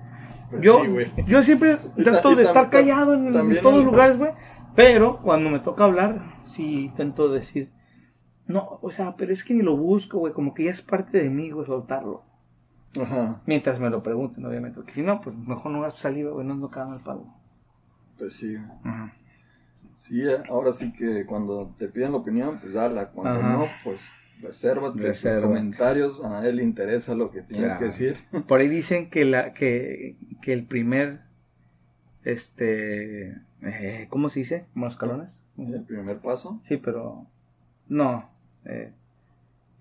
Pues 0.50 0.62
yo, 0.62 0.82
sí, 0.84 1.24
yo 1.28 1.44
siempre 1.44 1.78
trato 2.04 2.36
de 2.36 2.44
estar 2.44 2.70
callado 2.70 3.14
en, 3.14 3.32
todos 3.62 3.76
los 3.76 3.86
lugares, 3.86 4.18
güey. 4.18 4.32
Pero 4.76 5.22
cuando 5.22 5.50
me 5.50 5.60
toca 5.60 5.84
hablar, 5.84 6.22
sí 6.44 6.86
intento 6.86 7.30
decir, 7.30 7.72
no, 8.48 8.80
o 8.82 8.92
sea, 8.92 9.16
pero 9.16 9.32
es 9.32 9.44
que 9.44 9.54
ni 9.54 9.62
lo 9.62 9.78
busco, 9.78 10.20
güey, 10.20 10.34
como 10.34 10.54
que 10.54 10.66
ya 10.66 10.72
es 10.72 10.82
parte 10.82 11.22
de 11.22 11.30
mí, 11.30 11.52
güey, 11.52 11.66
soltarlo. 11.68 12.24
Ajá, 13.00 13.42
Mientras 13.46 13.80
me 13.80 13.90
lo 13.90 14.02
pregunten, 14.02 14.44
obviamente. 14.46 14.78
Porque 14.78 14.94
si 14.94 15.04
no, 15.04 15.22
pues 15.22 15.36
mejor 15.36 15.72
no 15.72 15.82
gasto 15.82 16.00
saliva, 16.00 16.32
güey, 16.32 16.48
no 16.48 16.54
ando 16.54 16.70
cagando 16.70 16.96
el 16.96 17.04
palo. 17.04 17.28
pues 18.18 18.36
sí. 18.36 18.58
Ajá. 18.84 19.14
Sí, 20.00 20.22
eh, 20.22 20.38
ahora 20.50 20.72
sí 20.72 20.94
que 20.94 21.26
cuando 21.26 21.76
te 21.78 21.90
piden 21.90 22.14
la 22.14 22.20
opinión, 22.20 22.58
pues 22.62 22.72
dala. 22.74 23.10
Cuando 23.10 23.40
Ajá. 23.40 23.52
no, 23.58 23.66
pues 23.84 24.10
resérvate 24.42 25.02
tus 25.12 25.42
comentarios, 25.42 26.24
a 26.24 26.30
nadie 26.30 26.54
le 26.54 26.64
interesa 26.64 27.14
lo 27.16 27.30
que 27.32 27.42
tienes 27.42 27.66
Claro. 27.74 27.80
que 27.80 27.86
decir. 27.88 28.18
Por 28.48 28.62
ahí 28.62 28.70
dicen 28.70 29.10
que 29.10 29.26
la 29.26 29.54
que, 29.54 30.16
que 30.42 30.54
el 30.54 30.66
primer 30.66 31.20
este 32.24 33.36
eh, 33.62 34.08
¿cómo 34.10 34.30
se 34.30 34.40
dice? 34.40 34.66
¿Como 34.74 34.86
los 34.86 34.94
escalones? 34.94 35.42
El 35.58 35.84
primer 35.84 36.20
paso, 36.20 36.60
Sí, 36.64 36.78
pero 36.78 37.26
no 37.90 38.30
eh, 38.66 38.94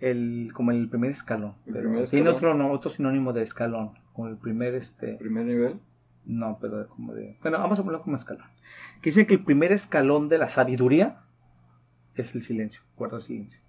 el 0.00 0.50
como 0.54 0.72
el 0.72 0.88
primer 0.88 1.12
escalón. 1.12 1.54
El 1.66 1.74
Pero 1.74 1.88
primer 1.90 2.08
tiene 2.08 2.28
otro 2.30 2.54
no, 2.54 2.72
otro 2.72 2.90
sinónimo 2.90 3.32
de 3.32 3.42
escalón, 3.42 3.92
como 4.12 4.28
el 4.28 4.36
primer 4.36 4.74
este 4.74 5.12
el 5.12 5.18
primer 5.18 5.46
nivel, 5.46 5.78
no, 6.24 6.58
pero 6.60 6.88
como 6.88 7.14
de 7.14 7.36
bueno, 7.40 7.58
vamos 7.58 7.78
a 7.78 7.82
ponerlo 7.84 8.02
como 8.02 8.16
escalón. 8.16 8.46
Que 9.02 9.10
dicen 9.10 9.26
que 9.26 9.34
el 9.34 9.44
primer 9.44 9.72
escalón 9.72 10.28
de 10.28 10.38
la 10.38 10.48
sabiduría 10.48 11.20
es 12.14 12.34
el 12.34 12.42
silencio, 12.42 12.80
guarda 12.96 13.20
silencio. 13.20 13.60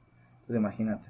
Entonces 0.41 0.55
imagínate. 0.57 1.09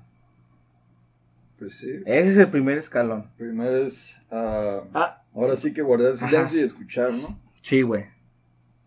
pues 1.58 1.78
sí. 1.78 1.90
Ese 2.06 2.32
es 2.32 2.38
el 2.38 2.50
primer 2.50 2.78
escalón. 2.78 3.30
Primero 3.38 3.76
es, 3.78 4.20
ah, 4.32 4.82
Ah, 4.94 5.24
ahora 5.34 5.56
sí 5.56 5.74
que 5.74 5.82
guardar 5.82 6.16
silencio 6.18 6.40
Ajá. 6.42 6.56
y 6.58 6.60
escuchar, 6.62 7.12
¿no? 7.14 7.40
Sí, 7.62 7.82
güey. 7.82 8.06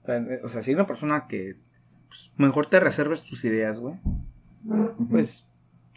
O 0.02 0.06
sea, 0.06 0.16
eh, 0.60 0.62
si 0.62 0.74
una 0.74 0.86
persona 0.86 1.26
que 1.28 1.56
pues, 2.08 2.30
mejor 2.36 2.66
te 2.66 2.80
reserves 2.80 3.22
tus 3.22 3.44
ideas, 3.44 3.78
güey, 3.78 3.94
pues 5.10 5.46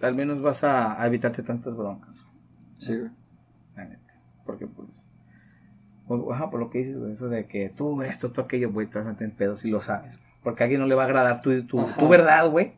al 0.02 0.16
menos 0.16 0.42
vas 0.42 0.64
a, 0.64 1.02
a 1.02 1.08
evitarte 1.08 1.44
tantas 1.44 1.76
broncas, 1.76 2.24
Sí, 2.78 2.96
güey. 2.98 3.12
Porque, 4.46 4.68
pues, 4.68 4.88
ajá, 6.32 6.50
por 6.50 6.60
lo 6.60 6.70
que 6.70 6.80
dices, 6.80 6.98
eso 7.14 7.30
de 7.30 7.46
que 7.48 7.70
tú 7.70 8.02
esto, 8.02 8.32
tú 8.32 8.42
aquello, 8.42 8.72
güey, 8.72 8.88
te 8.88 8.98
vas 8.98 9.08
a 9.08 9.12
meter 9.12 9.26
en 9.30 9.36
pedos 9.36 9.64
y 9.66 9.70
lo 9.70 9.82
sabes. 9.82 10.14
Porque 10.44 10.64
a 10.64 10.66
alguien 10.66 10.82
no 10.82 10.88
le 10.88 10.96
va 10.96 11.04
a 11.04 11.06
agradar 11.06 11.42
tu, 11.42 11.64
tu, 11.66 11.84
tu 11.98 12.08
verdad, 12.08 12.50
güey. 12.50 12.74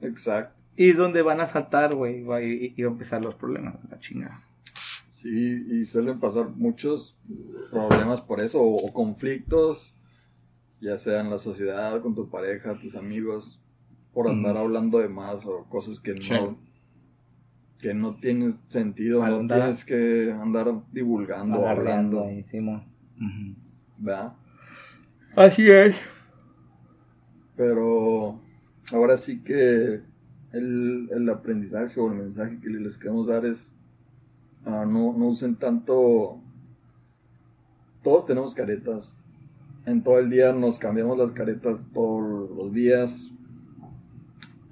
Exacto. 0.00 0.62
Y 0.76 0.90
es 0.90 0.96
donde 0.96 1.22
van 1.22 1.40
a 1.40 1.46
saltar, 1.46 1.94
güey, 1.94 2.18
y, 2.20 2.22
va- 2.22 2.42
y, 2.42 2.74
y 2.76 2.82
va 2.82 2.88
a 2.88 2.92
empezar 2.92 3.22
los 3.22 3.34
problemas, 3.34 3.74
la 3.90 3.98
chingada. 3.98 4.42
Sí, 5.08 5.64
y 5.68 5.84
suelen 5.84 6.18
pasar 6.18 6.48
muchos 6.48 7.16
problemas 7.70 8.20
por 8.20 8.40
eso, 8.40 8.60
o, 8.60 8.86
o 8.88 8.92
conflictos, 8.92 9.94
ya 10.80 10.96
sea 10.98 11.20
en 11.20 11.30
la 11.30 11.38
sociedad, 11.38 12.00
con 12.02 12.14
tu 12.14 12.28
pareja, 12.28 12.78
tus 12.80 12.96
amigos, 12.96 13.60
por 14.12 14.28
andar 14.28 14.54
Ujú. 14.54 14.64
hablando 14.64 14.98
de 14.98 15.08
más 15.08 15.46
o 15.46 15.64
cosas 15.68 16.00
que 16.00 16.16
Sí. 16.16 16.32
no 16.32 16.58
que 17.82 17.92
no 17.92 18.14
tienen 18.14 18.52
sentido, 18.68 19.28
no 19.28 19.46
tienes 19.46 19.84
que 19.84 20.32
andar 20.32 20.72
divulgando, 20.92 21.66
hablando, 21.66 22.24
ahí. 22.24 22.46
Ujú. 22.52 23.56
¿verdad? 23.98 24.32
Así 25.34 25.68
es. 25.68 25.96
Pero 27.56 28.40
ahora 28.92 29.16
sí 29.16 29.40
que 29.42 30.00
el, 30.52 31.08
el 31.10 31.28
aprendizaje 31.28 31.98
o 32.00 32.06
el 32.06 32.18
mensaje 32.18 32.58
que 32.60 32.68
les 32.68 32.96
queremos 32.96 33.26
dar 33.26 33.44
es 33.44 33.74
ah, 34.64 34.84
no, 34.86 35.12
no 35.12 35.26
usen 35.26 35.56
tanto. 35.56 36.40
Todos 38.04 38.26
tenemos 38.26 38.54
caretas. 38.54 39.18
En 39.86 40.02
todo 40.04 40.20
el 40.20 40.30
día 40.30 40.52
nos 40.52 40.78
cambiamos 40.78 41.18
las 41.18 41.32
caretas 41.32 41.84
todos 41.92 42.48
los 42.56 42.72
días. 42.72 43.32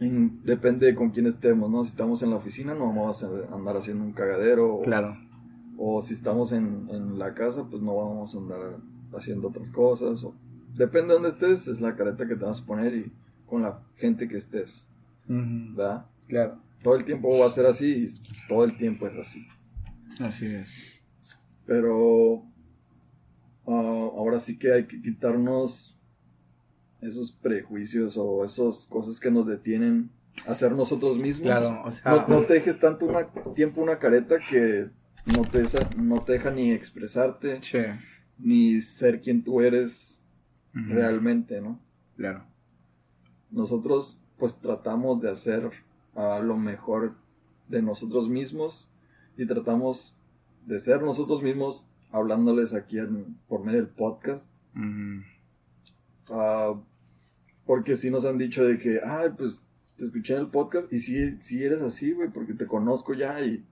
En- 0.01 0.43
depende 0.45 0.87
de 0.87 0.95
con 0.95 1.11
quién 1.11 1.27
estemos, 1.27 1.71
¿no? 1.71 1.85
Si 1.85 1.91
estamos 1.91 2.23
en 2.23 2.31
la 2.31 2.37
oficina 2.37 2.75
no 2.75 2.87
vamos 2.87 3.23
a 3.23 3.29
andar 3.55 3.77
haciendo 3.77 4.05
un 4.05 4.13
cagadero. 4.13 4.75
o- 4.77 4.83
Claro. 4.83 5.17
o 5.83 6.01
si 6.03 6.15
estamos 6.15 6.53
en, 6.53 6.89
en 6.91 7.19
la 7.19 7.33
casa, 7.35 7.67
pues 7.71 7.83
no 7.83 7.95
vamos 7.97 8.35
a 8.35 8.39
andar 8.39 8.61
haciendo 9.17 9.49
otras 9.49 9.71
cosas. 9.71 10.25
O, 10.25 10.35
depende 10.75 11.09
de 11.09 11.15
dónde 11.15 11.29
estés, 11.31 11.69
es 11.69 11.81
la 11.81 11.97
careta 11.97 12.27
que 12.27 12.37
te 12.37 12.45
vas 12.45 12.61
a 12.61 12.67
poner 12.67 12.95
y 12.95 13.13
con 13.47 13.63
la 13.63 13.81
gente 13.97 14.29
que 14.29 14.37
estés. 14.37 14.87
¿verdad? 15.27 16.07
Claro. 16.29 16.57
Todo 16.83 16.97
el 16.97 17.05
tiempo 17.05 17.29
va 17.39 17.47
a 17.47 17.51
ser 17.51 17.67
así 17.67 18.01
y 18.05 18.47
todo 18.49 18.65
el 18.65 18.77
tiempo 18.77 19.07
es 19.07 19.17
así. 19.19 19.47
Así 20.19 20.47
es. 20.47 20.69
Pero 21.67 22.43
ah, 23.67 24.11
ahora 24.17 24.41
sí 24.41 24.59
que 24.59 24.73
hay 24.73 24.87
que 24.87 25.01
quitarnos 25.01 25.97
esos 27.03 27.33
prejuicios 27.33 28.17
o 28.17 28.45
esas 28.45 28.87
cosas 28.87 29.19
que 29.21 29.31
nos 29.31 29.47
detienen 29.47 30.11
a 30.47 30.55
ser 30.55 30.73
nosotros 30.73 31.19
mismos. 31.19 31.47
Claro, 31.59 31.83
o 31.85 31.93
sea, 31.93 32.13
No, 32.13 32.29
no 32.29 32.43
te 32.47 32.55
dejes 32.55 32.79
tanto 32.79 33.07
una, 33.07 33.27
tiempo 33.55 33.81
una 33.83 33.99
careta 33.99 34.37
que 34.49 34.89
no 35.27 35.43
te, 35.43 35.65
no 35.99 36.19
te 36.21 36.33
deja 36.33 36.51
ni 36.51 36.71
expresarte. 36.73 37.59
Sí. 37.63 37.79
ni 38.39 38.81
ser 38.81 39.21
quien 39.21 39.45
tú 39.45 39.61
eres 39.61 40.19
realmente, 40.73 41.61
¿no? 41.61 41.79
Claro. 42.17 42.45
Nosotros 43.51 44.17
pues 44.39 44.57
tratamos 44.59 45.21
de 45.21 45.31
hacer 45.31 45.71
ah, 46.15 46.41
lo 46.43 46.57
mejor 46.57 47.15
de 47.69 47.83
nosotros 47.83 48.29
mismos 48.29 48.91
y 49.37 49.47
tratamos 49.47 50.17
de 50.67 50.79
ser 50.79 51.03
nosotros 51.03 51.43
mismos 51.43 51.87
hablándoles 52.13 52.73
aquí 52.75 52.99
en- 52.99 53.37
por 53.49 53.63
medio 53.65 53.79
del 53.81 53.89
podcast. 53.89 54.51
Ujú. 54.75 55.23
Ah, 56.31 56.75
porque 57.71 57.95
sí 57.95 58.11
nos 58.11 58.25
han 58.27 58.37
dicho 58.37 58.65
de 58.65 58.79
que, 58.79 58.99
ay, 59.05 59.29
pues 59.39 59.65
te 59.97 60.05
escuché 60.07 60.35
en 60.35 60.41
el 60.41 60.47
podcast 60.49 60.93
y 60.93 60.99
sí, 60.99 61.37
sí 61.39 61.63
eres 61.63 61.83
así, 61.83 62.11
güey, 62.11 62.29
porque 62.29 62.53
te 62.55 62.67
conozco 62.67 63.15
ya 63.15 63.41
y... 63.41 63.63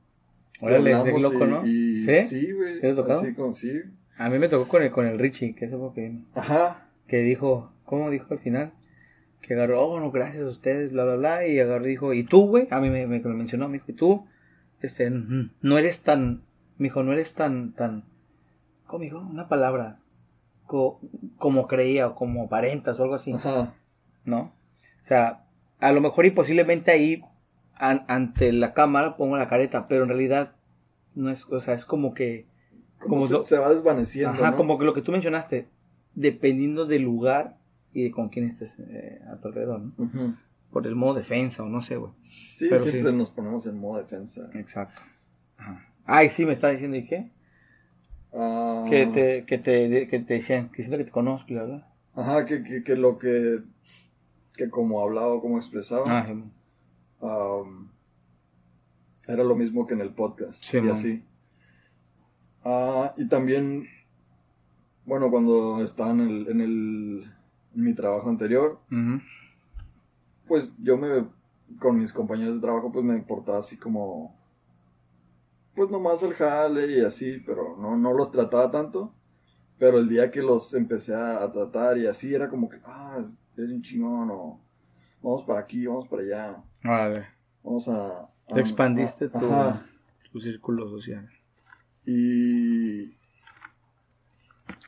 Órale, 0.60 0.92
qué 1.02 1.20
loco, 1.20 1.44
y- 1.44 1.50
¿no? 1.50 1.66
y- 1.66 2.02
¿Sí? 2.04 2.26
Sí, 2.26 2.52
güey. 2.52 2.80
¿Te 2.80 2.94
tocado? 2.94 3.18
Así 3.20 3.34
como 3.34 3.52
sí. 3.52 3.72
A 4.16 4.30
mí 4.30 4.38
me 4.38 4.48
tocó 4.48 4.68
con 4.68 4.84
el, 4.84 4.92
con 4.92 5.04
el 5.04 5.18
Richie, 5.18 5.52
que 5.56 5.64
eso 5.64 5.80
fue 5.80 5.92
que. 5.94 6.16
Ajá. 6.36 6.86
Que 7.08 7.18
dijo, 7.22 7.72
¿cómo 7.86 8.08
dijo 8.10 8.26
al 8.30 8.38
final? 8.38 8.70
Que 9.42 9.54
agarró, 9.54 9.84
oh, 9.84 9.98
no, 9.98 10.12
gracias 10.12 10.44
a 10.44 10.48
ustedes, 10.48 10.92
bla, 10.92 11.04
bla, 11.04 11.16
bla. 11.16 11.46
Y 11.48 11.58
agarró 11.58 11.84
y 11.86 11.90
dijo, 11.90 12.14
¿y 12.14 12.22
tú, 12.22 12.46
güey? 12.46 12.68
A 12.70 12.80
mí 12.80 12.90
me, 12.90 13.04
me, 13.08 13.18
me 13.18 13.34
mencionó, 13.34 13.66
me 13.68 13.78
dijo, 13.78 13.86
¿y 13.88 13.94
tú? 13.94 14.26
Este, 14.80 15.10
no 15.10 15.76
eres 15.78 16.02
tan, 16.04 16.42
me 16.78 16.84
dijo, 16.86 17.02
no 17.02 17.12
eres 17.12 17.34
tan, 17.34 17.72
tan, 17.72 18.04
¿cómo 18.86 19.02
dijo? 19.02 19.18
Una 19.18 19.48
palabra. 19.48 19.98
Co- 20.66 21.00
como 21.38 21.66
creía 21.66 22.06
o 22.08 22.14
como 22.14 22.44
aparentas 22.44 22.98
o 23.00 23.02
algo 23.02 23.14
así. 23.16 23.32
Ajá. 23.32 23.74
¿No? 24.28 24.52
O 25.04 25.06
sea, 25.08 25.44
a 25.80 25.92
lo 25.92 26.00
mejor 26.00 26.26
y 26.26 26.30
posiblemente 26.30 26.90
ahí 26.90 27.22
an- 27.74 28.04
ante 28.08 28.52
la 28.52 28.72
cámara 28.74 29.16
pongo 29.16 29.36
la 29.36 29.48
careta, 29.48 29.88
pero 29.88 30.02
en 30.04 30.08
realidad 30.10 30.52
no 31.14 31.30
es, 31.30 31.46
o 31.46 31.60
sea, 31.60 31.74
es 31.74 31.84
como 31.84 32.14
que, 32.14 32.46
Como 32.98 33.14
Como 33.16 33.26
se, 33.26 33.32
lo- 33.34 33.42
se 33.42 33.58
va 33.58 33.70
desvaneciendo, 33.70 34.30
ajá, 34.32 34.50
¿no? 34.52 34.56
como 34.56 34.78
que 34.78 34.84
lo 34.84 34.92
que 34.94 35.02
tú 35.02 35.12
mencionaste, 35.12 35.68
dependiendo 36.14 36.84
del 36.86 37.02
lugar 37.02 37.56
y 37.92 38.02
de 38.04 38.10
con 38.10 38.28
quién 38.28 38.48
estés 38.48 38.76
eh, 38.80 39.20
a 39.32 39.36
tu 39.36 39.48
alrededor, 39.48 39.80
¿no? 39.98 40.36
Por 40.72 40.86
el 40.86 40.94
modo 40.96 41.14
defensa 41.14 41.62
o 41.62 41.68
no 41.68 41.80
sé, 41.80 41.96
güey. 41.96 42.12
Sí, 42.24 42.66
Pero 42.68 42.82
siempre 42.82 43.10
sí. 43.12 43.16
nos 43.16 43.30
ponemos 43.30 43.66
en 43.66 43.78
modo 43.78 43.98
defensa. 43.98 44.50
Exacto. 44.54 45.00
Ajá. 45.56 45.86
Ay, 46.04 46.28
sí, 46.28 46.44
me 46.44 46.52
está 46.52 46.68
diciendo, 46.70 46.96
¿y 46.96 47.06
qué? 47.06 47.30
Ah, 48.34 48.84
Que 48.88 49.06
te, 49.06 49.44
que 49.46 49.58
te, 49.58 50.08
que 50.08 50.18
te 50.18 50.34
decían, 50.34 50.68
que 50.70 50.82
siento 50.82 50.98
que 50.98 51.04
te 51.04 51.10
conozco, 51.10 51.54
la 51.54 51.62
verdad. 51.62 51.86
Ajá, 52.14 52.44
que, 52.46 52.62
que, 52.62 52.82
que 52.82 52.96
lo 52.96 53.18
que, 53.18 53.60
que 54.58 54.68
como 54.68 55.00
hablaba 55.00 55.28
o 55.34 55.40
como 55.40 55.56
expresaba, 55.56 56.04
Ah, 57.20 57.62
era 59.26 59.44
lo 59.44 59.54
mismo 59.56 59.86
que 59.86 59.94
en 59.94 60.00
el 60.00 60.12
podcast. 60.12 60.64
Sí, 60.64 60.78
y 60.78 60.82
man. 60.82 60.90
así. 60.90 61.24
Ah, 62.64 63.14
y 63.16 63.26
también, 63.28 63.86
bueno, 65.06 65.30
cuando 65.30 65.82
estaba 65.82 66.10
en, 66.10 66.20
el, 66.20 66.48
en, 66.48 66.60
el, 66.60 67.32
en 67.74 67.82
mi 67.82 67.94
trabajo 67.94 68.28
anterior, 68.28 68.78
pues 70.46 70.74
yo 70.82 70.96
me, 70.96 71.26
con 71.78 71.98
mis 71.98 72.12
compañeros 72.12 72.56
de 72.56 72.60
trabajo, 72.60 72.90
pues 72.92 73.04
me 73.04 73.14
importaba 73.16 73.58
así 73.58 73.76
como, 73.76 74.34
pues 75.74 75.90
nomás 75.90 76.22
el 76.22 76.34
jale 76.34 76.98
y 76.98 77.04
así, 77.04 77.42
pero 77.46 77.76
no, 77.78 77.96
no 77.96 78.12
los 78.12 78.30
trataba 78.30 78.70
tanto. 78.70 79.12
Pero 79.78 79.98
el 79.98 80.08
día 80.08 80.30
que 80.32 80.42
los 80.42 80.74
empecé 80.74 81.14
a, 81.14 81.42
a 81.42 81.52
tratar 81.52 81.98
y 81.98 82.06
así 82.06 82.34
era 82.34 82.48
como 82.48 82.68
que, 82.68 82.78
ah, 82.84 83.22
eres 83.62 83.74
un 83.74 83.82
chingón 83.82 84.30
o 84.30 84.60
vamos 85.22 85.44
para 85.44 85.60
aquí, 85.60 85.86
vamos 85.86 86.06
para 86.08 86.22
allá, 86.22 86.56
Órale. 86.84 87.26
vamos 87.62 87.88
a... 87.88 88.20
a- 88.22 88.28
Te 88.54 88.60
expandiste 88.60 89.26
a- 89.26 89.30
tu, 89.32 89.46
Ajá. 89.46 89.86
tu 90.32 90.40
círculo 90.40 90.88
social. 90.88 91.28
Y... 92.06 93.16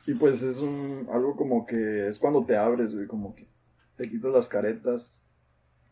Y 0.07 0.15
pues 0.15 0.41
es 0.41 0.59
un, 0.61 1.07
algo 1.13 1.35
como 1.35 1.65
que 1.65 2.07
es 2.07 2.17
cuando 2.17 2.43
te 2.43 2.57
abres, 2.57 2.93
güey, 2.93 3.05
como 3.07 3.35
que 3.35 3.47
te 3.97 4.09
quitas 4.09 4.31
las 4.31 4.47
caretas 4.49 5.21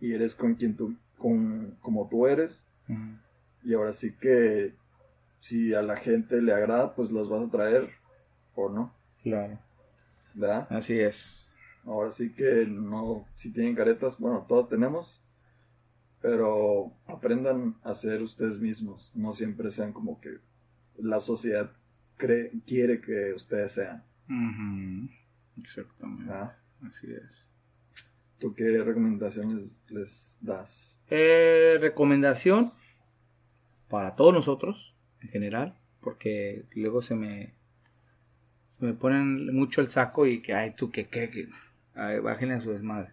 y 0.02 0.14
eres 0.14 0.34
con 0.36 0.56
quien 0.56 0.76
tú, 0.76 0.96
con, 1.18 1.78
como 1.82 2.08
tú 2.10 2.26
eres. 2.26 2.66
Y 3.64 3.74
ahora 3.76 3.94
sí 3.94 4.14
que 4.20 4.74
si 5.40 5.74
a 5.76 5.84
la 5.84 5.96
gente 5.96 6.42
le 6.42 6.54
agrada, 6.54 6.96
pues 6.96 7.12
los 7.12 7.30
vas 7.30 7.48
a 7.48 7.52
traer 7.52 7.90
o 8.56 8.68
no, 8.70 8.92
Claro. 9.22 9.60
¿verdad? 10.34 10.66
Así 10.72 11.00
es. 11.00 11.46
Ahora 11.90 12.12
sí 12.12 12.32
que 12.32 12.68
no, 12.68 13.26
si 13.34 13.52
tienen 13.52 13.74
caretas, 13.74 14.20
bueno, 14.20 14.46
todos 14.48 14.70
tenemos, 14.70 15.24
pero 16.22 16.94
aprendan 17.08 17.78
a 17.82 17.96
ser 17.96 18.22
ustedes 18.22 18.60
mismos, 18.60 19.12
no 19.16 19.32
siempre 19.32 19.72
sean 19.72 19.92
como 19.92 20.22
que 20.22 20.38
la 21.00 21.20
sociedad 21.20 21.72
cree, 22.18 22.52
quiere 22.68 23.02
que 23.02 23.34
ustedes 23.34 23.72
sean. 23.72 24.04
Exactamente. 25.60 26.32
Así 26.88 27.08
es. 27.12 27.48
¿Tú 28.38 28.54
qué 28.54 28.84
recomendaciones 28.84 29.82
les 29.90 30.38
das? 30.42 31.02
Eh, 31.10 31.80
recomendación 31.82 32.72
para 33.90 34.16
todos 34.16 34.32
nosotros, 34.32 34.94
en 35.22 35.30
general, 35.30 35.76
porque 36.02 36.66
luego 36.76 37.02
se 37.02 37.16
me 37.16 37.58
se 38.68 38.86
me 38.86 38.94
ponen 38.94 39.54
mucho 39.56 39.82
el 39.82 39.90
saco 39.90 40.28
y 40.28 40.42
que, 40.42 40.54
ay, 40.54 40.76
tú, 40.78 40.92
que, 40.92 41.08
que, 41.08 41.32
que, 41.32 41.50
ay, 42.00 42.20
bájenle 42.20 42.56
a 42.56 42.62
su 42.62 42.72
desmadre. 42.72 43.12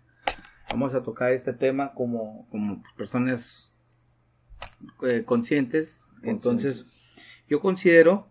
Vamos 0.70 0.94
a 0.94 1.02
tocar 1.02 1.32
este 1.32 1.52
tema 1.52 1.92
como, 1.94 2.46
como 2.50 2.82
personas 2.96 3.72
eh, 5.02 5.22
conscientes. 5.24 6.00
Entonces, 6.22 7.04
yo 7.48 7.60
considero 7.60 8.26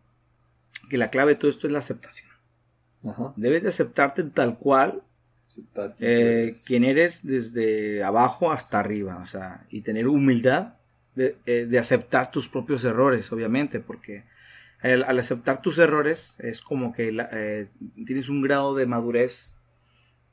que 0.90 0.98
la 0.98 1.10
clave 1.10 1.34
de 1.34 1.40
todo 1.40 1.50
esto 1.52 1.68
es 1.68 1.74
la 1.74 1.80
aceptación. 1.80 2.30
Ajá. 3.08 3.34
Debes 3.36 3.64
de 3.64 3.70
aceptarte 3.70 4.24
tal 4.24 4.58
cual 4.58 5.04
Aceptar 5.50 5.96
quién 5.98 6.10
eh, 6.12 6.44
eres. 6.44 6.64
quien 6.66 6.84
eres 6.84 7.26
desde 7.26 8.04
abajo 8.04 8.52
hasta 8.52 8.80
arriba, 8.80 9.18
o 9.24 9.26
sea, 9.28 9.66
y 9.70 9.82
tener 9.82 10.08
humildad 10.08 10.74
de, 11.16 11.38
eh, 11.46 11.66
de 11.70 11.80
aceptar 11.80 12.32
tus 12.32 12.50
propios 12.50 12.84
errores, 12.84 13.32
obviamente, 13.32 13.80
porque 13.80 14.26
al, 14.82 15.04
al 15.04 15.18
aceptar 15.20 15.62
tus 15.62 15.78
errores 15.78 16.36
es 16.40 16.62
como 16.62 16.92
que 16.94 17.12
la- 17.14 17.30
eh, 17.32 17.70
tienes 18.06 18.28
un 18.28 18.42
grado 18.42 18.76
de 18.76 18.86
madurez 18.86 19.54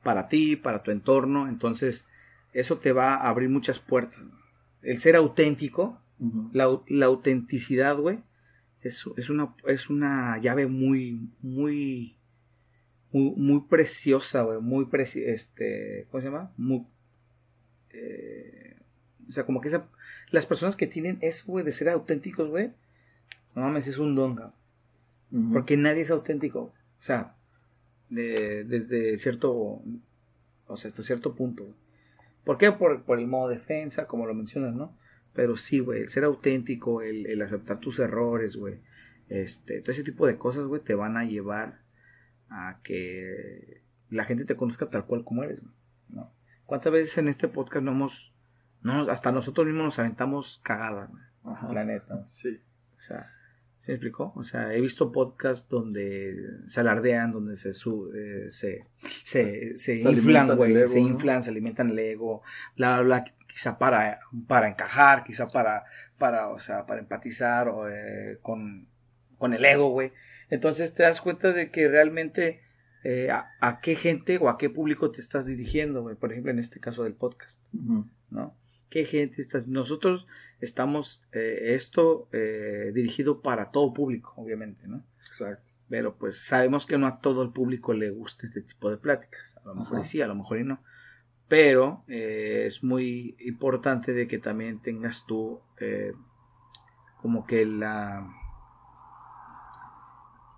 para 0.03 0.27
ti, 0.27 0.55
para 0.55 0.83
tu 0.83 0.91
entorno, 0.91 1.47
entonces 1.47 2.05
eso 2.53 2.77
te 2.77 2.91
va 2.91 3.15
a 3.15 3.29
abrir 3.29 3.49
muchas 3.49 3.79
puertas. 3.79 4.19
El 4.81 4.99
ser 4.99 5.15
auténtico, 5.15 5.99
la, 6.51 6.65
au- 6.65 6.83
la 6.87 7.05
autenticidad, 7.07 7.97
güey, 7.97 8.19
es, 8.81 9.05
es, 9.17 9.29
una, 9.29 9.55
es 9.65 9.89
una 9.89 10.37
llave 10.39 10.67
muy, 10.67 11.29
muy, 11.41 12.15
muy, 13.11 13.31
muy 13.37 13.61
preciosa, 13.61 14.41
güey, 14.43 14.59
muy 14.59 14.85
preci 14.85 15.23
este, 15.23 16.05
¿cómo 16.11 16.21
se 16.21 16.27
llama? 16.27 16.51
Muy, 16.57 16.85
eh, 17.91 18.75
o 19.29 19.31
sea, 19.31 19.45
como 19.45 19.61
que 19.61 19.69
esa, 19.69 19.87
las 20.31 20.45
personas 20.45 20.75
que 20.75 20.87
tienen 20.87 21.17
eso, 21.21 21.45
güey, 21.47 21.63
de 21.65 21.73
ser 21.73 21.89
auténticos, 21.89 22.49
güey, 22.49 22.71
no 23.55 23.61
mames, 23.61 23.87
es 23.87 23.97
un 23.97 24.15
don, 24.15 24.35
cabrón. 24.35 24.53
Ujú. 25.31 25.53
Porque 25.53 25.77
nadie 25.77 26.01
es 26.01 26.11
auténtico. 26.11 26.59
O 26.99 27.03
sea, 27.03 27.35
de- 28.13 28.63
desde 28.63 29.17
cierto, 29.17 29.81
o 30.67 30.77
sea, 30.77 30.89
hasta 30.89 31.03
cierto 31.03 31.35
punto. 31.35 31.65
¿Por 32.43 32.57
qué? 32.57 32.71
Por, 32.71 33.03
por 33.03 33.19
el 33.19 33.27
modo 33.27 33.49
defensa, 33.49 34.05
como 34.07 34.25
lo 34.25 34.33
mencionas, 34.33 34.73
¿no? 34.75 34.95
Pero 35.33 35.55
sí, 35.57 35.79
güey, 35.79 36.01
el 36.01 36.09
ser 36.09 36.23
auténtico, 36.25 37.01
el, 37.01 37.25
el 37.25 37.41
aceptar 37.41 37.79
tus 37.79 37.99
errores, 37.99 38.55
güey. 38.55 38.79
Este, 39.29 39.81
todo 39.81 39.91
ese 39.91 40.03
tipo 40.03 40.27
de 40.27 40.37
cosas, 40.37 40.65
güey, 40.65 40.81
te 40.81 40.93
van 40.95 41.17
a 41.17 41.23
llevar 41.25 41.79
a 42.49 42.79
que 42.83 43.81
la 44.09 44.25
gente 44.25 44.45
te 44.45 44.55
conozca 44.55 44.89
tal 44.89 45.05
cual 45.05 45.23
como 45.23 45.43
eres, 45.43 45.59
güey, 45.61 45.73
¿no? 46.09 46.31
¿Cuántas 46.65 46.93
veces 46.93 47.17
en 47.17 47.27
este 47.29 47.47
podcast 47.47 47.83
no 47.83 47.91
hemos, 47.91 48.33
no, 48.81 49.09
hasta 49.09 49.31
nosotros 49.31 49.65
mismos 49.65 49.85
nos 49.85 49.99
aventamos 49.99 50.59
cagadas, 50.63 51.09
güey? 51.09 51.23
Ajá. 51.45 51.73
La 51.73 51.83
neta. 51.83 52.25
Sí. 52.27 52.59
O 52.97 53.01
sea, 53.01 53.31
¿se 53.83 53.91
me 53.91 53.95
explicó? 53.95 54.31
O 54.37 54.43
sea, 54.45 54.73
he 54.73 54.79
visto 54.79 55.11
podcasts 55.11 55.67
donde 55.67 56.37
se 56.69 56.79
alardean, 56.79 57.33
donde 57.33 57.57
se 57.57 57.71
eh, 57.71 58.47
se, 58.49 58.87
se, 59.01 59.75
se, 59.75 59.97
Se 59.97 60.09
inflan, 60.09 60.55
güey, 60.55 60.73
ego, 60.73 60.87
se 60.87 61.01
¿no? 61.01 61.07
inflan, 61.09 61.43
se 61.43 61.49
alimentan 61.49 61.89
el 61.89 61.99
ego, 61.99 62.43
bla, 62.77 63.01
bla, 63.01 63.03
bla, 63.03 63.25
quizá 63.45 63.77
para, 63.77 64.21
para 64.47 64.69
encajar, 64.69 65.25
quizá 65.25 65.49
para, 65.49 65.83
para, 66.17 66.47
o 66.47 66.59
sea, 66.59 66.85
para 66.85 67.01
empatizar 67.01 67.67
o, 67.67 67.89
eh, 67.89 68.37
con, 68.41 68.87
con 69.37 69.53
el 69.53 69.65
ego, 69.65 69.89
güey. 69.89 70.13
Entonces 70.49 70.93
te 70.93 71.03
das 71.03 71.19
cuenta 71.19 71.51
de 71.51 71.69
que 71.69 71.89
realmente 71.89 72.61
eh, 73.03 73.31
a, 73.31 73.49
a 73.59 73.81
qué 73.81 73.95
gente 73.95 74.37
o 74.37 74.47
a 74.47 74.57
qué 74.57 74.69
público 74.69 75.11
te 75.11 75.19
estás 75.19 75.45
dirigiendo, 75.45 76.03
güey. 76.03 76.15
Por 76.15 76.31
ejemplo, 76.31 76.53
en 76.53 76.59
este 76.59 76.79
caso 76.79 77.03
del 77.03 77.15
podcast. 77.15 77.59
¿no? 78.29 78.55
¿Qué 78.89 79.03
gente 79.03 79.41
está? 79.41 79.61
Nosotros 79.67 80.25
estamos 80.63 81.21
eh, 81.31 81.73
esto 81.75 82.29
eh, 82.31 82.91
dirigido 82.93 83.41
para 83.41 83.71
todo 83.71 83.93
público, 83.93 84.33
obviamente, 84.37 84.87
¿no? 84.87 85.03
Exacto. 85.25 85.71
Pero 85.89 86.15
pues 86.15 86.45
sabemos 86.45 86.85
que 86.85 86.97
no 86.97 87.07
a 87.07 87.19
todo 87.19 87.43
el 87.43 87.51
público 87.51 87.93
le 87.93 88.09
gusta 88.09 88.47
este 88.47 88.61
tipo 88.61 88.89
de 88.89 88.97
pláticas. 88.97 89.57
A 89.57 89.67
lo 89.67 89.75
mejor 89.75 89.97
Ajá. 89.97 90.05
sí, 90.05 90.21
a 90.21 90.27
lo 90.27 90.35
mejor 90.35 90.59
y 90.59 90.63
no. 90.63 90.81
Pero 91.47 92.03
eh, 92.07 92.63
es 92.67 92.83
muy 92.83 93.35
importante 93.39 94.13
de 94.13 94.27
que 94.27 94.39
también 94.39 94.81
tengas 94.81 95.25
tú 95.25 95.61
como 97.21 97.45
que 97.45 97.65
la 97.65 98.27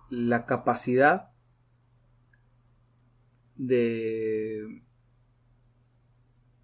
la 0.08 0.46
capacidad 0.46 1.30
de 3.56 4.82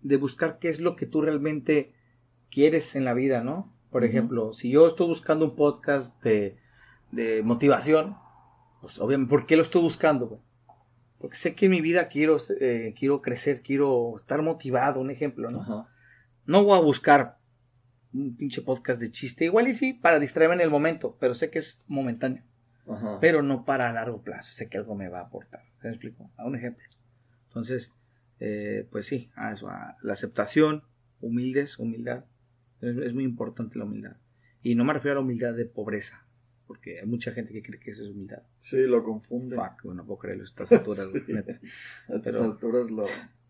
de 0.02 0.16
buscar 0.16 0.58
qué 0.58 0.68
es 0.68 0.80
lo 0.80 0.96
que 0.96 1.06
tú 1.06 1.22
realmente 1.22 1.94
quieres 2.52 2.94
en 2.94 3.04
la 3.04 3.14
vida, 3.14 3.42
¿no? 3.42 3.72
Por 3.90 4.04
ejemplo, 4.04 4.52
si 4.52 4.70
yo 4.70 4.86
estoy 4.86 5.08
buscando 5.08 5.46
un 5.46 5.56
podcast 5.56 6.22
de, 6.22 6.56
de 7.10 7.42
motivación, 7.42 8.16
pues 8.80 9.00
obviamente, 9.00 9.30
¿por 9.30 9.46
qué 9.46 9.56
lo 9.56 9.62
estoy 9.62 9.82
buscando? 9.82 10.26
güey? 10.26 10.40
Porque 11.18 11.36
sé 11.36 11.54
que 11.54 11.66
en 11.66 11.70
mi 11.70 11.80
vida 11.80 12.08
quiero, 12.08 12.36
eh, 12.60 12.94
quiero 12.98 13.22
crecer, 13.22 13.62
quiero 13.62 14.16
estar 14.16 14.42
motivado, 14.42 15.00
un 15.00 15.10
ejemplo, 15.10 15.50
¿no? 15.50 15.86
No 16.46 16.64
voy 16.64 16.76
a 16.76 16.82
buscar 16.82 17.38
un 18.12 18.36
pinche 18.36 18.60
podcast 18.60 19.00
de 19.00 19.10
chiste, 19.10 19.44
igual 19.44 19.68
y 19.68 19.74
sí, 19.74 19.92
para 19.94 20.18
distraerme 20.18 20.56
en 20.56 20.62
el 20.62 20.70
momento, 20.70 21.16
pero 21.20 21.34
sé 21.34 21.48
que 21.48 21.60
es 21.60 21.80
momentáneo, 21.86 22.42
pero 23.20 23.42
no 23.42 23.64
para 23.64 23.92
largo 23.92 24.22
plazo, 24.22 24.52
sé 24.52 24.68
que 24.68 24.78
algo 24.78 24.96
me 24.96 25.08
va 25.08 25.20
a 25.20 25.26
aportar. 25.26 25.62
¿Se 25.80 25.86
me 25.86 25.94
explico? 25.94 26.28
A 26.36 26.44
un 26.44 26.56
ejemplo. 26.56 26.84
Entonces, 27.46 27.92
eh, 28.40 28.88
pues 28.90 29.06
sí, 29.06 29.30
a 29.36 29.52
eso, 29.52 29.68
a 29.68 29.96
la 30.02 30.14
aceptación, 30.14 30.82
humildes, 31.20 31.78
humildad, 31.78 32.24
es, 32.82 33.14
muy 33.14 33.24
importante 33.24 33.78
la 33.78 33.84
humildad. 33.84 34.16
Y 34.62 34.74
no 34.74 34.84
me 34.84 34.92
refiero 34.92 35.12
a 35.12 35.20
la 35.20 35.24
humildad 35.24 35.54
de 35.54 35.64
pobreza, 35.64 36.26
porque 36.66 37.00
hay 37.00 37.06
mucha 37.06 37.32
gente 37.32 37.52
que 37.52 37.62
cree 37.62 37.80
que 37.80 37.92
eso 37.92 38.02
es 38.02 38.10
humildad. 38.10 38.42
Sí, 38.60 38.82
lo 38.86 39.02
confunden. 39.02 39.58
Fuck, 39.58 39.82
güey, 39.84 39.96
no 39.96 40.04
puedo 40.04 40.18
creerlo 40.18 40.42
a 40.42 40.46
estas 40.46 40.70
alturas, 40.72 41.10
güey, 41.10 41.24
Sí. 41.24 41.32
neta, 41.32 41.52
A 41.52 42.16
estas 42.16 42.22
Pero- 42.24 42.44
alturas 42.44 42.90
lo, 42.90 43.04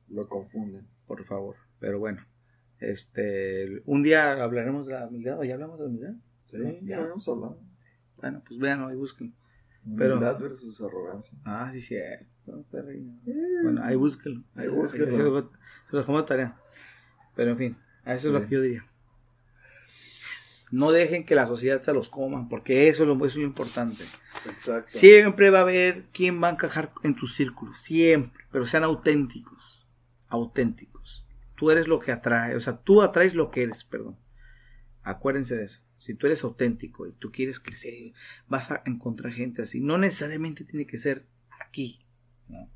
lo 0.08 0.28
confunden. 0.28 0.86
por 1.06 1.24
favor. 1.24 1.56
Pero 1.80 1.98
bueno, 1.98 2.24
este, 2.78 3.82
un 3.86 4.02
día 4.02 4.32
hablaremos 4.42 4.86
de 4.86 4.94
la 4.94 5.06
humildad, 5.08 5.38
o 5.38 5.44
ya 5.44 5.54
hablamos 5.54 5.78
de 5.78 5.84
la 5.84 5.90
humildad. 5.90 6.14
Sí, 6.46 6.56
No, 6.58 6.72
ya 6.82 6.98
habíamos 6.98 7.28
hablado. 7.28 7.60
Bueno, 8.18 8.42
pues 8.46 8.58
vean, 8.60 8.82
ahí 8.84 8.96
busquen. 8.96 9.34
Pero- 9.96 10.16
Humildad 10.16 10.40
versus 10.40 10.80
arrogancia. 10.80 11.36
Ah, 11.44 11.70
sí, 11.72 11.80
sí. 11.80 11.96
perrillo. 12.70 13.12
Bueno, 13.62 13.82
ahí 13.84 13.96
búsquenlo. 13.96 14.42
Ahí 14.54 14.68
búsquenlo. 14.68 15.16
Se 15.16 15.22
lo- 15.22 15.50
se 15.90 15.96
los 15.96 16.06
de 16.22 16.22
tarea. 16.28 16.56
Pero 17.34 17.52
en 17.52 17.58
fin, 17.58 17.76
eso 18.04 18.20
Sí. 18.20 18.26
es 18.28 18.32
lo 18.32 18.42
que 18.46 18.54
yo 18.54 18.60
diría. 18.60 18.86
No 20.72 20.90
dejen 20.90 21.24
que 21.24 21.34
la 21.34 21.46
sociedad 21.46 21.82
se 21.82 21.92
los 21.92 22.08
coma, 22.08 22.48
porque 22.48 22.88
eso 22.88 23.02
es 23.02 23.08
lo, 23.08 23.14
eso 23.18 23.26
es 23.26 23.36
lo 23.36 23.42
importante. 23.42 24.04
Exacto. 24.46 24.90
Siempre 24.90 25.50
va 25.50 25.58
a 25.58 25.62
haber 25.62 26.04
quien 26.12 26.42
va 26.42 26.48
a 26.48 26.52
encajar 26.52 26.92
en 27.02 27.14
tus 27.14 27.34
círculos, 27.34 27.78
siempre, 27.78 28.44
pero 28.50 28.66
sean 28.66 28.82
auténticos, 28.82 29.86
auténticos. 30.28 31.26
Tú 31.56 31.70
eres 31.70 31.86
lo 31.86 32.00
que 32.00 32.10
atrae, 32.10 32.56
o 32.56 32.60
sea, 32.60 32.78
tú 32.78 33.02
atraes 33.02 33.34
lo 33.34 33.50
que 33.50 33.64
eres, 33.64 33.84
perdón. 33.84 34.16
Acuérdense 35.02 35.56
de 35.56 35.66
eso. 35.66 35.80
Si 35.98 36.14
tú 36.14 36.26
eres 36.26 36.42
auténtico 36.42 37.06
y 37.06 37.12
tú 37.12 37.30
quieres 37.30 37.60
crecer, 37.60 37.94
vas 38.48 38.70
a 38.70 38.82
encontrar 38.86 39.32
gente 39.32 39.62
así. 39.62 39.80
No 39.80 39.98
necesariamente 39.98 40.64
tiene 40.64 40.86
que 40.86 40.98
ser 40.98 41.26
aquí. 41.60 42.04
¿no? 42.48 42.68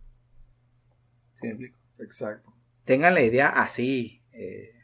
¿Sí 1.34 1.46
me 1.46 1.48
explico? 1.50 1.78
Exacto. 1.98 2.52
tengan 2.84 3.14
la 3.14 3.22
idea 3.22 3.48
así, 3.48 4.20
eh, 4.32 4.75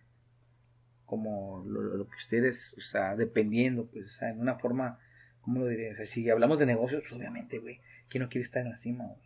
como 1.13 1.63
lo, 1.69 1.83
lo 1.83 2.09
que 2.09 2.17
ustedes, 2.17 2.75
o 2.79 2.81
sea, 2.81 3.17
dependiendo, 3.17 3.87
pues, 3.87 4.07
o 4.07 4.09
sea, 4.09 4.31
en 4.31 4.41
una 4.41 4.59
forma, 4.59 4.99
¿cómo 5.43 5.61
lo 5.61 5.69
diré? 5.69 5.93
O 5.93 5.95
sea, 5.95 6.07
si 6.07 6.31
hablamos 6.31 6.59
de 6.59 6.65
negocios, 6.65 7.03
pues 7.03 7.21
obviamente, 7.21 7.59
güey, 7.59 7.83
¿quién 8.09 8.23
no 8.23 8.31
quiere 8.31 8.47
estar 8.47 8.63
en 8.63 8.71
la 8.71 8.77
cima, 8.77 9.05
güey? 9.05 9.21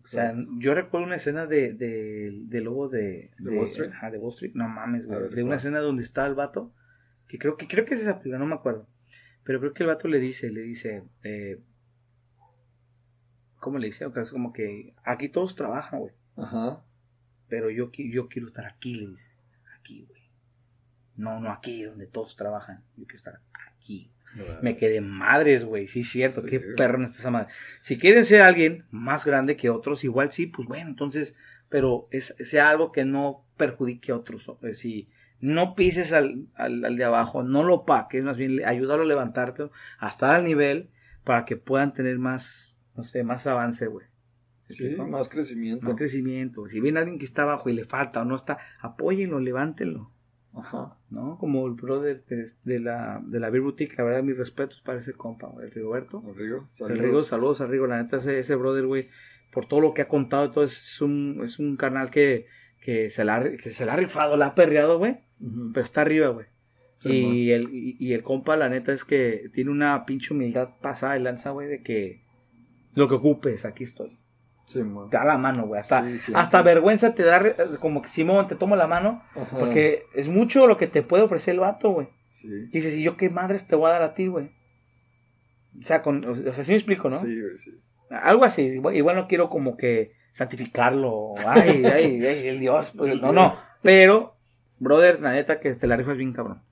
O 0.00 0.06
sea, 0.06 0.32
yo 0.60 0.74
recuerdo 0.76 1.08
una 1.08 1.16
escena 1.16 1.46
de, 1.46 1.72
de, 1.72 2.38
de 2.44 2.60
lobo 2.60 2.88
de, 2.88 3.32
¿De 3.36 3.50
Wall 3.50 3.66
Street? 3.66 3.90
ajá, 3.90 4.12
de 4.12 4.18
Wall 4.18 4.32
Street, 4.34 4.52
no 4.54 4.68
mames, 4.68 5.06
güey, 5.06 5.22
ver, 5.22 5.30
de 5.32 5.42
una 5.42 5.56
escena 5.56 5.80
donde 5.80 6.04
está 6.04 6.24
el 6.24 6.36
vato, 6.36 6.72
que 7.26 7.36
creo 7.36 7.56
que, 7.56 7.66
creo 7.66 7.84
que 7.84 7.94
es 7.94 8.02
esa 8.02 8.20
película, 8.20 8.38
no 8.38 8.46
me 8.46 8.54
acuerdo, 8.54 8.86
pero 9.42 9.58
creo 9.58 9.74
que 9.74 9.82
el 9.82 9.88
vato 9.88 10.06
le 10.06 10.20
dice, 10.20 10.52
le 10.52 10.62
dice, 10.62 11.02
eh, 11.24 11.58
¿cómo 13.58 13.78
le 13.78 13.88
dice? 13.88 14.06
O 14.06 14.12
sea, 14.12 14.24
como 14.26 14.52
que 14.52 14.94
aquí 15.02 15.28
todos 15.30 15.56
trabajan, 15.56 15.98
güey. 15.98 16.12
Ajá. 16.36 16.84
Pero 17.48 17.70
yo, 17.70 17.90
yo 17.90 18.28
quiero 18.28 18.46
estar 18.46 18.66
aquí, 18.66 18.94
le 18.94 19.08
dice. 19.08 19.30
Aquí, 19.80 20.06
güey. 20.08 20.17
No, 21.18 21.38
no 21.40 21.52
aquí, 21.52 21.82
donde 21.82 22.06
todos 22.06 22.36
trabajan. 22.36 22.82
Yo 22.96 23.04
quiero 23.04 23.16
estar 23.16 23.40
aquí. 23.76 24.10
Me 24.62 24.76
quedé 24.76 25.00
madres, 25.00 25.64
güey. 25.64 25.86
Sí, 25.88 26.00
es 26.00 26.10
cierto. 26.10 26.42
Sí. 26.42 26.48
Qué 26.48 26.60
perro 26.60 26.98
no 26.98 27.06
está 27.06 27.18
esa 27.18 27.30
madre. 27.30 27.48
Si 27.80 27.98
quieren 27.98 28.24
ser 28.24 28.42
alguien 28.42 28.86
más 28.90 29.24
grande 29.24 29.56
que 29.56 29.68
otros, 29.68 30.04
igual 30.04 30.32
sí, 30.32 30.46
pues 30.46 30.68
bueno, 30.68 30.88
entonces, 30.88 31.34
pero 31.68 32.04
es, 32.10 32.34
sea 32.38 32.70
algo 32.70 32.92
que 32.92 33.04
no 33.04 33.44
perjudique 33.56 34.12
a 34.12 34.16
otros. 34.16 34.50
eh, 34.62 34.74
Si 34.74 35.08
no 35.40 35.74
pises 35.74 36.12
al, 36.12 36.46
al, 36.54 36.84
al 36.84 36.96
de 36.96 37.04
abajo, 37.04 37.42
no 37.42 37.64
lo 37.64 37.84
paques, 37.84 38.22
más 38.22 38.36
bien 38.36 38.64
ayúdalo 38.64 39.02
a 39.02 39.06
levantarte 39.06 39.70
hasta 39.98 40.38
el 40.38 40.44
nivel 40.44 40.90
para 41.24 41.44
que 41.44 41.56
puedan 41.56 41.92
tener 41.94 42.18
más, 42.18 42.76
no 42.96 43.02
sé, 43.04 43.24
más 43.24 43.46
avance, 43.46 43.86
güey. 43.86 44.06
Sí, 44.68 44.90
más 44.96 45.28
crecimiento. 45.28 45.86
Más 45.86 45.96
crecimiento. 45.96 46.68
Si 46.68 46.80
viene 46.80 47.00
alguien 47.00 47.18
que 47.18 47.24
está 47.24 47.42
abajo 47.42 47.70
y 47.70 47.72
le 47.72 47.84
falta 47.84 48.20
o 48.20 48.24
no 48.24 48.36
está, 48.36 48.58
apóyenlo, 48.80 49.40
levántenlo. 49.40 50.12
Ajá. 50.54 50.96
¿No? 51.10 51.38
Como 51.38 51.66
el 51.66 51.74
brother 51.74 52.24
de, 52.24 52.50
de 52.64 52.80
la, 52.80 53.20
de 53.24 53.38
la 53.40 53.50
Beer 53.50 53.62
Boutique, 53.62 53.94
la 53.98 54.04
verdad, 54.04 54.22
mis 54.22 54.36
respetos 54.36 54.80
para 54.80 54.98
ese 54.98 55.12
compa, 55.12 55.50
el 55.62 55.70
Rigoberto. 55.70 56.22
El 56.26 56.34
Rigo. 56.34 56.68
El 56.80 56.98
Rigo, 56.98 57.18
saludos 57.28 57.60
a 57.60 57.66
Rigo, 57.66 57.86
la 57.86 58.02
neta, 58.02 58.16
ese, 58.16 58.38
ese 58.38 58.54
brother, 58.56 58.86
güey, 58.86 59.08
por 59.52 59.66
todo 59.66 59.80
lo 59.80 59.94
que 59.94 60.02
ha 60.02 60.08
contado 60.08 60.50
todo, 60.50 60.64
es 60.64 61.00
un, 61.00 61.42
es 61.44 61.58
un 61.58 61.76
canal 61.76 62.10
que, 62.10 62.46
que, 62.82 63.08
se 63.10 63.24
la, 63.24 63.36
ha- 63.36 63.50
que 63.56 63.70
se 63.70 63.86
la 63.86 63.94
ha 63.94 63.96
rifado, 63.96 64.36
la 64.36 64.46
ha 64.48 64.54
perreado, 64.54 64.98
güey, 64.98 65.18
pero 65.72 65.84
está 65.84 66.00
arriba, 66.00 66.28
güey. 66.28 66.46
Sí, 67.00 67.10
y, 67.44 67.50
el, 67.52 67.68
y, 67.72 67.96
y 68.00 68.12
el 68.14 68.24
compa, 68.24 68.56
la 68.56 68.68
neta, 68.68 68.92
es 68.92 69.04
que 69.04 69.50
tiene 69.54 69.70
una 69.70 70.04
pinche 70.04 70.34
humildad 70.34 70.70
pasada 70.82 71.14
de 71.14 71.20
lanza, 71.20 71.50
güey, 71.50 71.68
de 71.68 71.82
que 71.82 72.22
lo 72.94 73.06
que 73.08 73.14
ocupes, 73.14 73.64
aquí 73.64 73.84
estoy. 73.84 74.18
Sí. 74.68 74.80
Te 75.10 75.16
da 75.16 75.24
la 75.24 75.38
mano, 75.38 75.66
güey. 75.66 75.80
Hasta, 75.80 76.04
Sí, 76.18 76.32
hasta 76.34 76.62
vergüenza 76.62 77.14
te 77.14 77.24
da, 77.24 77.42
como 77.80 78.00
que 78.02 78.08
Simón, 78.08 78.46
te 78.48 78.54
tomo 78.54 78.76
la 78.76 78.86
mano, 78.86 79.24
Ajá. 79.34 79.58
porque 79.58 80.04
es 80.14 80.28
mucho 80.28 80.66
lo 80.68 80.76
que 80.76 80.86
te 80.86 81.02
puede 81.02 81.24
ofrecer 81.24 81.54
el 81.54 81.60
vato, 81.60 81.90
güey. 81.90 82.08
Dices, 82.70 82.94
¿y 82.94 83.02
yo 83.02 83.16
qué 83.16 83.30
madres 83.30 83.66
te 83.66 83.74
voy 83.74 83.88
a 83.88 83.94
dar 83.94 84.02
a 84.02 84.14
ti, 84.14 84.26
güey? 84.28 84.50
O 85.80 85.84
sea, 85.84 86.02
con, 86.02 86.24
o 86.24 86.52
sea, 86.52 86.62
sí 86.64 86.70
me 86.72 86.76
explico, 86.76 87.08
¿no? 87.10 87.18
Sí, 87.20 87.40
güey, 87.40 87.56
sí. 87.56 87.72
Algo 88.10 88.44
así, 88.44 88.62
igual, 88.62 88.94
igual 88.96 89.16
no 89.16 89.26
quiero 89.26 89.48
como 89.50 89.76
que 89.76 90.12
santificarlo, 90.32 91.34
ay, 91.46 91.82
ay, 91.92 92.24
ay, 92.26 92.46
el 92.48 92.60
Dios, 92.60 92.92
pues, 92.96 93.20
no, 93.20 93.32
no, 93.32 93.58
pero, 93.82 94.36
brother, 94.78 95.20
la 95.20 95.32
neta 95.32 95.60
que 95.60 95.74
te 95.74 95.86
la 95.86 95.96
rifas 95.96 96.16
bien 96.16 96.32
cabrón. 96.32 96.62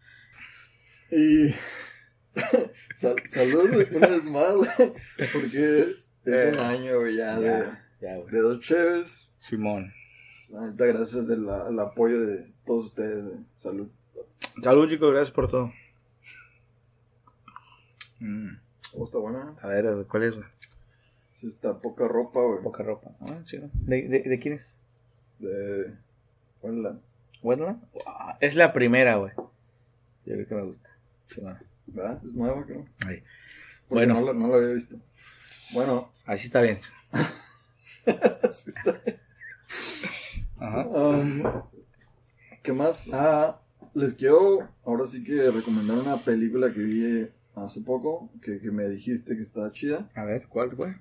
Y 1.10 1.54
sal- 2.94 3.22
salud, 3.28 3.70
güey, 3.72 3.86
una 3.94 4.06
vez 4.08 4.24
más, 4.24 4.54
güey, 4.54 4.92
porque 5.32 5.84
es 6.24 6.58
un 6.58 6.64
año, 6.64 7.00
güey, 7.00 7.16
ya, 7.16 7.38
de, 7.38 7.64
ya, 8.06 8.16
güey. 8.18 8.30
de 8.30 8.38
dos 8.40 8.60
chéves. 8.60 9.28
Simón. 9.48 9.92
Neta, 10.50 10.86
gracias 10.86 11.26
del 11.26 11.48
al 11.48 11.78
apoyo 11.80 12.20
de 12.20 12.52
todos 12.64 12.86
ustedes, 12.86 13.24
güey. 13.24 13.38
Salud. 13.56 13.88
Salud, 14.62 14.88
chicos, 14.88 15.10
gracias 15.12 15.30
por 15.34 15.48
todo. 15.50 15.72
Mm, 18.20 18.56
Oh, 18.94 19.04
está 19.04 19.18
buena. 19.18 19.54
a 19.60 19.66
ver, 19.68 20.06
¿cuál 20.08 20.22
es, 20.22 20.34
güey? 20.34 20.46
Sí, 21.34 21.48
está 21.48 21.78
poca 21.80 22.08
ropa, 22.08 22.40
güey. 22.40 22.62
Poca 22.62 22.82
ropa. 22.82 23.10
Ah, 23.20 23.42
chido. 23.44 23.68
¿De, 23.74 24.08
de, 24.08 24.20
de 24.22 24.38
quién 24.38 24.54
es? 24.54 24.74
De. 25.38 25.92
¿Cuál 26.60 26.74
es 26.76 26.80
la? 26.80 26.98
¿Bueno? 27.42 27.80
Es 28.40 28.54
la 28.54 28.72
primera, 28.72 29.16
güey. 29.16 29.32
Yo 29.36 30.34
creo 30.34 30.46
que 30.48 30.54
me 30.54 30.62
gusta. 30.62 30.88
Simón. 31.26 31.58
¿Verdad? 31.88 32.20
Es 32.24 32.34
nueva, 32.34 32.64
creo. 32.64 32.86
Ahí. 33.06 33.22
Bueno. 33.90 34.14
No 34.20 34.32
no 34.32 34.48
la 34.48 34.56
había 34.56 34.74
visto. 34.74 34.96
Bueno, 35.74 36.10
Así 36.24 36.46
está 36.46 36.62
bien. 36.62 36.78
Ajá. 40.58 40.86
Um, 40.86 41.42
¿Qué 42.62 42.72
más? 42.72 43.06
Ah, 43.12 43.60
les 43.94 44.14
quiero 44.14 44.68
ahora 44.84 45.04
sí 45.04 45.22
que 45.22 45.50
recomendar 45.50 45.98
una 45.98 46.16
película 46.16 46.72
que 46.72 46.80
vi 46.80 47.28
hace 47.54 47.80
poco, 47.80 48.30
que, 48.42 48.58
que 48.60 48.70
me 48.70 48.88
dijiste 48.88 49.36
que 49.36 49.42
estaba 49.42 49.70
chida. 49.72 50.08
A 50.14 50.24
ver, 50.24 50.46
¿cuál, 50.48 50.70
güey? 50.74 50.94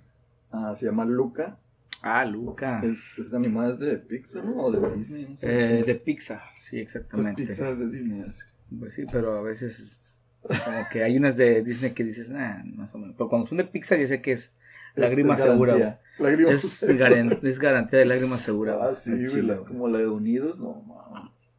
Ah, 0.52 0.74
se 0.76 0.86
llama 0.86 1.06
Luca. 1.06 1.58
Ah, 2.02 2.24
Luca. 2.26 2.82
Es, 2.84 3.18
es 3.18 3.34
animada, 3.34 3.72
es 3.72 3.80
de 3.80 3.98
Pixar, 3.98 4.46
¿no? 4.46 4.58
O 4.64 4.72
de 4.72 4.96
Disney, 4.96 5.26
no 5.30 5.38
sé. 5.38 5.48
Eh, 5.80 5.84
de 5.84 5.96
Pixar, 5.96 6.42
sí, 6.60 6.72
pues 6.84 6.96
exactamente. 6.96 7.46
Pixar 7.46 7.78
de 7.78 7.90
Disney. 7.90 8.22
es- 8.28 8.48
Pues 8.80 8.94
sí, 8.94 9.06
pero 9.12 9.38
a 9.38 9.42
veces 9.42 10.20
como 10.42 10.88
que 10.92 11.04
hay 11.04 11.18
unas 11.18 11.38
de 11.38 11.64
Disney 11.64 11.92
que 11.94 12.04
dices, 12.04 12.32
ah, 12.32 12.62
más 12.76 12.94
o 12.94 13.00
menos. 13.00 13.16
Pero 13.18 13.30
cuando 13.30 13.48
son 13.48 13.58
de 13.58 13.64
Pixar 13.64 14.00
ya 14.00 14.08
sé 14.08 14.22
que 14.22 14.34
es 14.34 14.54
lágrima 15.10 15.38
segura. 15.38 15.74
garantía. 15.78 16.00
Lágrima. 16.20 16.52
Es, 16.52 16.62
segura. 16.62 17.10
garan- 17.10 17.40
es 17.44 17.60
garantía 17.60 18.00
de 18.00 18.06
lágrima 18.06 18.38
segura. 18.38 18.78
Ah, 18.82 18.96
sí, 18.96 19.12
la- 19.42 19.58
como 19.58 19.88
la 19.88 20.00
de 20.00 20.08
Unidos, 20.08 20.60
no, 20.60 20.84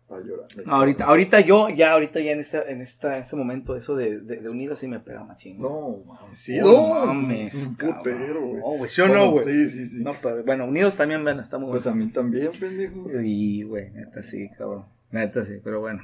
para 0.08 0.22
llorar. 0.22 0.46
No, 0.64 0.74
ahorita, 0.76 1.04
ahorita 1.04 1.40
yo, 1.40 1.68
ya 1.68 1.92
ahorita 1.92 2.20
ya 2.20 2.30
en 2.32 2.38
esta, 2.40 2.62
en 2.62 2.80
esta, 2.80 3.18
este 3.18 3.34
momento, 3.36 3.76
eso 3.76 3.96
de, 3.96 4.20
de, 4.20 4.36
de 4.40 4.48
Unidos 4.48 4.78
sí 4.78 4.86
me 4.88 5.00
pega 5.00 5.24
machín. 5.24 5.60
No, 5.60 5.98
mames, 6.06 6.38
sí, 6.38 6.58
No 6.58 7.04
mames, 7.06 7.54
es 7.54 7.66
un 7.66 7.74
putero, 7.76 8.40
güey. 8.40 8.60
No, 8.60 8.66
güey, 8.78 8.88
¿sí 8.88 9.00
o 9.00 9.06
Bueno, 9.08 9.24
no, 9.24 9.30
güey? 9.32 9.44
Sí, 9.44 9.68
sí, 9.68 9.86
sí. 9.88 9.98
No, 10.02 10.12
pero 10.22 10.44
bueno, 10.44 10.64
Unidos 10.66 10.94
también, 10.94 11.24
ven, 11.24 11.40
está 11.40 11.58
muy 11.58 11.70
Pues 11.70 11.84
bueno. 11.84 12.02
a 12.02 12.04
mí 12.06 12.12
también, 12.12 12.52
pendejo. 12.58 13.10
Y, 13.20 13.64
güey, 13.64 13.90
neta 13.90 14.22
sí, 14.22 14.48
cabrón. 14.56 14.84
Neta 15.10 15.44
sí, 15.44 15.54
pero 15.62 15.80
bueno. 15.80 16.02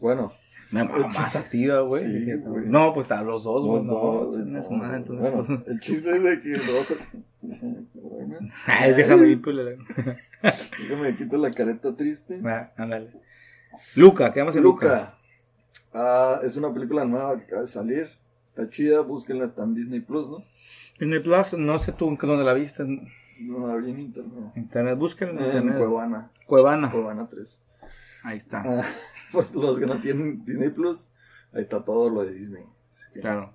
Bueno, 0.00 0.32
Me 0.70 0.84
más 0.84 1.36
a 1.36 1.42
ti, 1.48 1.68
güey. 1.68 2.02
Sí. 2.26 2.32
No, 2.66 2.92
pues 2.94 3.10
a 3.10 3.22
los 3.22 3.44
dos, 3.44 3.64
güey. 3.64 3.82
No, 3.84 4.24
no, 4.32 4.94
entonces, 4.94 5.32
pues, 5.32 5.46
Bueno, 5.48 5.62
el 5.66 5.80
chiste 5.80 6.10
es 6.10 6.22
de 6.22 6.40
que 6.40 6.48
los 6.50 6.66
dos. 6.66 6.96
Ay, 8.66 8.94
déjame 8.94 9.28
ir, 9.28 9.42
pues, 9.42 9.56
Déjame 10.88 11.16
quito 11.16 11.36
la 11.36 11.50
careta 11.50 11.94
triste. 11.94 12.40
Ah, 12.44 12.70
ándale. 12.76 13.10
Luca, 13.96 14.32
quedamos 14.32 14.56
en 14.56 14.62
Luca. 14.62 14.86
Luca. 14.86 15.18
Ah, 15.92 16.40
es 16.42 16.56
una 16.56 16.72
película 16.72 17.04
nueva 17.04 17.36
que 17.38 17.44
acaba 17.44 17.60
de 17.62 17.66
salir. 17.68 18.08
Está 18.46 18.68
chida, 18.68 19.00
búsquenla, 19.00 19.46
está 19.46 19.64
en 19.64 19.74
Disney 19.74 20.00
Plus, 20.00 20.28
¿no? 20.28 20.44
Disney 20.98 21.20
Plus, 21.20 21.54
no 21.54 21.78
sé 21.78 21.92
tú 21.92 22.08
en 22.08 22.16
qué- 22.16 22.26
dónde 22.26 22.44
la 22.44 22.52
viste. 22.52 22.82
En 22.84 23.08
No 23.40 23.66
la 23.66 23.76
vi 23.76 23.90
en 23.90 24.00
internet. 24.00 24.52
internet, 24.56 24.96
búsquenla 24.98 25.34
en 25.34 25.38
En 25.40 25.46
internet. 25.46 25.76
Cuevana. 25.78 26.30
Cuevana. 26.46 26.90
Cuevana 26.90 27.28
3. 27.28 27.60
Ahí 28.22 28.38
está. 28.38 28.62
Ah, 28.64 28.84
pues 29.34 29.54
los 29.54 29.78
que 29.78 29.86
no 29.86 30.00
tienen 30.00 30.44
Disney 30.44 30.70
Plus, 30.70 31.10
ahí 31.52 31.62
está 31.62 31.84
todo 31.84 32.08
lo 32.08 32.24
de 32.24 32.32
Disney. 32.32 32.64
Que- 33.12 33.20
Claro, 33.20 33.52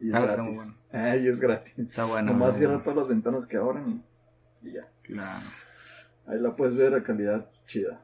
Y 0.00 0.08
es 0.08 0.14
Ah, 0.14 0.20
gratis. 0.22 0.56
bueno. 0.56 1.16
Y 1.22 1.28
es 1.28 1.40
gratis. 1.40 1.78
está 1.78 2.04
bueno. 2.04 2.32
Nomás 2.32 2.54
¿no? 2.54 2.58
cierra 2.58 2.82
todas 2.82 2.96
las 2.96 3.08
ventanas 3.08 3.46
que 3.46 3.56
abran 3.56 4.02
y, 4.62 4.68
y 4.68 4.72
ya. 4.72 4.88
Claro. 5.02 5.46
Ahí 6.26 6.38
la 6.40 6.54
puedes 6.56 6.74
ver 6.76 6.94
a 6.94 7.02
calidad 7.02 7.48
chida. 7.66 8.00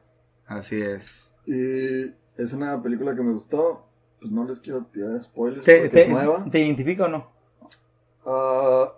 Así 0.47 0.81
es. 0.81 1.31
Y 1.45 2.11
es 2.37 2.53
una 2.53 2.81
película 2.81 3.15
que 3.15 3.21
me 3.21 3.31
gustó. 3.33 3.87
Pues 4.19 4.31
no 4.31 4.45
les 4.45 4.59
quiero 4.59 4.85
tirar 4.85 5.21
spoilers 5.21 5.63
¿Te, 5.65 5.75
porque 5.75 5.89
te, 5.89 6.01
es 6.03 6.09
nueva. 6.09 6.45
¿Te 6.49 6.59
identifica 6.59 7.05
o 7.05 7.07
no? 7.09 7.31
Ah, 8.25 8.93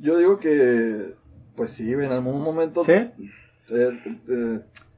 yo 0.00 0.16
digo 0.18 0.38
que, 0.38 1.14
pues 1.56 1.72
sí, 1.72 1.92
en 1.92 2.04
algún 2.12 2.40
momento. 2.42 2.84
¿Sí? 2.84 2.92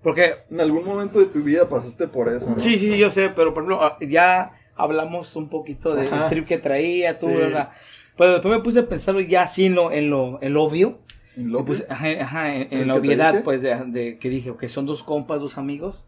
Porque 0.07 0.36
en 0.50 0.61
algún 0.61 0.84
momento 0.84 1.18
de 1.18 1.26
tu 1.26 1.42
vida 1.42 1.68
pasaste 1.68 2.07
por 2.07 2.28
eso, 2.28 2.48
¿no? 2.48 2.61
Sí, 2.61 2.76
sí, 2.76 2.96
yo 2.96 3.11
sé, 3.11 3.28
pero 3.30 3.52
por 3.52 3.64
ejemplo, 3.64 3.82
ah, 3.84 3.98
ya 4.00 4.52
hablamos 4.76 5.34
un 5.34 5.48
poquito 5.48 5.96
del 5.96 6.14
Ajá. 6.14 6.28
trip 6.28 6.46
que 6.46 6.59
traía 6.59 7.18
tú, 7.18 7.26
Sí. 7.26 7.34
¿verdad? 7.34 7.70
Pero 8.16 8.34
después 8.34 8.57
me 8.57 8.62
puse 8.62 8.78
a 8.78 8.88
pensarlo 8.88 9.20
ya 9.20 9.42
así 9.42 9.66
en 9.66 9.74
lo, 9.74 9.90
en 9.90 10.09
lo, 10.09 10.40
en 10.40 10.52
lo 10.52 10.62
obvio. 10.62 11.00
En 11.36 11.50
lo 11.50 11.64
pues, 11.64 11.84
ajá, 11.90 12.07
ajá, 12.20 12.54
en, 12.54 12.68
en 12.72 12.80
¿El 12.82 12.86
la 12.86 12.94
obviedad, 12.94 13.42
pues, 13.42 13.62
de, 13.62 13.74
de- 13.86 14.18
que 14.20 14.28
dije, 14.30 14.54
que 14.57 14.68
son 14.68 14.86
dos 14.86 15.02
compas, 15.02 15.40
dos 15.40 15.59
amigos. 15.59 16.07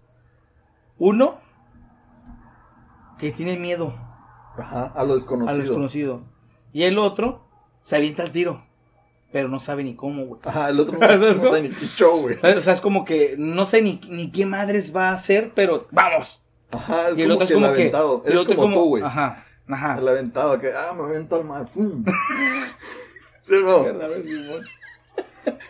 Uno, 0.98 1.40
que 3.18 3.32
tiene 3.32 3.58
miedo 3.58 3.94
Ajá, 4.56 4.92
a 4.94 5.02
lo 5.02 5.10
a 5.10 5.14
desconocido. 5.14 5.56
lo 5.56 5.62
desconocido. 5.64 6.22
Y 6.72 6.84
el 6.84 6.98
otro, 7.00 7.48
se 7.82 7.96
avienta 7.96 8.22
al 8.22 8.30
tiro, 8.30 8.64
pero 9.32 9.48
no 9.48 9.60
sabe 9.60 9.84
ni 9.84 9.94
cómo, 9.94 10.24
güey. 10.24 10.40
Ajá, 10.44 10.70
el 10.70 10.80
otro 10.80 10.98
no, 10.98 11.34
no 11.34 11.46
sabe 11.46 11.62
ni 11.62 11.70
qué 11.70 11.86
show, 11.86 12.20
güey. 12.22 12.36
O 12.36 12.62
sea, 12.62 12.74
es 12.74 12.80
como 12.80 13.04
que 13.04 13.34
no 13.38 13.66
sé 13.66 13.82
ni, 13.82 14.00
ni 14.08 14.30
qué 14.30 14.46
madres 14.46 14.94
va 14.94 15.10
a 15.10 15.14
hacer, 15.14 15.52
pero 15.54 15.86
vamos. 15.90 16.40
Ajá, 16.70 17.10
es 17.10 17.18
y 17.18 17.22
el 17.22 17.28
como 17.28 17.34
otro 17.36 17.46
que 17.46 17.52
es 17.52 17.56
como 17.56 17.66
el 17.66 17.72
que. 17.74 17.82
aventado. 17.82 18.22
el 18.24 18.32
Eres 18.32 18.42
otro 18.42 18.56
como, 18.56 18.74
tú, 18.74 18.88
güey. 18.90 19.02
Ajá, 19.02 19.44
ajá. 19.68 19.98
El 19.98 20.08
aventado, 20.08 20.58
que, 20.60 20.72
ah, 20.72 20.92
me 20.94 21.04
avento 21.04 21.36
al 21.36 21.44
mar, 21.44 21.66
¡pum! 21.72 22.04
¿Sí 23.42 23.54
o 23.54 23.60
no? 23.60 23.84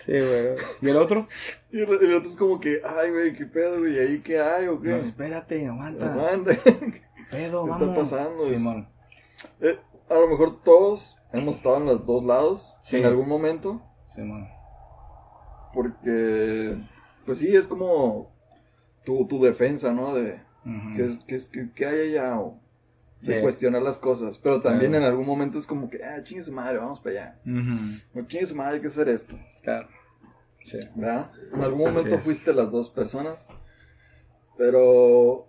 Sí, 0.04 0.12
güey. 0.12 0.56
¿Y 0.80 0.88
el 0.88 0.96
otro? 0.96 1.28
Y 1.70 1.80
el, 1.80 1.88
el 1.88 2.14
otro 2.14 2.28
es 2.28 2.36
como 2.36 2.58
que, 2.58 2.80
ay, 2.84 3.10
güey, 3.10 3.32
¿qué 3.34 3.46
pedo, 3.46 3.78
güey? 3.78 3.98
¿Ahí 3.98 4.20
qué 4.20 4.40
hay 4.40 4.66
o 4.66 4.80
qué? 4.80 4.88
No, 4.88 5.06
espérate, 5.06 5.66
aguanta. 5.66 6.12
Aguanta. 6.12 6.52
Pedo, 7.30 7.66
¿Qué 7.66 7.72
está 7.72 7.94
pasando? 7.94 8.46
Simón. 8.46 8.88
Eh, 9.60 9.78
a 10.08 10.14
lo 10.14 10.28
mejor 10.28 10.62
todos 10.62 11.17
hemos 11.32 11.56
estado 11.56 11.76
en 11.78 11.84
los 11.86 12.04
dos 12.06 12.24
lados 12.24 12.74
Sí. 12.82 12.96
en 12.98 13.06
algún 13.06 13.28
momento, 13.28 13.82
Simón. 14.14 14.48
porque, 15.74 16.78
pues 17.26 17.38
sí, 17.38 17.54
es 17.54 17.68
como 17.68 18.32
tu, 19.04 19.26
tu 19.26 19.42
defensa, 19.42 19.92
¿no? 19.92 20.14
De 20.14 20.40
es- 20.96 21.24
qué, 21.24 21.34
es- 21.34 21.48
qué- 21.48 21.70
qué 21.74 21.86
hay 21.86 22.10
allá 22.10 22.40
o 22.40 22.58
de 23.20 23.36
Sí. 23.36 23.42
cuestionar 23.42 23.82
las 23.82 23.98
cosas, 23.98 24.38
pero 24.38 24.60
también 24.60 24.90
Claro. 24.92 25.04
en 25.06 25.10
algún 25.10 25.26
momento 25.26 25.58
es 25.58 25.66
como 25.66 25.88
que, 25.90 26.02
ah, 26.04 26.22
chingue 26.22 26.42
su 26.42 26.52
madre, 26.52 26.78
vamos 26.78 27.00
para 27.00 27.14
allá. 27.14 27.40
O 28.14 28.22
chingue 28.22 28.46
su 28.46 28.54
madre, 28.56 28.76
hay 28.76 28.80
que 28.80 28.86
hacer 28.88 29.08
esto, 29.08 29.36
Claro. 29.62 29.88
Sí. 30.62 30.78
¿verdad? 30.94 31.30
En 31.52 31.62
algún 31.62 31.80
momento 31.80 32.18
fuiste 32.18 32.52
las 32.52 32.70
dos 32.70 32.88
personas, 32.90 33.48
pero 34.56 35.46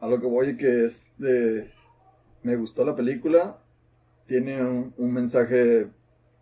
a 0.00 0.06
lo 0.08 0.20
que 0.20 0.26
voy 0.26 0.56
que 0.56 0.84
es 0.84 1.10
de, 1.18 1.70
me 2.42 2.56
gustó 2.56 2.84
la 2.84 2.94
película, 2.96 3.58
tiene 4.26 4.62
un, 4.64 4.94
un 4.96 5.12
mensaje, 5.12 5.88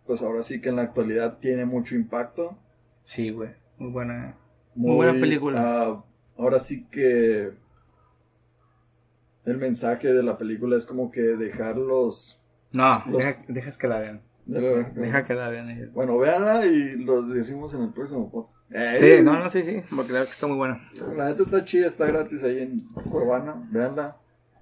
pues 0.05 0.21
ahora 0.21 0.43
sí 0.43 0.61
que 0.61 0.69
en 0.69 0.75
la 0.77 0.83
actualidad 0.83 1.37
tiene 1.39 1.65
mucho 1.65 1.95
impacto. 1.95 2.57
Sí, 3.01 3.31
güey. 3.31 3.49
Muy 3.77 3.91
buena. 3.91 4.35
Muy 4.75 4.95
buena 4.95 5.13
película. 5.13 5.61
ah, 5.83 6.03
ahora 6.37 6.59
sí 6.59 6.85
que 6.89 7.51
el 9.45 9.57
mensaje 9.57 10.13
de 10.13 10.23
la 10.23 10.37
película 10.37 10.77
es 10.77 10.85
como 10.85 11.11
que 11.11 11.21
dejarlos, 11.21 12.39
No, 12.73 12.91
Los- 13.07 13.17
deja- 13.17 13.43
dejas 13.47 13.77
que 13.77 13.87
la 13.87 13.99
vean. 13.99 14.21
Deja 14.45 15.25
que 15.25 15.33
la 15.33 15.49
vean 15.49 15.69
ellos. 15.69 15.91
Bueno, 15.93 16.17
véanla 16.17 16.65
y 16.65 16.95
lo 17.03 17.21
decimos 17.23 17.73
en 17.73 17.83
el 17.83 17.89
próximo 17.93 18.29
podcast. 18.31 18.59
Sí, 18.99 19.21
no, 19.23 19.37
no, 19.37 19.49
sí, 19.49 19.61
sí, 19.63 19.83
porque 19.93 20.13
la 20.13 20.19
verdad 20.19 20.25
que 20.27 20.33
está 20.33 20.47
muy 20.47 20.55
buena. 20.57 20.81
La 21.15 21.29
neta 21.29 21.43
está 21.43 21.65
chida, 21.65 21.87
está 21.87 22.05
gratis 22.07 22.41
ahí 22.43 22.59
en 22.59 22.79
Cuevana. 23.09 23.67
Veanla. 23.71 24.17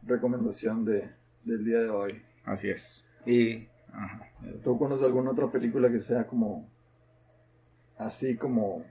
Recomendación 0.07 0.85
de, 0.85 1.09
del 1.43 1.63
día 1.63 1.79
de 1.79 1.89
hoy. 1.89 2.21
Así 2.45 2.69
es. 2.69 3.05
Y. 3.29 3.67
Ajá. 3.93 4.29
¿Tú 4.63 4.77
conoces 4.77 5.05
alguna 5.05 5.31
otra 5.31 5.51
película 5.51 5.91
que 5.91 5.99
sea 5.99 6.25
como. 6.25 6.67
así 7.97 8.35
como. 8.37 8.83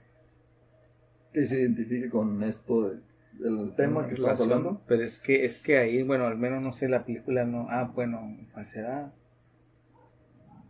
que 1.33 1.45
se 1.45 1.61
identifique 1.61 2.09
con 2.09 2.43
esto 2.43 2.89
de, 2.89 2.99
del 3.39 3.73
tema 3.75 4.07
que 4.07 4.13
estamos 4.13 4.41
hablando? 4.41 4.81
Pero 4.87 5.03
es 5.03 5.19
que, 5.19 5.45
es 5.45 5.59
que 5.59 5.77
ahí, 5.77 6.03
bueno, 6.03 6.25
al 6.25 6.37
menos 6.37 6.61
no 6.61 6.73
sé, 6.73 6.87
la 6.87 7.03
película 7.05 7.45
no. 7.45 7.67
Ah, 7.69 7.91
bueno, 7.93 8.37
¿cuál 8.53 8.67
será? 8.69 9.11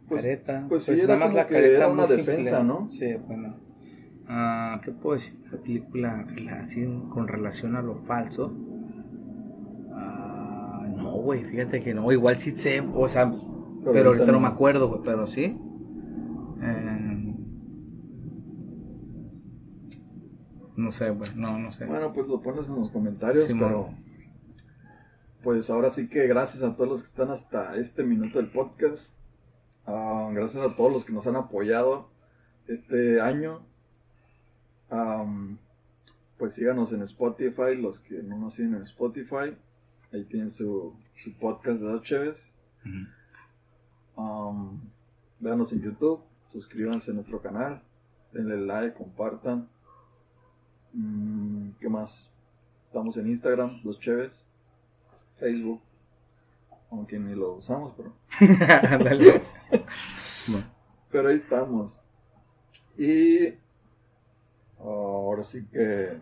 Pues- 0.07 0.23
careta. 0.23 0.65
pues 0.67 0.83
sí, 0.83 0.99
era 0.99 1.19
como 1.19 1.47
que 1.47 1.75
era 1.75 1.87
una 1.87 2.07
defensa, 2.07 2.63
¿no? 2.63 2.89
Sí, 2.89 3.13
bueno. 3.27 3.57
Ah, 4.27 4.79
¿Qué 4.83 4.91
puedo 4.91 5.17
decir? 5.19 5.33
La 5.51 5.57
película 5.57 6.23
relación, 6.23 7.09
con 7.09 7.27
relación 7.27 7.75
a 7.75 7.81
lo 7.81 7.95
falso. 7.95 8.53
Ah, 9.91 10.87
no, 10.95 11.11
güey, 11.13 11.43
fíjate 11.45 11.81
que 11.81 11.93
no. 11.93 12.11
Igual 12.11 12.37
sí 12.37 12.51
sé, 12.51 12.81
o 12.81 13.07
sea, 13.09 13.31
pero, 13.83 14.09
ahorita 14.09 14.31
no 14.31 14.39
me 14.39 14.47
acuerdo, 14.47 14.89
güey, 14.89 15.01
pero 15.03 15.27
sí. 15.27 15.57
Eh, 16.61 17.35
no 20.75 20.91
sé, 20.91 21.09
güey, 21.09 21.31
no, 21.35 21.57
no 21.57 21.71
sé. 21.71 21.85
Bueno, 21.85 22.13
pues 22.13 22.27
lo 22.27 22.41
pones 22.41 22.69
en 22.69 22.75
los 22.75 22.89
comentarios, 22.89 23.45
Sí, 23.45 23.53
pero. 23.53 23.89
Pues 25.43 25.69
ahora 25.69 25.89
sí 25.89 26.09
que 26.09 26.27
gracias 26.27 26.63
a 26.63 26.75
todos 26.75 26.89
los 26.89 27.01
que 27.01 27.07
están 27.07 27.31
hasta 27.31 27.75
este 27.77 28.03
minuto 28.03 28.39
del 28.39 28.49
podcast. 28.49 29.17
Ah, 29.85 30.29
gracias 30.33 30.63
a 30.65 30.75
todos 30.75 30.91
los 30.91 31.05
que 31.05 31.13
nos 31.13 31.27
han 31.27 31.37
apoyado 31.37 32.09
este 32.67 33.21
año. 33.21 33.61
Pues 36.37 36.53
síganos 36.53 36.93
en 36.93 37.01
Spotify, 37.03 37.75
los 37.75 37.99
que 37.99 38.21
no 38.23 38.37
nos 38.37 38.55
siguen 38.55 38.75
en 38.75 38.83
Spotify. 38.83 39.55
Ahí 40.11 40.23
tienen 40.25 40.49
su, 40.49 40.93
su 41.15 41.33
podcast 41.37 41.79
de 41.79 41.85
Dos 41.85 42.01
Cheves. 42.03 42.53
Ujú. 42.85 43.18
Um, 44.19 44.81
véanos 45.39 45.71
en 45.71 45.81
YouTube, 45.81 46.19
suscríbanse 46.49 47.11
a 47.11 47.13
nuestro 47.13 47.41
canal, 47.41 47.81
denle 48.33 48.57
like, 48.57 48.97
compartan. 48.97 49.69
Mm, 50.91 51.69
¿Qué 51.79 51.87
más? 51.87 52.29
Estamos 52.83 53.15
en 53.15 53.27
Instagram, 53.27 53.79
Los 53.85 53.97
Cheves, 54.01 54.45
Facebook, 55.37 55.79
aunque 56.91 57.17
ni 57.17 57.33
lo 57.33 57.53
usamos, 57.53 57.93
pero, 57.95 58.11
ahí 61.29 61.35
estamos. 61.35 61.97
Y 62.97 63.53
ahora 64.79 65.43
sí 65.43 65.65
que 65.71 66.19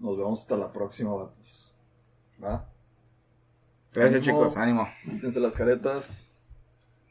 nos 0.00 0.18
vemos 0.18 0.40
hasta 0.40 0.56
la 0.56 0.72
próxima, 0.72 1.14
vatos. 1.14 1.72
¿Va? 2.42 2.66
Gracias, 3.92 4.26
Ánimo. 4.26 4.40
chicos, 4.40 4.56
ánimo. 4.56 4.88
Quítense 5.04 5.38
las 5.38 5.54
caretas 5.54 6.31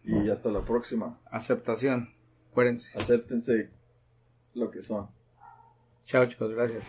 y 0.04 0.30
hasta 0.30 0.50
la 0.50 0.62
próxima. 0.62 1.20
Aceptación. 1.30 2.10
Acuérdense. 2.52 2.92
Acéptense 2.98 3.70
lo 4.54 4.70
que 4.72 4.82
son. 4.82 5.10
Chao, 6.06 6.26
chicos, 6.26 6.52
gracias. 6.52 6.86